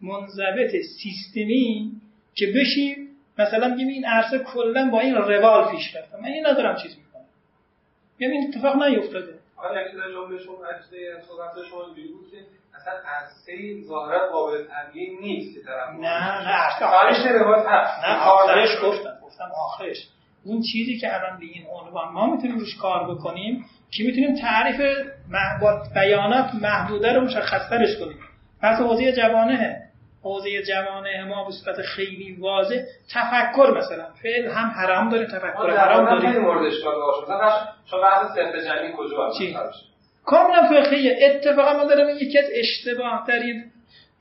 [0.00, 1.92] منضبط سیستمی
[2.34, 2.96] که بشی
[3.38, 6.16] مثلا میگیم این عرصه کلا با این روال پیش رفته.
[6.16, 7.24] من این ندارم چیز می‌کنم.
[8.18, 9.34] یعنی این اتفاق نیفتاده.
[9.72, 12.36] در جمله شما اجزای صحبت شما بود که
[12.76, 16.86] اصلا عرصه ظاهرا قابل تبیین نیست که طرف نه نه.
[16.86, 17.16] آخرش
[17.66, 18.04] هست.
[18.04, 20.08] نه آخرش گفتم گفتم آخرش.
[20.44, 24.80] اون چیزی که الان به این عنوان ما می‌تونیم روش کار بکنیم که می‌تونیم تعریف
[25.60, 28.18] با بیانات محدوده رو مشخصترش کنیم.
[28.62, 29.82] پس حوزه جوانه
[30.22, 32.76] حوزه جوانه ما به صورت خیلی واضح
[33.14, 34.04] تفکر مثلا.
[34.22, 37.52] فعل هم حرام داره تفکر حرام داره خیلی مورد اشکال باشه
[37.90, 39.56] شما بحث سفت جمعی کجا چی؟
[40.24, 43.64] کاملا فقهیه اتفاقا ما دارم یکی از اشتباه ترین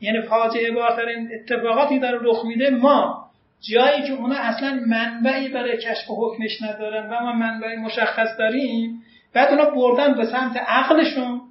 [0.02, 3.32] یعنی فاجعه بارترین اتفاقاتی داره رخ میده ما.
[3.62, 9.04] جایی که اونا اصلا منبعی برای کشف حکمش ندارن و ما منبعی مشخص داریم
[9.34, 11.42] بعد اونا بردن به سمت عقلشون.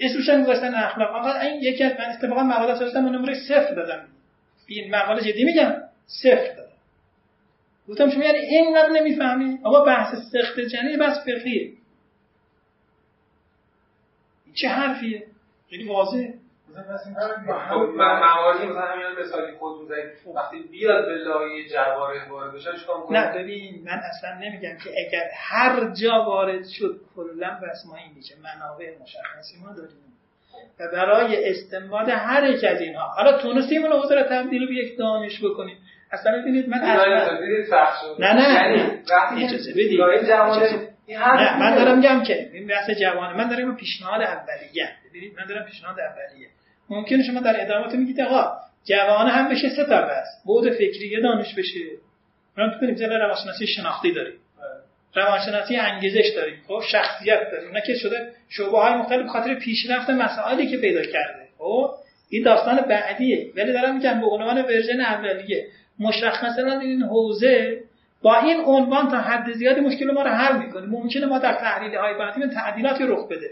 [0.00, 1.10] اسمش هم گذاشتن اخلاق.
[1.16, 4.06] آقا این یکی از من اتفاقا مقاله سازدم من نمره صفر دادم
[4.68, 5.74] این مقاله جدی میگم
[6.06, 6.70] صفر دادم
[7.88, 11.70] گفتم شما یعنی اینقدر نمی‌فهمی؟ آقا بحث سخت جنی بحث فقهیه.
[14.60, 15.22] چه حرفیه؟
[15.70, 16.34] خیلی واضحه.
[17.68, 22.96] خب مواردی مثلا همین مثالی خود می‌زنید وقتی بیاد به لایه جواره وارد بشه چیکار
[23.10, 28.12] نه ببین من اصلا نمیگم که اگر هر جا وارد شد کلا بس ما این
[28.16, 28.34] میشه.
[28.42, 29.96] منابع مشخصی ما داریم.
[30.80, 35.44] و برای استنباد هر یک از اینها حالا تونستیم اون حوزه تبدیل به یک دانش
[35.44, 35.76] بکنیم.
[36.12, 37.36] اصلا ببینید من اصلا
[38.18, 40.00] نه نه یعنی اجازه بدید.
[41.18, 43.36] نه من دارم میگم که این بحث جوانه.
[43.36, 44.90] من دارم پیشنهاد اولیه.
[45.10, 46.48] ببینید من دارم پیشنهاد اولیه.
[46.90, 48.52] ممکنه شما در ادامات میگید آقا
[48.84, 51.80] جوانه هم بشه سه تا بس بود فکری یه دانش بشه.
[52.58, 54.34] من تو کنیم مثلا روانشناسی شناختی داریم.
[55.14, 56.58] روانشناسی انگیزش داریم.
[56.68, 57.70] خب شخصیت داریم.
[57.70, 61.48] نه که شده شعبه های مختلف خاطر پیشرفت مسائلی که پیدا کرده.
[61.58, 61.90] خب
[62.30, 63.52] این داستان بعدیه.
[63.56, 65.66] ولی دارم میگم به عنوان ورژن اولیه.
[65.98, 67.80] مشخصا این حوزه
[68.22, 70.86] با این عنوان تا حد زیادی مشکل ما رو حل می‌کنه.
[70.86, 73.50] ممکنه ما در تحلیل های بعدی تعدیلاتی رخ بده.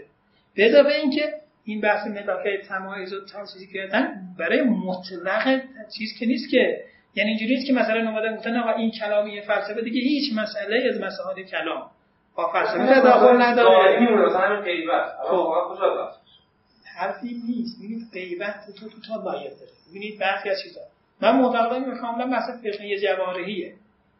[0.55, 1.33] به اضافه اینکه
[1.63, 3.17] این بحث ملاکه تمایز و
[3.53, 5.61] چیزی کردن برای مطلق
[5.97, 6.83] چیز که نیست که
[7.15, 11.01] یعنی اینجوری نیست که مثلا اومدن گفتن آقا این کلامی فلسفه دیگه هیچ مسئله از
[11.01, 11.89] مسائل کلام
[12.35, 13.99] با فلسفه تداخل نداره.
[15.23, 15.53] خب.
[16.97, 17.79] حرفی نیست.
[17.79, 19.51] ببینید غیبت تو تو تا داره.
[19.89, 20.81] ببینید برخی از چیزا.
[21.21, 23.73] من معتقدم کاملا بحث فقهی جوارحیه.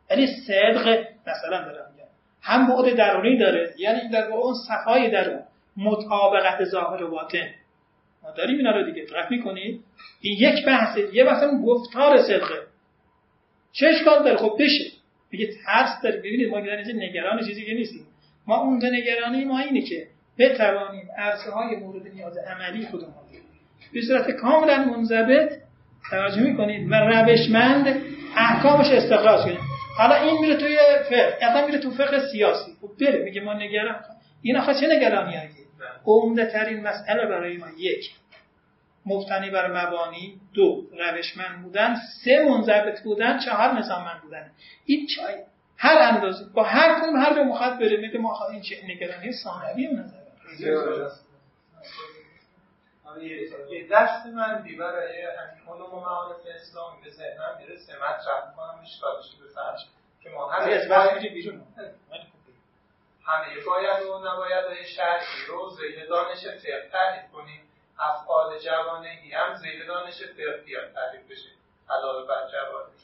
[0.09, 2.09] ولی صدق مثلا دارم میگم.
[2.41, 5.39] هم بعد درونی داره یعنی در اون صفای درون
[5.77, 7.49] مطابقت ظاهر و باطن.
[8.23, 9.81] ما داریم اینا رو دیگه دقت می‌کنید
[10.21, 12.61] این یک بحثه یه بحث گفتار صدقه
[13.71, 14.91] چه اشکال داره؟ خب بشه.
[15.31, 16.17] میگه ترس داره.
[16.17, 18.05] ببینید ما در نگران چیزی که نیستیم.
[18.47, 20.07] ما اون نگرانی ما اینه که
[20.37, 23.13] بتوانیم عرصه های مورد نیاز عملی خودمون
[23.93, 25.53] به صورت کاملا منضبط
[26.09, 28.01] توجه می‌کنید و روشمند
[28.35, 29.68] احکامش استخراج کنیم
[29.99, 30.77] حالا این میره توی
[31.09, 32.71] فقه اصلا میره تو فقه سیاسی.
[32.81, 34.03] خب بره میگه ما نگران
[34.41, 35.37] این آخه چه نگرانی
[36.05, 38.11] عمده ترین مسئله برای ما یک.
[39.05, 40.39] مبتنی بر مبانی.
[40.53, 41.95] دو روشمند بودن.
[42.23, 43.39] سه منضبط بودن.
[43.39, 44.51] چهار نظاممند بودن.
[44.85, 45.35] این چای
[45.77, 46.45] هر اندازه.
[46.53, 51.09] با هر کدوم هر به مخاطب بره میگه ما این چه نگرانی؟ ثانوی نظر.
[53.69, 58.79] یه دست من بی برای همین علوم و معارف اسلام به ذهنم می‌رسه مطرح می‌کنم
[58.83, 59.85] اشکالش به فرش
[60.23, 61.63] که ما همه بیرون.
[63.25, 67.61] همه باید و نباید های شرعی رو زیر دانش فقه تعریف کنیم.
[67.99, 71.49] افعال جوانگی هم زیر دانش فقهی هم تعریف بشه.
[71.89, 72.99] علاوه بر جوانگی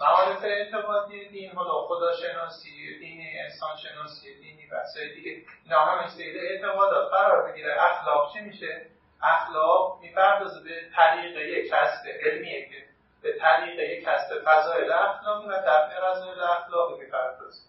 [0.00, 5.42] معارف اعتقادی دین حالا خداشناسی دینی انسان شناسی دینی بحثای دیگه.
[5.64, 7.82] اینا همش زیر اعتقادات قرار بگیره.
[7.82, 8.86] اخلاق چی میشه؟
[9.22, 12.84] اخلاق می‌پردازه به طریق یک کسب علمیه که
[13.22, 17.60] به طریق یک کسب فضایل اخلاقی و دفع فضایل اخلاقی می‌پردازه.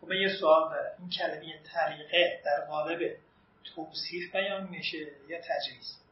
[0.00, 0.92] خب یه سوال داره.
[0.98, 2.98] این کلمه طریقه در قالب
[3.74, 4.98] توصیف بیان میشه
[5.28, 6.02] یا تجویز؟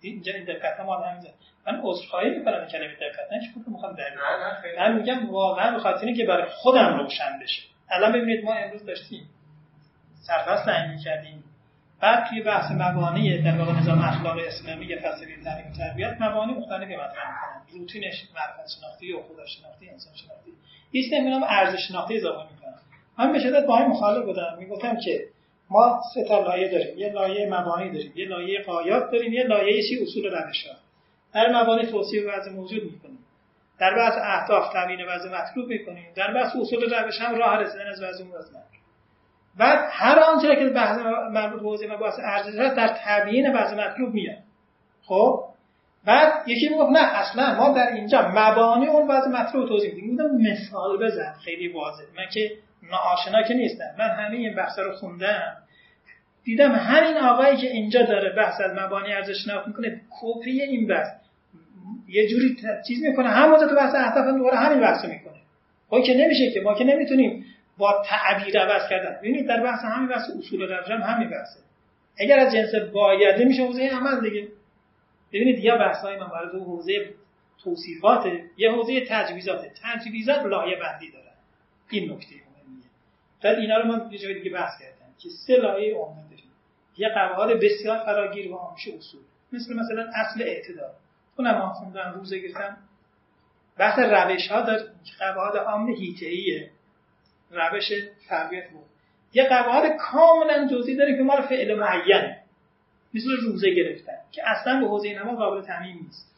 [0.00, 1.30] اینجا این دقت ما همینجا
[1.66, 3.32] من عذرخواهی می‌کنم این کلمه دقت.
[3.32, 4.10] نه که می‌خوام در
[4.78, 7.62] من میگم واقعا به خاطر که برای خودم روشن بشه.
[7.90, 9.30] الان ببینید ما امروز داشتیم
[10.26, 11.44] سرفصل تعیین کردیم
[12.00, 17.30] بعد توی بحث مبانی در واقع نظام اخلاق اسلامی فلسفه تعلیم تربیت مبانی مختلفی مطرح
[17.32, 20.50] می‌کنن روتینش معرفت شناختی و خودشناختی انسان شناختی.
[20.92, 22.80] هیچ نمی‌دونم ارزش شناختی اضافه می‌کنم
[23.18, 24.56] من به شدت با این مخالف بودم.
[24.58, 25.20] می‌گفتم که
[25.70, 26.98] ما سه تا لایه داریم.
[26.98, 30.74] یه لایه مبانی داریم یه لایه قایات داریم یه لایه چی؟ اصول روش ها
[31.34, 33.18] در مبانی توصیف وضع موجود می‌کنیم.
[33.78, 36.06] در بحث اهداف تامین وضع مطلوب می‌کنیم.
[36.14, 38.75] در بحث اصول روش هم راه رسیدن از وضع مطلوب
[39.58, 40.98] بعد هر آنچه که بحث
[41.32, 44.36] مربوط به حوزه مباحث ارزش در تبیین وضع مطلوب میاد.
[45.02, 45.44] خب؟
[46.06, 50.16] بعد یکی می‌گفت نه اصلا ما در اینجا مبانی اون وضع مطلوب توضیح میدیم.
[50.16, 52.50] بودم مثال بزن خیلی واضح من که
[52.90, 53.94] ناآشنا که نیستم.
[53.98, 55.56] من همه این بحث رو خوندم.
[56.44, 61.08] دیدم همین آقایی که اینجا داره بحث از مبانی ارزش شناخت می‌کنه کپی این بحث.
[62.08, 62.56] یه جوری
[62.88, 63.28] چیز می‌کنه.
[63.28, 65.40] همونجا تو بحث اهداف دوباره همین بحث می‌کنه.
[65.90, 66.60] خب که نمیشه که.
[66.60, 67.44] ما که نمی‌تونیم
[67.78, 69.18] با تعبیر عوض کردن.
[69.18, 71.60] ببینید در بحث همین بحث اصول روش هم همین بحثه.
[72.18, 74.48] اگر از جنس بایده میشه حوزه عمل دیگه.
[75.32, 77.14] ببینید یا بحثای من برای حوزه
[77.64, 78.26] توصیفات
[78.56, 79.66] یه حوزه تجویزات.
[79.82, 81.26] تجویزات لایه بندی دارن
[81.90, 82.84] این نکته مهمیه.
[83.40, 86.50] در اینا رو من یه جای دیگه بحث کردم که سه لایه عمومی داریم.
[86.96, 89.20] یه قواعد بسیار فراگیر و آموش اصول.
[89.52, 90.90] مثل مثلا اصل اعتدال.
[91.36, 92.76] اونم هم خوندن روزه گرفتم
[93.78, 94.82] بحث روش ها داره
[95.18, 96.70] قواعد عام هیته
[97.50, 97.88] روش
[98.28, 98.86] تربیت بود.
[99.32, 102.36] یه قواعد کاملا جزئی داره که مال فعل معین
[103.14, 106.36] مثل روزه گرفتن که اصلا به حوزه نما قابل تعمیم نیست.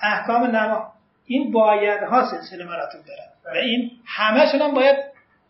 [0.00, 0.92] احکام نما.
[1.26, 4.96] این باید ها سلسله مراتب دارن و این همه هم باید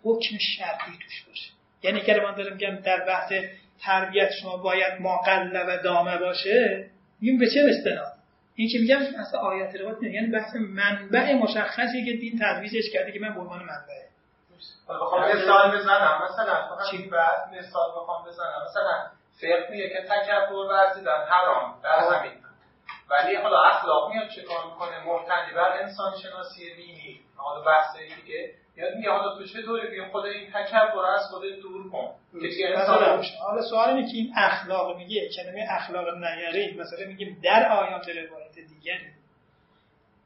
[0.02, 1.50] حکم شرعی توش باشه.
[1.82, 3.32] یعنی که من دارم میگم در بحث
[3.80, 6.86] تربیت شما باید مقله و دامه باشه
[7.20, 8.12] این به چه استناد؟
[8.54, 13.20] این که میگم اصلا آیات روایت یعنی بحث منبع مشخصی که دین تدویزش کرده که
[13.20, 14.08] من به عنوان منبعه.
[14.88, 16.22] بخوام مثال بزنم.
[16.24, 18.62] مثلا همین بعد مثال بخوام بزنم.
[18.68, 19.06] مثلا
[19.40, 22.10] فقه میگه که تکبر ورزیدن حرام در خب.
[22.10, 22.32] زمین.
[23.10, 27.20] ولی حالا اخلاق میاد چیکار می‌کنه؟ محتنی بر انسان شناسی دینی.
[27.36, 28.54] حالا بحث دیگه.
[28.76, 32.14] یاد میگه حالا تو چطوری بیا خود این تکبر از خود دور کن.
[32.40, 32.76] که
[33.42, 38.54] حالا سوال اینه که این اخلاق میگه؟ کلمه اخلاق نیاری مثلا میگیم در آیات روایت
[38.54, 39.19] دیگری.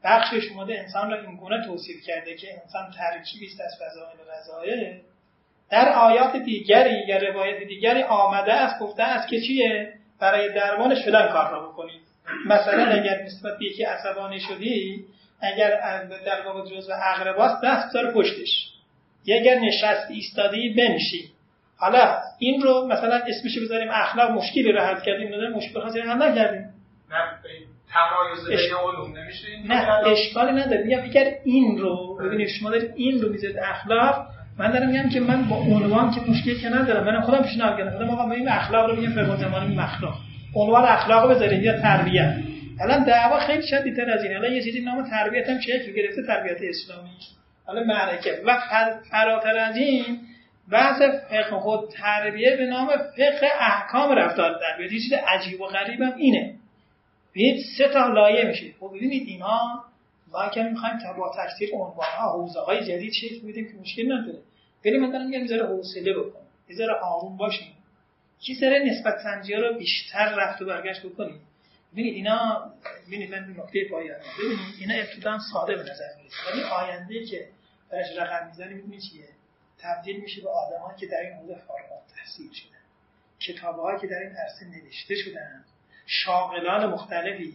[0.05, 4.32] بخشش اومده انسان را این گونه توصیف کرده که انسان ترکیبی است از فضایل و
[4.40, 5.01] رضایل
[5.70, 11.28] در آیات دیگری یا روایت دیگری آمده است گفته است که چیه؟ برای درمان شدن
[11.28, 12.01] کار را بکنید.
[12.47, 15.05] مثلا اگر نسبت به یکی عصبانی شدی
[15.40, 15.70] اگر
[16.26, 18.70] در واقع جزء اقرباست دست بذار پشتش.
[19.28, 21.31] اگر نشست ایستادی بنشی
[21.76, 26.22] حالا این رو مثلا اسمش بذاریم اخلاق مشکلی رو حل کردیم نه مشکل خاصی حل
[26.22, 26.74] نکردیم.
[27.95, 30.83] تمایز علوم نمیشه نه اشکالی نداره.
[30.85, 34.27] میگم اگر این رو ببینید شما دارید این رو می‌ذارید اخلاق.
[34.59, 37.91] من دارم میگم که من با عنوان که مشکلی که ندارم من خودم پیشنهاد کردم.
[37.91, 40.15] خودم آقا این اخلاق رو میگم فقه زمانی اخلاق.
[40.55, 42.35] عنوان اخلاق بذارید یا تربیت.
[42.81, 44.37] الان دعوا خیلی شدیدتر از این.
[44.37, 47.09] الان یه چیزی نام تربیت هم چه گرفته تربیت اسلامی.
[47.66, 48.43] حالا معرکه.
[48.47, 48.59] و
[49.11, 50.05] فراتر از این
[50.73, 51.89] بحث فقه خود.
[51.91, 54.93] تربیه به نام فقه احکام رفتار تربیت.
[54.93, 56.55] یه چیز عجیب و غریب هم اینه.
[57.35, 58.74] ببینید سه تا لایه میشه.
[58.81, 59.85] خب ببینید اینا
[60.32, 64.39] ما که می‌خوایم با تکثیر عنوان ها حوزه های جدید شکل بدیم که مشکل نداره.
[64.85, 66.47] ولی دارم میگم ذره حوصله بکنیم.
[66.69, 67.73] یه ذره آروم باشیم.
[68.48, 71.40] یه ذره نسبت سنجی رو بیشتر رفت و برگشت بکنیم.
[71.93, 72.73] ببینید اینا
[73.06, 76.36] ببینید من نکته پایان ببینید اینا ابتدا ساده به نظر می‌رسه.
[76.52, 77.48] ولی آینده که
[77.90, 79.28] درش رقم می‌زنیم می‌بینید چیه؟
[79.78, 82.85] تبدیل میشه به آدمایی که در این حوزه فارغ التحصیل شدن.
[83.40, 85.65] کتابهایی که در این عرصه نوشته شدن.
[86.06, 87.52] شاغلان مختلفی.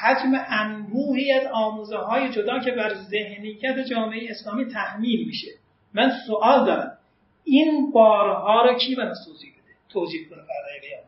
[0.00, 5.48] حجم انبوهی از آموزه های جدا که بر ذهنیت جامعه اسلامی تحمیل میشه.
[5.94, 6.98] من سوال دارم.
[7.44, 11.04] این بارها را کی به توضیح بده؟ توضیح کنه برای قیامت.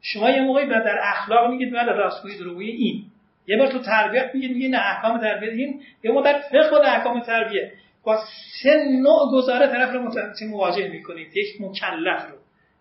[0.00, 3.04] شما یه موقعی در اخلاق میگید بله راستگویی دروغی این.
[3.46, 5.82] یه بار تو تربیت میگید میگید نه احکام تربیت این.
[6.04, 7.70] یه موقع در فقه و احکام تربیت
[8.04, 8.18] با
[8.62, 11.36] سه نوع گزاره طرف رو مواجه می‌کنید.
[11.36, 12.38] یک مکلف رو.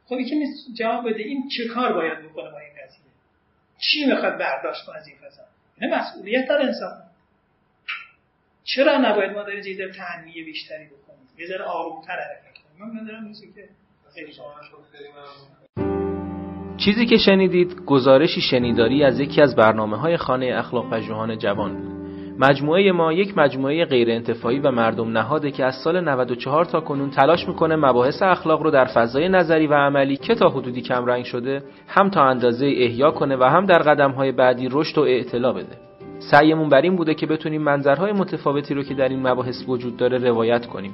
[0.09, 2.99] خب یکی نیست جواب بده این چه کار باید بکنه با این قضیه؟
[3.79, 5.41] چی می‌خواد برداشت کنه از این فضا؟
[5.81, 6.91] این مسئولیت داره انسان.
[8.63, 12.93] چرا نباید ما در این تنمیه بیشتری بکنیم؟ یه ذره آرومتر حرکت کنیم.
[12.93, 13.69] من نظرم که
[14.13, 14.33] خیلی
[16.77, 21.96] چیزی که شنیدید گزارشی شنیداری از یکی از برنامه های خانه اخلاق پژوهان جوان.
[22.39, 27.09] مجموعه ما یک مجموعه غیر انتفاعی و مردم نهاده که از سال 94 تا کنون
[27.09, 31.63] تلاش می‌کنه مباحث اخلاق رو در فضای نظری و عملی که تا حدودی کمرنگ شده
[31.87, 35.77] هم تا اندازه احیا کنه و هم در قدم های بعدی رشد و اعتلا بده.
[36.31, 40.17] سعیمون بر این بوده که بتونیم منظرهای متفاوتی رو که در این مباحث وجود داره
[40.17, 40.93] روایت کنیم.